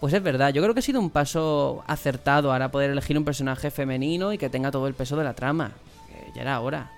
[0.00, 3.24] Pues es verdad, yo creo que ha sido un paso acertado ahora poder elegir un
[3.24, 5.72] personaje femenino y que tenga todo el peso de la trama.
[6.08, 6.90] Que ya era hora.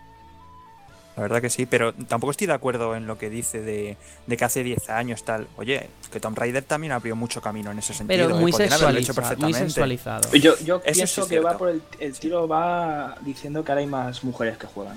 [1.17, 4.37] La verdad que sí, pero tampoco estoy de acuerdo en lo que dice de, de
[4.37, 5.47] que hace 10 años tal.
[5.57, 8.29] Oye, que Tomb Raider también abrió mucho camino en ese sentido.
[8.29, 8.41] Pero ¿eh?
[8.41, 10.31] muy hecho sexualizado.
[10.31, 10.41] Muy.
[10.41, 13.81] Yo, yo Eso sí pienso que va por el, el tiro va diciendo que ahora
[13.81, 14.97] hay más mujeres que juegan.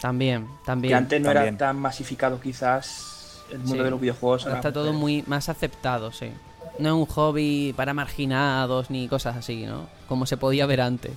[0.00, 0.90] También, también.
[0.92, 1.48] Que antes no también.
[1.54, 3.82] era tan masificado quizás el mundo Sí.
[3.82, 4.44] de los videojuegos.
[4.46, 6.30] Ahora está todo muy más aceptado, sí.
[6.78, 9.86] No es un hobby para marginados ni cosas así, ¿no?
[10.08, 11.12] Como se podía ver antes.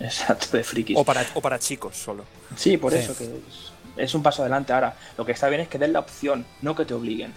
[0.00, 0.96] Exacto, de frikis.
[0.98, 2.24] O para, o para chicos solo.
[2.56, 2.98] Sí, por Sí.
[2.98, 4.72] eso que es, es un paso adelante.
[4.72, 7.32] Ahora, lo que está bien es que den la opción, no que te obliguen.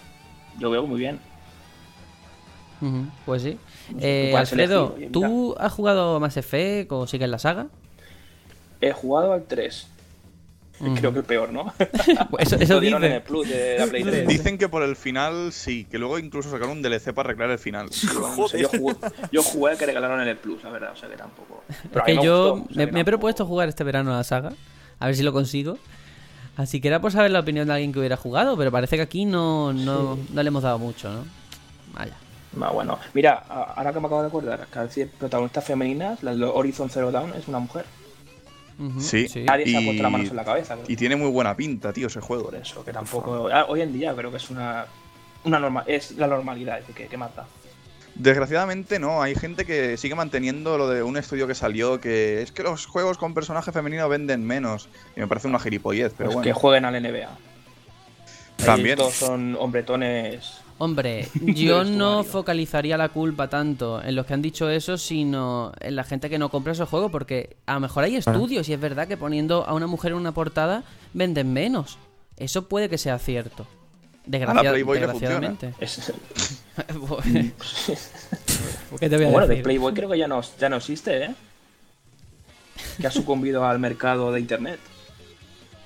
[0.58, 1.20] Yo veo muy bien.
[3.26, 3.58] Pues sí.
[3.98, 7.66] Eh, Alfredo, elegir, oye, ¿tú has jugado Mass Effect o sigues la saga?
[8.80, 9.86] He jugado al 3.
[10.96, 11.72] Creo que el peor, ¿no?
[12.38, 13.22] Eso, eso Lo dieron en el.
[13.22, 14.26] Plus de la Play 3.
[14.26, 17.58] Dicen que por el final sí, que luego incluso sacaron un DLC para arreglar el
[17.58, 17.90] final.
[18.36, 18.96] No sé, yo, jugué,
[19.30, 21.62] yo jugué que regalaron en el Plus, la verdad, o sea que tampoco.
[21.92, 24.18] Pero que yo gustó, o sea me, que me he propuesto jugar este verano a
[24.18, 24.52] la saga.
[24.98, 25.78] A ver si lo consigo.
[26.56, 29.02] Así que era por saber la opinión de alguien que hubiera jugado, pero parece que
[29.02, 31.24] aquí no, no, no le hemos dado mucho, ¿no?
[31.94, 32.14] Vaya.
[32.60, 36.90] Ah, bueno, mira, ahora que me acabo de acordar, que protagonistas femeninas, la de Horizon
[36.90, 37.84] Zero Dawn es una mujer.
[39.00, 39.26] Sí.
[39.44, 40.74] Nadie se ha Y- puesto las manos en la cabeza.
[40.74, 40.86] creo.
[40.88, 42.44] Y tiene muy buena pinta, tío, ese juego.
[42.44, 43.48] Por eso, que tampoco.
[43.52, 44.86] ah, Hoy en día creo que es una.
[45.44, 47.46] una norma, es la normalidad, es decir, que, que mata.
[48.14, 52.52] Desgraciadamente no, hay gente que sigue manteniendo lo de un estudio que salió que es
[52.52, 54.88] que los juegos con personaje femenino venden menos.
[55.16, 56.42] Y me parece una gilipollez, pero Pues bueno.
[56.44, 57.28] que jueguen al NBA.
[58.58, 58.98] Ahí También.
[58.98, 60.60] Todos son hombretones.
[60.82, 65.94] Hombre, yo no focalizaría la culpa tanto en los que han dicho eso, sino en
[65.94, 68.80] la gente que no compra esos juegos, porque a lo mejor hay estudios y es
[68.80, 71.98] verdad que poniendo a una mujer en una portada venden menos.
[72.38, 73.66] Eso puede que sea cierto.
[74.24, 75.74] Desgracia- Playboy le desgraciadamente.
[75.80, 76.12] Es-
[78.98, 79.64] ¿Qué te voy a bueno, de decir?
[79.64, 81.34] Playboy creo que ya no, ya no existe, ¿eh?
[82.98, 84.80] Que ha sucumbido al mercado de internet.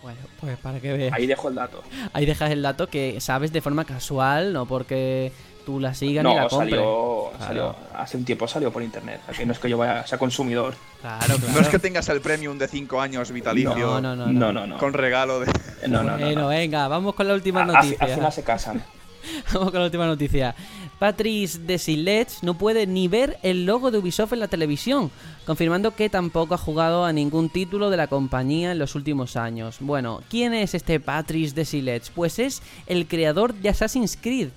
[0.05, 1.13] Bueno, pues para que veas.
[1.15, 1.83] Ahí dejo el dato.
[2.13, 5.33] Ahí dejas el dato que sabes de forma casual, no porque
[5.65, 6.73] tú la sigas ni la No, compres.
[6.75, 7.45] salió, Claro.
[7.47, 9.21] salió- hace un tiempo salió por internet.
[9.23, 10.75] o sea, que no es que yo vaya sea consumidor.
[11.01, 11.41] Claro, claro.
[11.55, 14.27] No es que tengas el premium de 5 años vitalicio No, no, no.
[14.27, 14.77] No, no, no.
[14.77, 15.47] con regalo de.
[15.89, 16.19] No, no, no.
[16.19, 16.49] Bueno, no.
[16.49, 17.97] venga, vamos con la última noticia.
[17.99, 18.85] Al final se casan.
[19.55, 20.55] Vamos con la última noticia.
[20.99, 25.11] Patrice Desilets no puede ni ver el logo de Ubisoft en la televisión,
[25.45, 29.79] confirmando que tampoco ha jugado a ningún título de la compañía en los últimos años.
[29.81, 32.11] Bueno, ¿quién es este Patrice Desilets?
[32.11, 34.49] Pues es el creador de Assassin's Creed,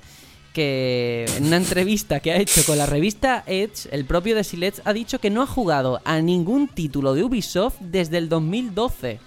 [0.54, 4.94] que en una entrevista que ha hecho con la revista Edge, el propio Desilets ha
[4.94, 9.20] dicho que no ha jugado a ningún título de Ubisoft desde el 2012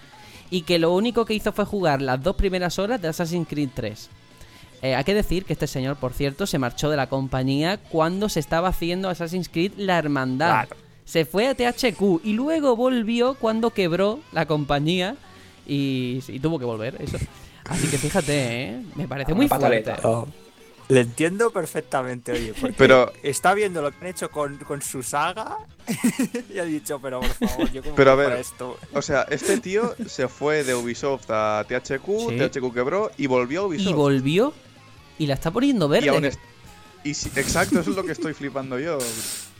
[0.50, 3.70] y que lo único que hizo fue jugar las dos primeras horas de Assassin's Creed
[3.74, 4.10] 3.
[4.82, 8.28] Eh, hay que decir que este señor, por cierto, se marchó de la compañía cuando
[8.28, 10.66] se estaba haciendo Assassin's Creed La Hermandad.
[10.68, 10.76] Claro.
[11.04, 15.16] Se fue a THQ y luego volvió cuando quebró la compañía
[15.66, 17.18] y, y tuvo que volver, eso.
[17.64, 18.32] Así que fíjate,
[18.70, 18.82] ¿eh?
[18.94, 19.92] me parece muy fuerte.
[20.88, 25.04] Le entiendo perfectamente, oye, porque Pero- está viendo lo que han hecho con, con su
[25.04, 25.56] saga
[26.52, 28.76] y ha dicho, pero por favor, yo como Pero a para ver, esto.
[28.92, 32.36] O sea, este tío se fue de Ubisoft a THQ, Sí.
[32.38, 33.94] THQ quebró y volvió a Y Ubisoft.
[33.94, 34.52] volvió
[35.20, 36.08] y la está poniendo Y verde.
[36.08, 36.38] aún es-
[37.04, 38.98] y sí, exacto, eso es lo que estoy flipando yo.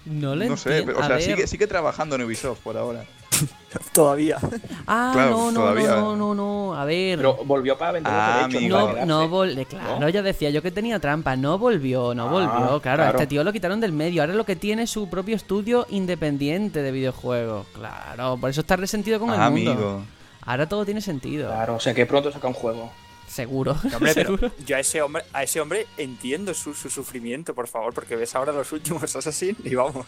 [0.07, 3.05] No le No sé, pero, o sea, sigue, sigue trabajando en Ubisoft por ahora.
[3.93, 4.39] Todavía.
[4.87, 5.89] Ah, Claro, no, no, todavía.
[5.97, 7.17] no, no, no, a ver.
[7.19, 8.69] Pero volvió para vender Ah, los derechos.
[8.99, 10.09] No, no volvió, claro, ¿No?
[10.09, 13.45] ya decía yo que tenía trampa, no volvió, no Ah, volvió, claro, a este tío
[13.45, 17.67] lo quitaron del medio, ahora lo que tiene es su propio estudio independiente de videojuegos,
[17.75, 19.73] claro, por eso está resentido con el Ah, mundo.
[19.73, 20.03] amigo.
[20.43, 22.91] Ahora todo tiene sentido, Claro, o sea que pronto saca un juego.
[23.31, 24.53] Seguro, No, hombre, pero seguro.
[24.67, 28.35] yo a ese hombre, a ese hombre entiendo su, su sufrimiento, por favor, porque ves
[28.35, 30.07] ahora los últimos Assassin y vamos,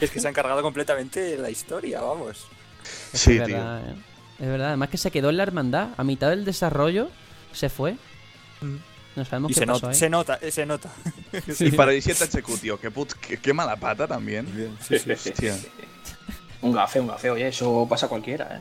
[0.00, 2.46] es que se han cargado completamente la historia, vamos.
[3.12, 3.56] Es Sí, es tío.
[3.56, 3.94] verdad, ¿eh?
[4.40, 7.10] es verdad, además que se quedó en la hermandad, a mitad del desarrollo
[7.52, 7.96] se fue.
[9.16, 9.94] No sabemos Y qué se, pasó ahí.
[9.94, 10.90] se nota, eh, se nota.
[11.60, 14.76] Y para el 7 HQ, tío, qué, put- qué, qué mala pata también.
[14.88, 15.56] Hostia.
[16.62, 18.60] Un gafe, un gafe, oye, eso pasa a cualquiera, ¿eh?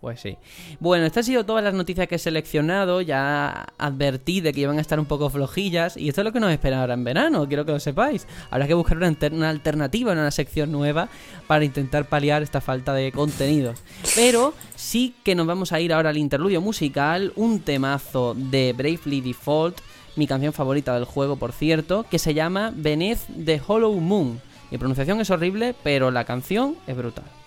[0.00, 0.38] Pues sí.
[0.78, 3.00] Bueno, estas han sido todas las noticias que he seleccionado.
[3.00, 5.96] Ya advertí de que iban a estar un poco flojillas.
[5.96, 8.26] Y esto es lo que nos espera ahora en verano, quiero que lo sepáis.
[8.50, 11.08] Habrá que buscar una, una alternativa, una sección nueva,
[11.46, 13.74] para intentar paliar esta falta de contenido.
[14.14, 17.32] Pero sí que nos vamos a ir ahora al interludio musical.
[17.34, 19.78] Un temazo de Bravely Default,
[20.14, 24.40] mi canción favorita del juego, por cierto, que se llama Beneath the Hollow Moon.
[24.70, 27.37] Mi pronunciación es horrible, pero la canción es brutal.「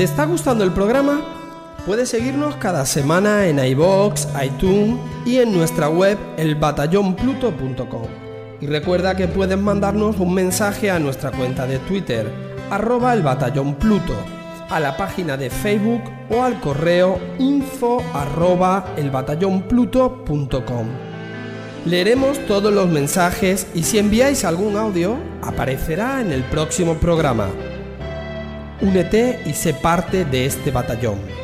[0.00, 1.20] ¿Te está gustando el programa?
[1.84, 8.08] Puedes seguirnos cada semana en iBox, iTunes y en nuestra web elbatallonpluto.com.
[8.62, 12.32] Y recuerda que puedes mandarnos un mensaje a nuestra cuenta de Twitter,
[12.70, 14.14] arroba el batallón Pluto,
[14.70, 20.86] a la página de Facebook o al correo info arroba elbatallonpluto.com.
[21.84, 27.48] Leeremos todos los mensajes y si enviáis algún audio, aparecerá en el próximo programa.
[28.82, 31.39] Únete y sé parte de este batallón.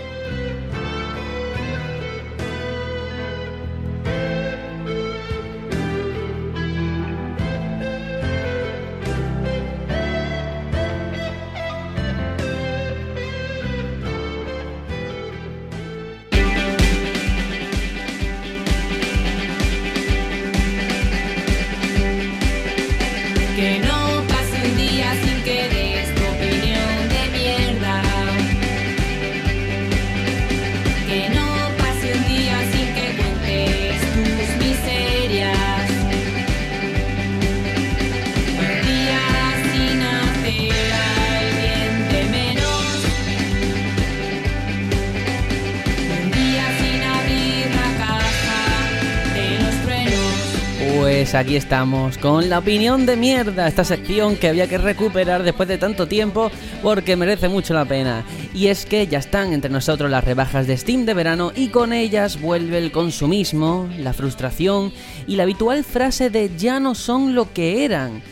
[51.39, 55.77] Aquí estamos con la opinión de mierda, esta sección que había que recuperar después de
[55.77, 56.51] tanto tiempo
[56.83, 58.25] porque merece mucho la pena.
[58.55, 61.93] Y es que ya están entre nosotros las rebajas de Steam de verano y con
[61.93, 64.93] ellas vuelve el consumismo, la frustración
[65.27, 68.23] y la habitual frase de ya no son lo que eran.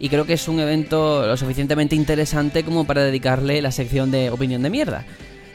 [0.00, 4.30] Y creo que es un evento lo suficientemente interesante como para dedicarle la sección de
[4.30, 5.04] opinión de mierda.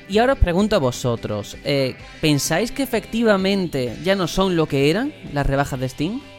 [0.08, 4.90] Y ahora os pregunto a vosotros, eh, ¿pensáis que efectivamente ya no son lo que
[4.90, 6.33] eran las rebajas de Steam?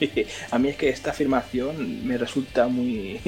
[0.50, 3.20] A mí es que esta afirmación me resulta muy...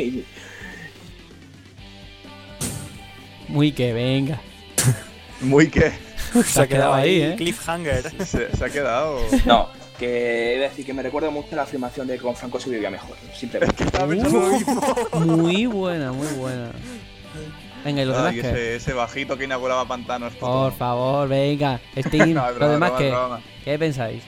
[3.48, 4.40] Muy que venga.
[5.40, 5.92] Muy que.
[6.44, 7.34] Se ha quedado ahí, ¿eh?
[7.36, 8.02] Cliffhanger.
[8.26, 9.20] Se, se ha quedado.
[9.44, 9.68] No,
[9.98, 12.58] que he de decir que me recuerda mucho a la afirmación de que con Franco
[12.58, 13.16] se vivía mejor.
[13.34, 13.84] Simplemente.
[13.84, 14.82] Estaba pensando lo mismo.
[15.36, 16.70] Muy buena, muy buena.
[17.84, 20.32] Venga, ¿y los Ay, demás ese, ese bajito que inauguraba pantanos.
[20.34, 21.80] Por favor, venga.
[21.98, 23.10] Steam, No, es ¿los broma, demás broma, qué?
[23.10, 23.40] broma.
[23.64, 24.22] ¿Qué pensáis?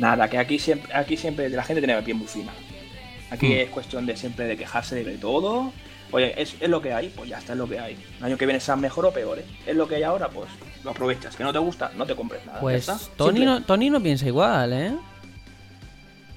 [0.00, 2.52] Nada, que aquí siempre, aquí siempre la gente tiene la piel muy fina.
[3.30, 3.58] Aquí Hmm.
[3.58, 5.72] es cuestión de siempre de quejarse de todo.
[6.10, 7.96] Oye, es, es lo que hay, pues ya está, es lo que hay.
[8.18, 9.44] El año que viene sea mejor o peor, ¿eh?
[9.66, 10.48] Es lo que hay ahora, pues
[10.82, 11.36] lo aprovechas.
[11.36, 12.58] Que no te gusta, no te compres nada.
[12.60, 13.06] Pues ya está.
[13.16, 14.92] Tony no, Tony no piensa igual, ¿eh?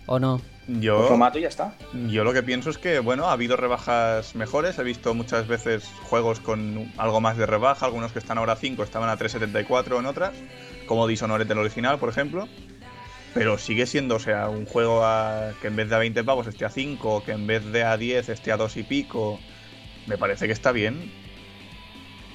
[0.06, 0.42] ¿O no?
[0.68, 1.74] Yo, lo mato y ya está.
[2.08, 4.78] yo lo que pienso es que, bueno, ha habido rebajas mejores.
[4.80, 7.86] He visto muchas veces juegos con algo más de rebaja.
[7.86, 10.34] Algunos que están ahora a 5 estaban a 3.74 en otras.
[10.86, 12.48] Como Dishonored del original, por ejemplo.
[13.34, 16.46] Pero sigue siendo, o sea, un juego a- que en vez de a 20 pavos
[16.48, 19.40] esté a 5, que en vez de a 10 esté a 2 y pico.
[20.06, 21.12] Me parece que está bien.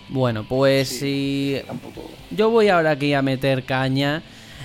[0.09, 1.59] Bueno, pues Sí.
[1.61, 2.11] si Tampoco.
[2.31, 4.23] yo voy ahora aquí a meter caña,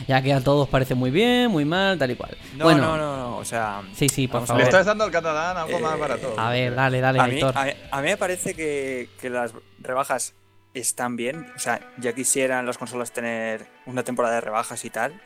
[0.07, 2.37] ya que a todos parece muy bien, muy mal, tal y cual.
[2.55, 3.81] No, bueno, no, no, no, o sea...
[3.93, 4.61] sí, sí, por favor.
[4.61, 6.33] Le estás dando al catalán algo más Eh, barato.
[6.37, 9.53] A ver, dale, dale, A mí, a, mí- a mí me parece que, que las
[9.79, 10.33] rebajas
[10.73, 11.45] están bien.
[11.57, 15.21] O sea, ya quisieran las consolas tener una temporada de rebajas y tal.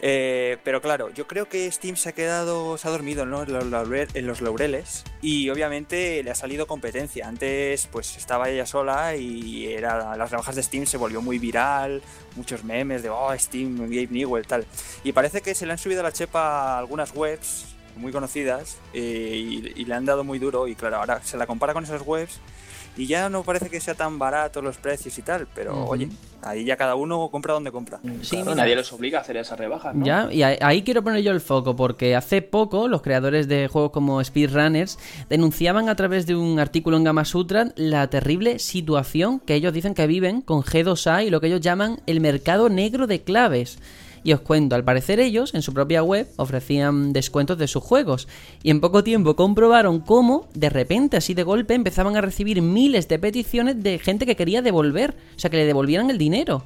[0.00, 3.42] Eh, pero claro, yo creo que Steam se ha quedado, se ha dormido ¿no?
[3.42, 7.26] en, los laureles y obviamente le ha salido competencia.
[7.26, 12.02] Antes pues estaba ella sola y era las rebajas de Steam se volvió muy viral,
[12.36, 14.66] muchos memes de oh Steam, Gabe Newell, tal.
[15.02, 17.66] Y parece que se le han subido a la chepa a algunas webs
[17.96, 21.48] muy conocidas eh, y, y le han dado muy duro y claro, ahora se la
[21.48, 22.38] compara con esas webs
[22.98, 26.08] y ya no parece que sea tan barato los precios y tal, pero oye,
[26.42, 28.00] ahí ya cada uno compra donde compra.
[28.22, 30.04] Sí, Claro, nadie les obliga a hacer esas rebajas, ¿no?
[30.04, 33.68] Ya, y ahí- ahí quiero poner yo el foco, porque hace poco los creadores de
[33.68, 34.98] juegos como Speedrunners
[35.30, 40.06] denunciaban a través de un artículo en Gamasutra la terrible situación que ellos dicen que
[40.06, 43.78] viven con G2A y lo que ellos llaman el mercado negro de claves.
[44.28, 48.28] Y os cuento, al parecer ellos en su propia web ofrecían descuentos de sus juegos
[48.62, 53.08] y en poco tiempo comprobaron cómo de repente así de golpe empezaban a recibir miles
[53.08, 56.62] de peticiones de gente que quería devolver, o sea que le devolvieran el dinero.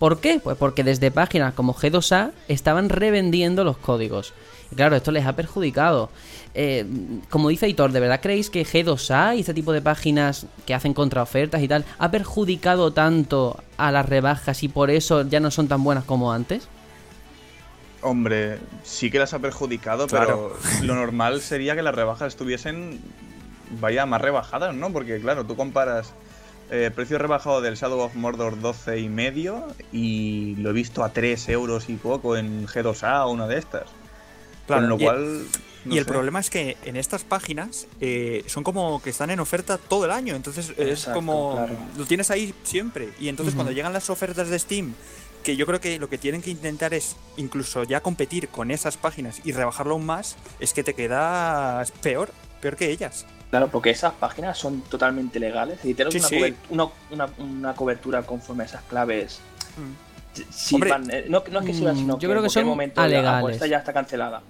[0.00, 0.40] ¿Por qué?
[0.42, 4.34] Pues porque desde páginas como G2A estaban revendiendo los códigos.
[4.72, 6.10] Y claro, esto les ha perjudicado.
[6.52, 6.84] Eh,
[7.30, 10.94] como dice Hitor, ¿de verdad creéis que G2A y este tipo de páginas que hacen
[10.94, 15.68] contraofertas y tal ha perjudicado tanto a las rebajas y por eso ya no son
[15.68, 16.68] tan buenas como antes?
[18.04, 20.56] Hombre, sí que las ha perjudicado, Claro.
[20.60, 23.00] pero lo normal sería que las rebajas estuviesen,
[23.80, 24.92] vaya, más rebajadas, ¿no?
[24.92, 26.12] Porque claro, tú comparas
[26.70, 31.12] eh, precio rebajado del Shadow of Mordor 12 y medio y lo he visto a
[31.12, 33.84] 3 euros y poco en G2A o una de estas.
[34.66, 35.46] Claro, Con lo y- cual,
[35.86, 39.40] No y el problema es que en estas páginas eh, son como que están en
[39.40, 40.34] oferta todo el año.
[40.34, 41.52] Entonces es como.
[41.56, 41.74] claro.
[41.98, 43.10] Lo tienes ahí siempre.
[43.20, 44.94] Y entonces cuando llegan las ofertas de Steam,
[45.44, 48.96] que yo creo que lo que tienen que intentar es incluso ya competir con esas
[48.96, 52.30] páginas y rebajarlo aún más, es que te quedas peor,
[52.60, 53.26] peor que ellas.
[53.50, 55.78] Claro, porque esas páginas son totalmente legales.
[55.84, 56.36] Y tienes Sí, una, sí.
[56.36, 59.40] cobert- una, una- una cobertura conforme a esas claves.
[60.50, 62.36] Si Hombre, van- eh, no, no es que sirvan, mm, sino yo que creo en
[62.38, 63.38] que cualquier son momento la alegales.
[63.38, 64.42] apuesta ya está cancelada.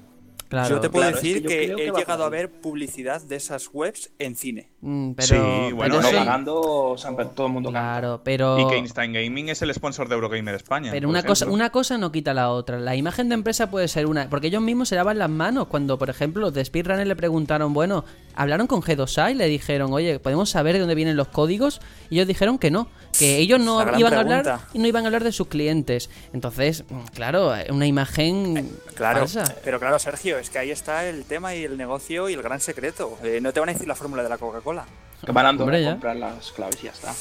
[0.49, 0.77] Claro.
[0.77, 4.11] yo te puedo claro, es decir que he llegado a ver publicidad de esas webs
[4.19, 4.71] en cine.
[4.81, 5.27] Mm, pero,
[5.69, 6.01] Sí, bueno.
[6.01, 6.97] Pagando,
[7.35, 7.81] todo el mundo canta.
[7.81, 8.59] Claro, pero.
[8.59, 10.91] Y que Einstein Gaming es el sponsor de Eurogamer España.
[10.93, 12.79] Pero una cosa, una cosa no quita la otra.
[12.79, 14.29] La imagen de empresa puede ser una.
[14.29, 17.73] Porque ellos mismos se daban las manos cuando, por ejemplo, los de Speedrunner le preguntaron,
[17.73, 18.05] bueno,
[18.35, 21.81] hablaron con G2A y le dijeron, oye, ¿podemos saber de dónde vienen los códigos?
[22.11, 22.89] Y ellos dijeron que no,
[23.19, 26.11] que ellos no iban a hablar y no iban a hablar de sus clientes.
[26.33, 29.45] Entonces, mm, claro, una imagen Claro, falsa.
[29.65, 32.61] pero claro, Sergio, es que ahí está el tema y el negocio y el gran
[32.61, 33.19] secreto.
[33.23, 34.85] Eh, no te van a decir la fórmula de la Coca-Cola.
[35.25, 37.15] Que van a comprar las claves y ya está.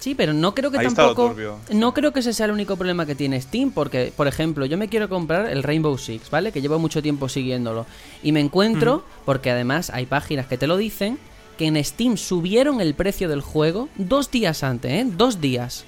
[0.00, 1.34] Sí, pero no creo que Ahí tampoco.
[1.70, 4.78] No creo que ese sea el único problema que tiene Steam, porque, por ejemplo, yo
[4.78, 6.52] me quiero comprar el Rainbow Six, ¿vale?
[6.52, 7.84] Que llevo mucho tiempo siguiéndolo.
[8.22, 11.18] Y me encuentro, porque además hay páginas que te lo dicen,
[11.58, 15.04] que en Steam subieron el precio del juego dos días antes, ¿eh?
[15.06, 15.84] Dos días.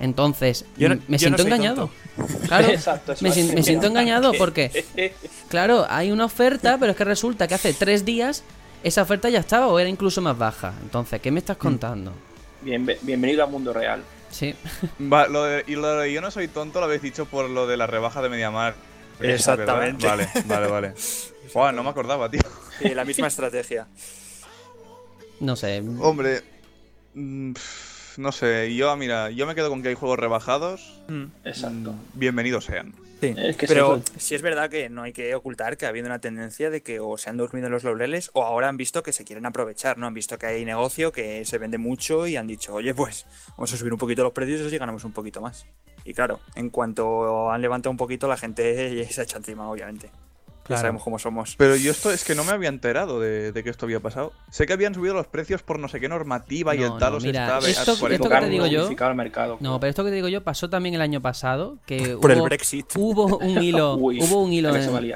[0.00, 1.90] Entonces, Yo no- m- me yo siento engañado.
[2.48, 4.84] Claro, Exacto, me, me siento engañado porque,
[5.48, 8.42] claro, hay una oferta, pero es que resulta que hace tres días
[8.82, 10.72] esa oferta ya estaba o era incluso más baja.
[10.82, 12.12] Entonces, ¿qué me estás contando?
[12.62, 14.02] Bien, bienvenido al mundo real.
[14.30, 14.54] Sí.
[15.12, 17.66] Va, lo de- y lo de yo no soy tonto lo habéis dicho por lo
[17.66, 18.74] de la rebaja de Mediamar.
[19.20, 20.06] Exactamente.
[20.06, 20.94] Vale, vale, vale.
[21.52, 22.40] Buah, no me acordaba, tío.
[22.80, 23.86] Sí, la misma estrategia.
[25.40, 25.82] No sé.
[26.00, 26.42] Hombre,
[27.14, 27.89] mm, pff,
[28.20, 31.00] no sé, yo mira, yo me quedo con que hay juegos rebajados.
[31.08, 31.94] Mm, Exacto.
[32.12, 32.92] Bienvenidos sean.
[33.20, 33.34] sí.
[33.36, 36.18] Es que Pero sí es verdad que no hay que ocultar que ha habido una
[36.20, 39.12] tendencia de que o se han dormido en los laureles o ahora han visto que
[39.12, 40.06] se quieren aprovechar, ¿no?
[40.06, 43.26] Han visto que hay negocio, que se vende mucho y han dicho, oye, pues
[43.56, 45.66] vamos a subir un poquito los precios y ganamos un poquito más.
[46.04, 50.10] Y claro, en cuanto han levantado un poquito, la gente se ha hecho encima, obviamente.
[50.70, 50.80] Ya Claro.
[50.82, 51.56] sabemos cómo somos.
[51.56, 54.32] Pero yo esto es que no me había enterado de, de que esto había pasado.
[54.50, 56.98] Sé que habían subido los precios por no sé qué normativa y No, el no,
[56.98, 59.56] Talos mira, estaba esto- esto que te digo yo- el mercado.
[59.58, 62.38] No, pero esto que te digo yo pasó también el año pasado, que Por el
[62.38, 62.86] hubo, Brexit.
[62.96, 64.70] hubo un hilo, Uy, hubo un hilo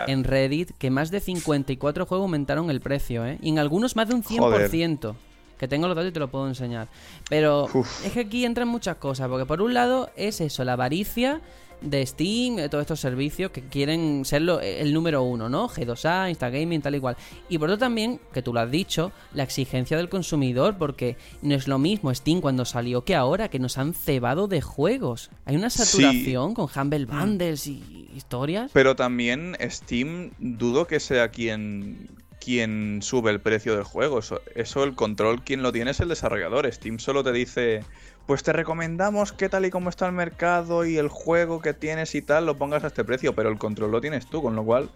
[0.08, 3.38] en, Reddit que más de 54 juegos aumentaron el precio, ¿eh?
[3.40, 5.14] Y en algunos más de un 100%.
[5.58, 6.88] Que tengo los datos y te lo puedo enseñar.
[7.30, 8.04] Pero Uf.
[8.04, 11.40] es que aquí entran muchas cosas, porque por un lado es eso, la avaricia
[11.80, 15.68] de Steam, de todos estos servicios que quieren ser lo- el número uno, ¿no?
[15.68, 17.16] G2A, Instagaming, tal y cual.
[17.48, 21.54] Y por otro también, que tú lo has dicho, la exigencia del consumidor, porque no
[21.54, 25.30] es lo mismo Steam cuando salió que ahora, que nos han cebado de juegos.
[25.44, 28.70] Hay una saturación con Humble Bundles y historias.
[28.72, 32.08] Pero también Steam dudo que sea quien
[32.44, 34.18] quien sube el precio del juego.
[34.18, 36.70] Eso, eso el control quien lo tiene es el desarrollador.
[36.70, 37.82] Steam solo te dice,
[38.26, 42.14] pues te recomendamos que tal y como está el mercado y el juego que tienes
[42.14, 44.64] y tal lo pongas a este precio, pero el control lo tienes tú, con lo
[44.64, 44.88] cual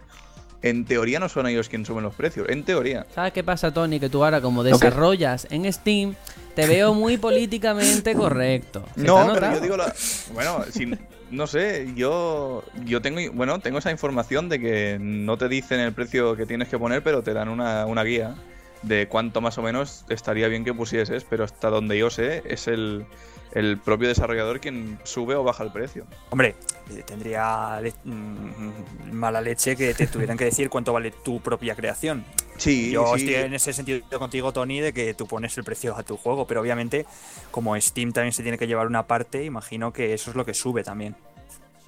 [0.61, 2.49] en teoría no son ellos quienes suben los precios.
[2.49, 3.05] En teoría.
[3.13, 3.99] ¿Sabes qué pasa, Tony?
[3.99, 6.15] Que tú ahora, como desarrollas en Steam,
[6.55, 8.83] te veo muy políticamente correcto.
[8.95, 9.93] ¿Se te ha No, pero yo digo la.
[10.33, 10.91] Bueno, si-
[11.31, 12.63] no sé, yo.
[12.83, 13.19] Yo tengo.
[13.33, 17.03] Bueno, tengo esa información de que no te dicen el precio que tienes que poner,
[17.03, 18.35] pero te dan una, una guía
[18.81, 22.67] de cuánto más o menos estaría bien que pusieses, pero hasta donde yo sé, es
[22.67, 23.05] el,
[23.53, 26.05] el propio desarrollador quien sube o baja el precio.
[26.29, 26.55] Hombre,
[26.89, 31.75] eh, tendría le- mm, mala leche que te tuvieran que decir cuánto vale tu propia
[31.75, 32.23] creación.
[32.57, 33.21] Sí, Yo sí.
[33.21, 36.45] estoy en ese sentido contigo, Tony, de que tú pones el precio a tu juego,
[36.45, 37.05] pero obviamente,
[37.51, 40.53] como Steam también se tiene que llevar una parte, imagino que eso es lo que
[40.53, 41.15] sube también.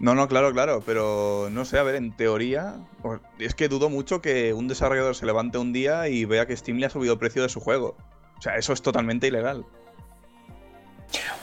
[0.02, 2.78] No, no, claro, claro, pero no sé, a ver, en teoría,
[3.38, 6.80] es que dudo mucho que un desarrollador se levante un día y vea que Steam
[6.80, 7.96] le ha subido el precio de su juego.
[8.40, 9.64] O sea, eso es totalmente ilegal.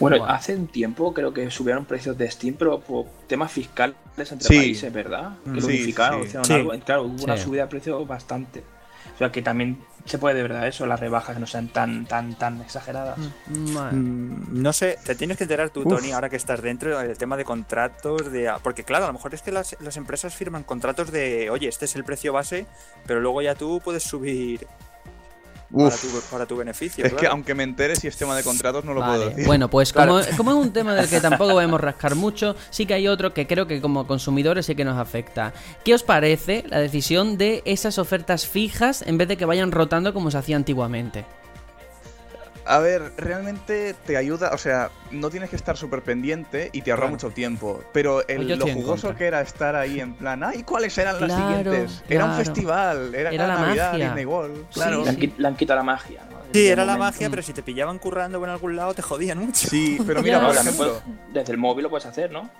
[0.01, 4.48] Bueno, hace un tiempo creo que subieron precios de Steam, pero por temas fiscales entre
[4.48, 4.56] Sí.
[4.56, 5.36] países, ¿verdad?
[5.44, 6.52] Que lo unificaron, sí.
[6.52, 6.72] algo.
[6.85, 8.64] Claro, hubo una subida de precio bastante.
[9.14, 9.78] O sea que también
[10.09, 13.18] se puede de verdad eso, las rebajas que no sean tan, tan, tan exageradas.
[13.48, 15.89] Ma- Mm, No sé, te tienes que enterar tú, Uf.
[15.89, 19.35] Tony, ahora que estás dentro del tema de contratos, de porque claro, a lo mejor
[19.35, 22.66] es que las, las empresas firman contratos de, oye, este es el precio base,
[23.06, 24.66] pero luego ya tú puedes subir
[25.70, 27.05] para tu, para tu beneficio.
[27.05, 29.47] Es que aunque me entere si es tema de contratos, no lo Vale, puedo decir.
[29.47, 30.20] Bueno, pues Claro.
[30.20, 33.35] como, como es un tema del que tampoco podemos rascar mucho, sí que hay otro
[33.35, 35.53] que creo que como consumidores sí que nos afecta.
[35.85, 40.15] ¿Qué os parece la decisión de esas ofertas fijas en vez de que vayan rotando
[40.15, 41.24] como se hacía antiguamente?
[42.70, 46.90] A ver, realmente te ayuda, o sea, no tienes que estar súper pendiente y te
[46.90, 47.12] ahorra Claro.
[47.12, 47.82] mucho tiempo.
[47.95, 49.16] Pero el- Pues lo jugoso contra.
[49.16, 52.05] que era estar ahí en plan, ay, ¿cuáles eran las Claro, siguientes?
[52.11, 54.05] Era un festival, era, Era la Navidad, magia.
[54.07, 55.03] Disney World, claro.
[55.05, 56.20] Le han, qui- le han quitado la magia.
[56.31, 56.39] ¿no?
[56.53, 59.66] Sí, era la magia, pero si te pillaban currando en algún lado te jodían mucho.
[59.69, 61.01] Sí, pero mira, por ejemplo,
[61.32, 62.51] desde el móvil lo puedes hacer, ¿no?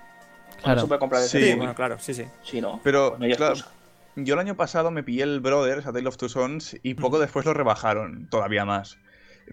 [0.63, 0.87] Claro.
[0.87, 1.37] No comprar desde Sí.
[1.37, 1.57] el Sí, móvil.
[1.59, 2.25] bueno, claro, sí, sí.
[2.43, 2.79] Sí, ¿no?
[2.83, 3.75] Pero, Pues no hay claro, excusa.
[4.15, 7.19] yo el año pasado me pillé el Brothers, A Tale of Two Sons, y poco
[7.19, 8.97] después lo rebajaron, todavía más.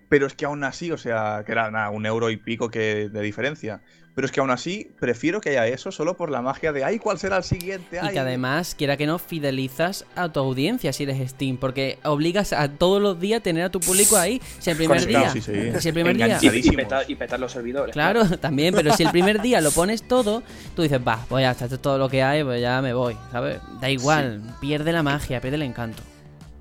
[0.09, 3.09] Pero es que aún así, o sea, que era nada, un euro y pico que
[3.09, 3.81] de diferencia.
[4.17, 6.99] Pero es que aún así, prefiero que haya eso solo por la magia de, ay,
[6.99, 7.97] ¿cuál será el siguiente?
[7.97, 11.99] Y Ay, que además, quiera que no, fidelizas a tu audiencia si eres Steam, porque
[12.03, 14.41] obligas a todos los días tener a tu público ahí.
[14.59, 15.81] Si el primer Conectado, día, sí, sí.
[15.81, 17.93] si el primer día, Y, y, petar, y petar los servidores.
[17.93, 20.43] claro, también, pero si el primer día lo pones todo,
[20.75, 22.95] tú dices, va, pues ya está, esto es todo lo que hay, pues ya me
[22.95, 23.59] voy, ¿sabes?
[23.83, 26.03] Da igual, pierde la magia, pierde el encanto.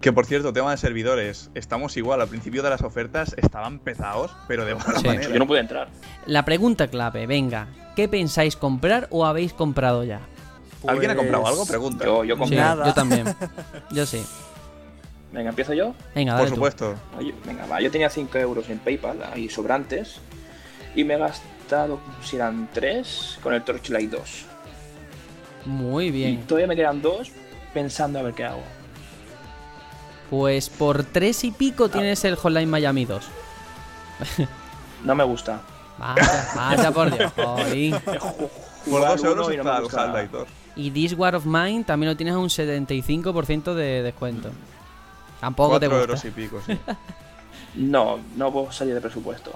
[0.06, 4.30] Que por cierto, tema de servidores, estamos igual, al principio de las ofertas estaban pesados,
[4.48, 5.08] pero de mala Sí.
[5.08, 5.30] manera.
[5.34, 5.88] Yo no pude entrar.
[6.28, 10.20] La pregunta clave, venga, ¿qué pensáis comprar o habéis comprado ya?
[10.86, 11.66] ¿Alguien ha comprado Pues, algo?
[11.66, 12.06] Pregunta.
[12.06, 12.58] Yo, yo Sí, compré.
[12.60, 12.86] Nada.
[12.86, 13.36] yo también.
[13.90, 14.24] Yo sí.
[15.34, 15.96] Venga, empiezo yo.
[16.14, 16.94] Venga, por dale supuesto.
[17.44, 17.82] Venga, va.
[17.82, 20.20] Yo tenía 5 euros en PayPal ahí sobrantes.
[20.94, 24.46] Y me he gastado, si eran 3, con el Torchlight 2.
[25.66, 26.44] Muy Y bien.
[26.46, 27.32] todavía me quedan 2
[27.74, 28.62] pensando a ver qué hago.
[30.30, 33.24] Pues por tres y pico tienes el Hotline Miami 2.
[35.04, 35.62] No me gusta.
[35.98, 37.96] Vaya, vaya por Dios, jolín.
[38.90, 40.04] Por dos uno euros y no está me el gusta.
[40.04, 40.48] Half-Life 2.
[40.78, 44.50] Y This War of Mine también lo tienes a un 75% de descuento.
[45.40, 46.02] Tampoco te gusta.
[46.02, 46.78] euros y pico, sí.
[47.76, 49.52] No, no puedo salir de presupuesto.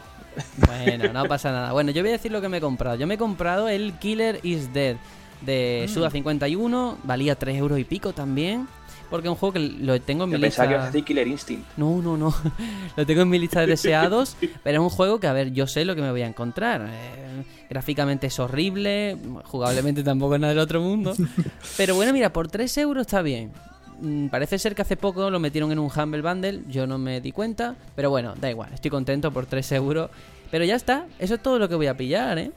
[0.68, 1.72] Bueno, no pasa nada.
[1.72, 2.96] Bueno, yo voy a decir lo que me he comprado.
[2.98, 4.98] Yo me he comprado el Killer is Dead
[5.41, 5.94] de Mm.
[5.94, 6.98] Suda 51.
[7.04, 8.68] Valía 3 euros y pico también.
[9.10, 10.91] Porque es un juego que lo tengo en mi Yo pensaba que ibas a lista.
[10.94, 11.65] decir Killer Instinct.
[11.77, 12.34] No, no, no.
[12.95, 14.36] Lo tengo en mi lista de deseados.
[14.64, 16.81] pero es un juego que, a ver, yo sé lo que me voy a encontrar.
[16.90, 19.18] Eh, gráficamente es horrible.
[19.45, 21.14] Jugablemente tampoco es nada del otro mundo.
[21.77, 23.52] Pero bueno, mira, por 3 euros está bien.
[24.02, 26.61] Mm, Parece ser que hace poco lo metieron en un Humble Bundle.
[26.68, 27.76] Yo no me di cuenta.
[27.95, 28.72] Pero bueno, da igual.
[28.73, 30.10] Estoy contento por 3 euros.
[30.52, 31.06] Pero ya está.
[31.18, 32.52] Eso es todo lo que voy a pillar, ¿eh?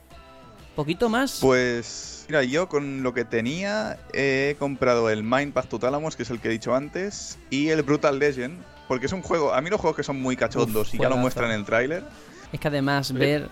[0.76, 1.38] Poquito más.
[1.40, 6.30] Pues, mira, yo con lo que tenía he comprado el Mind Path to que es
[6.30, 9.70] el que he dicho antes, y el Brutal Legend, porque es un juego, a mí
[9.70, 12.04] los juegos que son muy cachondos Uf, y ya lo muestran en el tráiler.
[12.52, 13.48] Es que además ver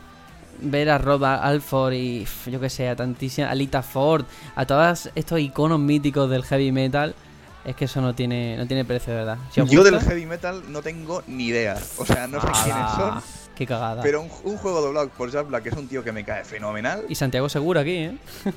[0.62, 4.24] ver a Roba Alford y yo que sé, a tantísima Alita Ford,
[4.55, 7.14] a todos estos iconos míticos del heavy metal,
[7.64, 9.38] es que eso no tiene no tiene precio, de ¿verdad?
[9.51, 12.62] Si Yo del heavy metal no tengo ni idea, o sea, no sé ¡Hala!
[12.64, 13.22] quiénes son,
[13.61, 14.01] Qué cagada.
[14.01, 16.47] pero un, un juego doblado por Jack Black, que es un tío que me cae
[16.47, 17.05] fenomenal.
[17.11, 18.16] Y Santiago Segura aquí, ¿eh?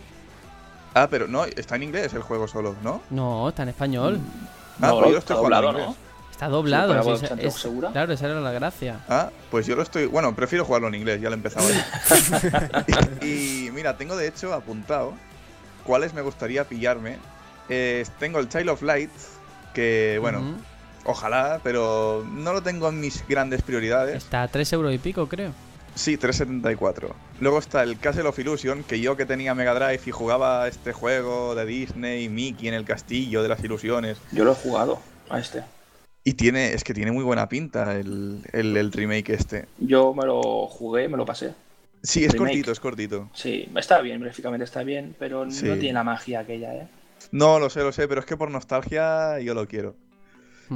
[0.94, 3.02] Ah, pero no, está en inglés el juego solo, ¿no?
[3.10, 4.22] No, está en español.
[4.80, 5.98] Ah, No, pues yo lo está estoy jugando en doblado, inglés.
[6.32, 7.18] Está doblado.
[7.18, 7.92] sí, de es- Segura.
[7.92, 9.00] Claro, esa era la gracia.
[9.10, 10.06] Ah, pues yo lo estoy.
[10.06, 11.68] Bueno, prefiero jugarlo en inglés, ya lo he empezado.
[13.22, 15.14] y, y mira, tengo de hecho apuntado
[15.84, 17.18] cuáles me gustaría pillarme.
[17.68, 19.12] Eh, tengo el Child of Light,
[19.74, 20.56] que bueno.
[21.06, 24.18] Ojalá, pero no lo tengo en mis grandes prioridades.
[24.24, 25.52] Está a 3 euros y pico, creo.
[25.96, 27.16] Sí, 374.
[27.40, 30.92] Luego está el Castle of Illusion, que yo que tenía Mega Drive y jugaba este
[30.92, 34.18] juego de Disney, Mickey en el castillo de las ilusiones.
[34.32, 35.00] Yo lo he jugado
[35.30, 35.64] a este.
[36.24, 39.68] Y tiene, es que tiene muy buena pinta el, el- el remake este.
[39.78, 41.54] Yo me lo jugué, me lo pasé.
[42.02, 42.50] Sí, es Remake.
[42.52, 43.30] cortito, es cortito.
[43.34, 45.66] Sí, está bien, gráficamente está bien, pero Sí.
[45.66, 46.88] no tiene la magia aquella, ¿eh?
[47.32, 49.96] No, lo sé, lo sé, pero es que por nostalgia yo lo quiero.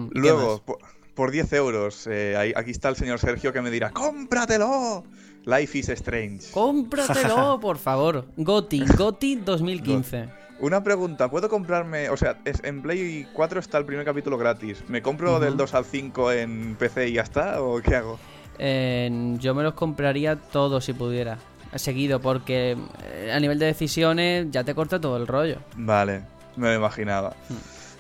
[0.06, 0.78] Mm, ¿qué Luego, por,
[1.16, 5.04] por 10 euros, eh, aquí está el señor Sergio que me dirá, ¡cómpratelo!
[5.46, 6.52] Life is Strange.
[6.52, 8.26] Cómpratelo, por favor.
[8.38, 10.30] Goti, Goti 2015.
[10.60, 14.84] Una pregunta, ¿puedo comprarme, o sea, es- en Play 4 está el primer capítulo gratis,
[14.88, 17.62] ¿me compro del 2 al 5 en PC y ya está?
[17.62, 18.20] ¿O qué hago?
[18.58, 21.38] Eh, yo me los compraría todos si pudiera.
[21.76, 25.58] Seguido, porque eh, a nivel de decisiones ya te corta todo el rollo.
[25.76, 26.24] Vale,
[26.56, 27.36] me lo imaginaba.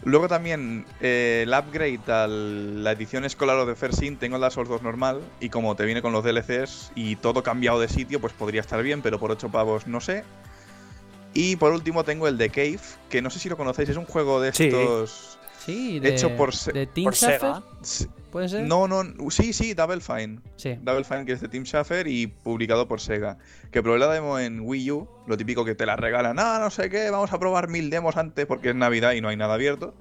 [0.07, 4.49] Luego también eh, el upgrade a la edición escolar o de First Sin, tengo la
[4.49, 8.21] Souls 2 normal y como te viene con los DLCs y todo cambiado de sitio,
[8.21, 10.23] pues podría estar bien, pero por 8 pavos no sé.
[11.34, 12.79] Y por último tengo el The Cave,
[13.09, 15.11] que no sé si lo conocéis, es un juego de estos...
[15.34, 15.36] Sí,
[15.99, 17.64] de, Hecho por se- de Team por Sega.
[18.31, 18.68] ¿puede ser?
[18.68, 20.39] No, no, sí, sí, Double Fine.
[20.56, 20.76] Sí.
[20.81, 23.38] Double Fine que es de Team Schafer y publicado por Sega.
[23.72, 26.69] Que probé la demo en Wii U, lo típico que te la regalan, ah, no
[26.69, 29.53] sé qué, vamos a probar mil demos antes porque es Navidad y no hay nada
[29.56, 29.94] abierto.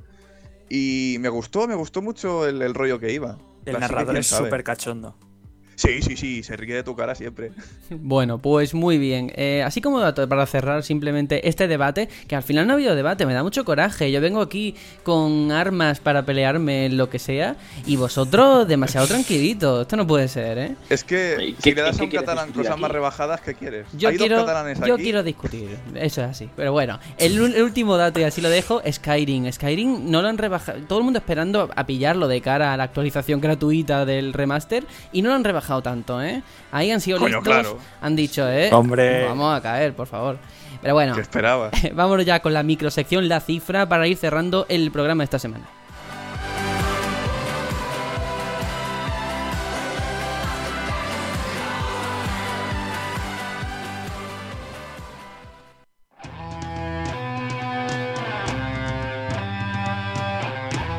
[0.68, 3.38] Y me gustó, me gustó mucho el, el rollo que iba.
[3.64, 5.16] El Así narrador es súper cachondo.
[5.76, 7.52] Sí, sí, sí, se ríe de tu cara siempre.
[7.88, 9.30] Bueno, pues muy bien.
[9.36, 12.96] Eh, así como dato para cerrar simplemente este debate, que al final no ha habido
[12.96, 14.10] debate, me da mucho coraje.
[14.10, 14.74] Yo vengo aquí
[15.04, 17.54] con armas para pelearme en lo que sea
[17.86, 19.82] y vosotros demasiado tranquilitos.
[19.82, 20.74] Esto no puede ser, ¿eh?
[20.90, 23.86] Es que ¿Y si qué- le das a un catalán cosas más rebajadas, ¿qué quieres?
[23.96, 25.04] Yo Hay quiero, dos catalanes yo aquí.
[25.04, 26.48] quiero discutir, eso es así.
[26.56, 29.50] Pero bueno, el, el último dato, y así lo dejo, Skyrim.
[29.52, 32.84] Skyrim no lo han rebajado, todo el mundo esperando a pillarlo de cara a la
[32.84, 36.42] actualización gratuita del remaster, y no lo han rebajado tanto, ¿eh?
[36.72, 37.78] Ahí han sido Coño, listos, claro.
[38.00, 38.70] han dicho, ¿eh?
[38.72, 39.24] Hombre.
[39.26, 40.38] Vamos a caer, por favor.
[40.80, 41.70] Pero bueno, ¿Qué esperaba?
[41.94, 45.66] vámonos ya con la microsección La Cifra para ir cerrando el programa de esta semana.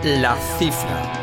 [0.03, 1.16] La cifra.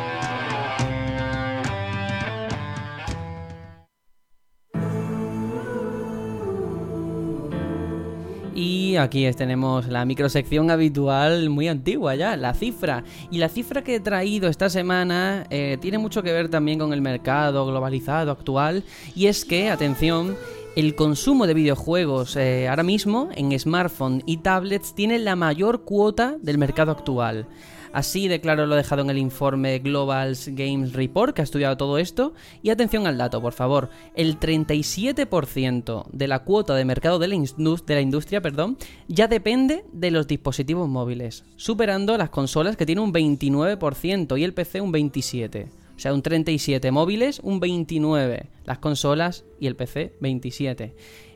[8.54, 13.02] Y aquí tenemos la microsección habitual, muy antigua ya, la cifra.
[13.30, 16.92] Y la cifra que he traído esta semana eh, tiene mucho que ver también con
[16.92, 18.84] el mercado globalizado actual.
[19.16, 20.36] Y es que, atención,
[20.76, 26.36] el consumo de videojuegos eh, ahora mismo en smartphone y tablets tiene la mayor cuota
[26.40, 27.46] del mercado actual.
[27.94, 31.76] Así de claro lo he dejado en el informe Global Games Report, que ha estudiado
[31.76, 32.34] todo esto.
[32.60, 33.88] Y atención al dato, por favor.
[34.16, 39.84] El 37% de la cuota de mercado de la, de la industria perdón, ya depende
[39.92, 44.92] de los dispositivos móviles, superando las consolas que tienen un 29% y el PC un
[44.92, 45.68] 27%.
[45.96, 50.94] O sea, un 37 móviles, un 29 las consolas y el PC 27.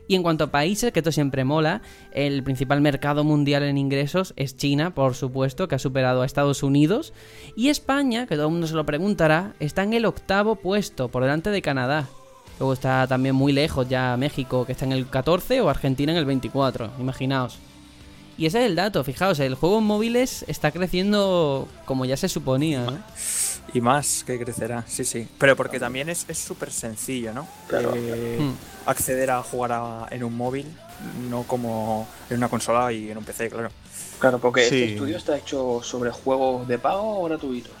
[0.09, 4.33] Y en cuanto a países, que esto siempre mola, el principal mercado mundial en ingresos
[4.37, 7.13] es China, por supuesto, que ha superado a Estados Unidos.
[7.55, 11.21] Y España, que todo el mundo se lo preguntará, está en el octavo puesto, por
[11.21, 12.07] delante de Canadá.
[12.57, 16.17] Luego está también muy lejos ya México, que está en el 14, o Argentina en
[16.17, 17.59] el 24, imaginaos.
[18.35, 22.29] Y ese es el dato, fijaos, el juego en móviles está creciendo como ya se
[22.29, 22.97] suponía, ¿no?
[23.73, 25.27] Y más que crecerá, sí, sí.
[25.37, 27.47] Pero porque también es es súper sencillo, ¿no?
[27.67, 27.93] Claro.
[27.95, 28.53] Eh, Hmm.
[28.85, 30.65] Acceder a jugar a- en un móvil,
[31.29, 33.69] no como en una consola y en un PC, claro.
[34.19, 34.65] Claro, porque Sí.
[34.83, 37.71] este estudio está hecho sobre juegos de pago o gratuitos.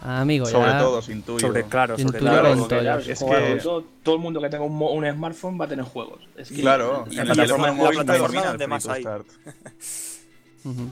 [0.00, 1.40] Amigo, Sobre ya- todo, sin tuyo.
[1.44, 2.28] Sobre, claro, Sin sobre todo.
[2.30, 5.64] Claro, porque, claro, Es que- gratuito, todo el mundo que tenga un, un smartphone va
[5.64, 6.20] a tener juegos.
[6.36, 9.04] Es que- Claro, y- en la plataforma- donde más hay.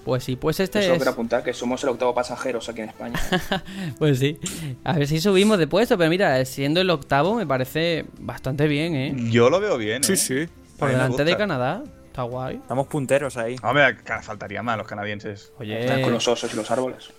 [0.05, 0.98] Pues sí, pues este Eso es...
[0.98, 3.20] quiero apuntar que somos el octavo pasajeros aquí en España.
[3.98, 4.39] Pues sí.
[4.85, 8.94] A ver si subimos de puesto, pero mira, siendo el octavo me parece bastante bien,
[8.94, 9.15] ¿eh?
[9.31, 10.16] Yo lo veo bien, Sí, ¿eh?
[10.16, 10.48] sí.
[10.78, 11.36] Por delante de.
[11.36, 11.82] Canadá.
[12.07, 12.57] Está guay.
[12.57, 13.57] Estamos punteros ahí.
[13.62, 15.53] Hombre, que faltaría más los canadienses.
[15.59, 15.81] Oye.
[15.81, 17.12] Están con los osos y los árboles.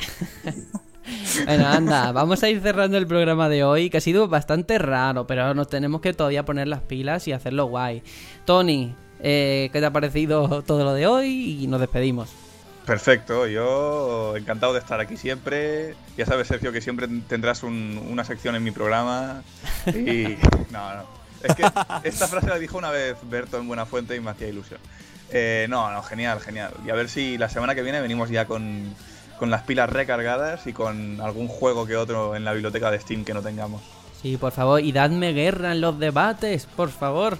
[1.46, 5.26] Bueno, anda, vamos a ir cerrando el programa de hoy, que ha sido bastante raro,
[5.26, 8.04] pero nos tenemos que todavía poner las pilas y hacerlo guay.
[8.44, 11.64] Tony, eh, ¿qué te ha parecido todo lo de hoy?
[11.64, 12.30] Y nos despedimos.
[12.88, 15.94] Perfecto, yo encantado de estar aquí siempre.
[16.18, 19.44] Ya sabes, Sergio, que siempre tendrás un- una sección en mi programa.
[19.88, 20.38] Y.
[20.72, 21.04] No, no.
[21.44, 21.64] Es que
[22.04, 24.80] esta frase la dijo una vez Berto en Buenafuente y me hacía ilusión.
[25.32, 26.72] Eh, no, no, genial, genial.
[26.86, 28.94] Y a ver si la semana que viene venimos ya con,
[29.38, 33.24] con las pilas recargadas y con algún juego que otro en la biblioteca de Steam
[33.26, 33.82] que no tengamos.
[34.22, 37.38] Sí, por favor, y dadme guerra en los debates, por favor.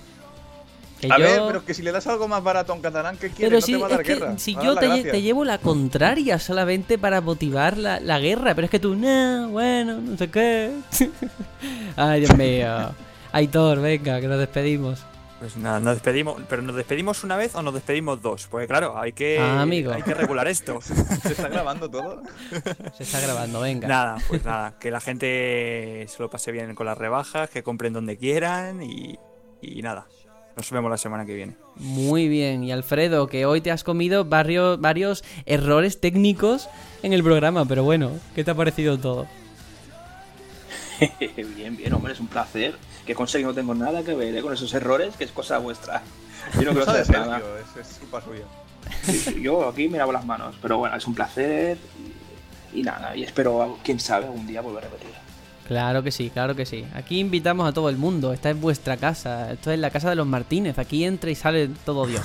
[1.00, 3.18] Que A yo- ver, pero que si le das algo más barato a un catalán,
[3.18, 3.38] ¿qué quieres?
[3.50, 4.38] Pero no si, te va a dar es que guerra.
[4.38, 8.66] si va a yo te, llevo la contraria solamente para motivar la, la guerra, pero
[8.66, 10.72] es que tú, no, bueno, no sé qué.
[11.96, 12.92] Ay, Dios mío.
[13.32, 15.04] Aitor, venga, que nos despedimos.
[15.40, 16.42] Pues nada, nos despedimos.
[16.50, 18.48] ¿Pero nos despedimos una vez o nos despedimos dos?
[18.50, 19.92] Porque claro, hay que, Ah, amigo.
[19.94, 20.80] hay que regular esto.
[21.22, 22.24] ¿Se está grabando todo?
[22.98, 23.88] Se está grabando, venga.
[23.88, 27.94] nada, pues nada, que la gente se lo pase bien con las rebajas, que compren
[27.94, 29.20] donde quieran y,
[29.62, 30.08] y nada.
[30.58, 31.56] Nos vemos la semana que viene.
[31.76, 32.64] Muy bien.
[32.64, 36.68] Y Alfredo, que hoy te has comido varios, varios errores técnicos
[37.04, 39.28] en el programa, pero bueno, ¿qué te ha parecido todo?
[41.20, 42.76] bien, bien, hombre, es un placer.
[43.06, 46.02] Que conseguí no tengo nada que ver eh, con esos errores, que es cosa vuestra.
[46.56, 47.42] Yo no Cosa de saber nada.
[47.80, 48.46] Es, es culpa suya.
[49.04, 51.78] Sí, sí, Yo aquí me lavo las manos, pero bueno, es un placer
[52.74, 55.27] y, y nada, y espero, quién sabe, algún día volver a repetir.
[55.68, 56.86] Claro que sí, claro que sí.
[56.94, 58.32] Aquí invitamos a todo el mundo.
[58.32, 59.52] Esta es vuestra casa.
[59.52, 60.80] Esto es la casa de los Martínez.
[60.80, 62.22] Aquí entra y sale todo Dios.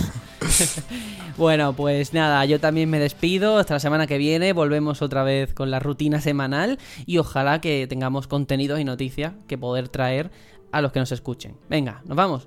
[1.36, 3.58] bueno, pues nada, yo también me despido.
[3.58, 4.52] Hasta la semana que viene.
[4.52, 6.78] Volvemos otra vez con la rutina semanal.
[7.04, 10.30] Y ojalá que tengamos contenidos y noticias que poder traer
[10.70, 11.56] a los que nos escuchen.
[11.68, 12.46] Venga, nos vamos.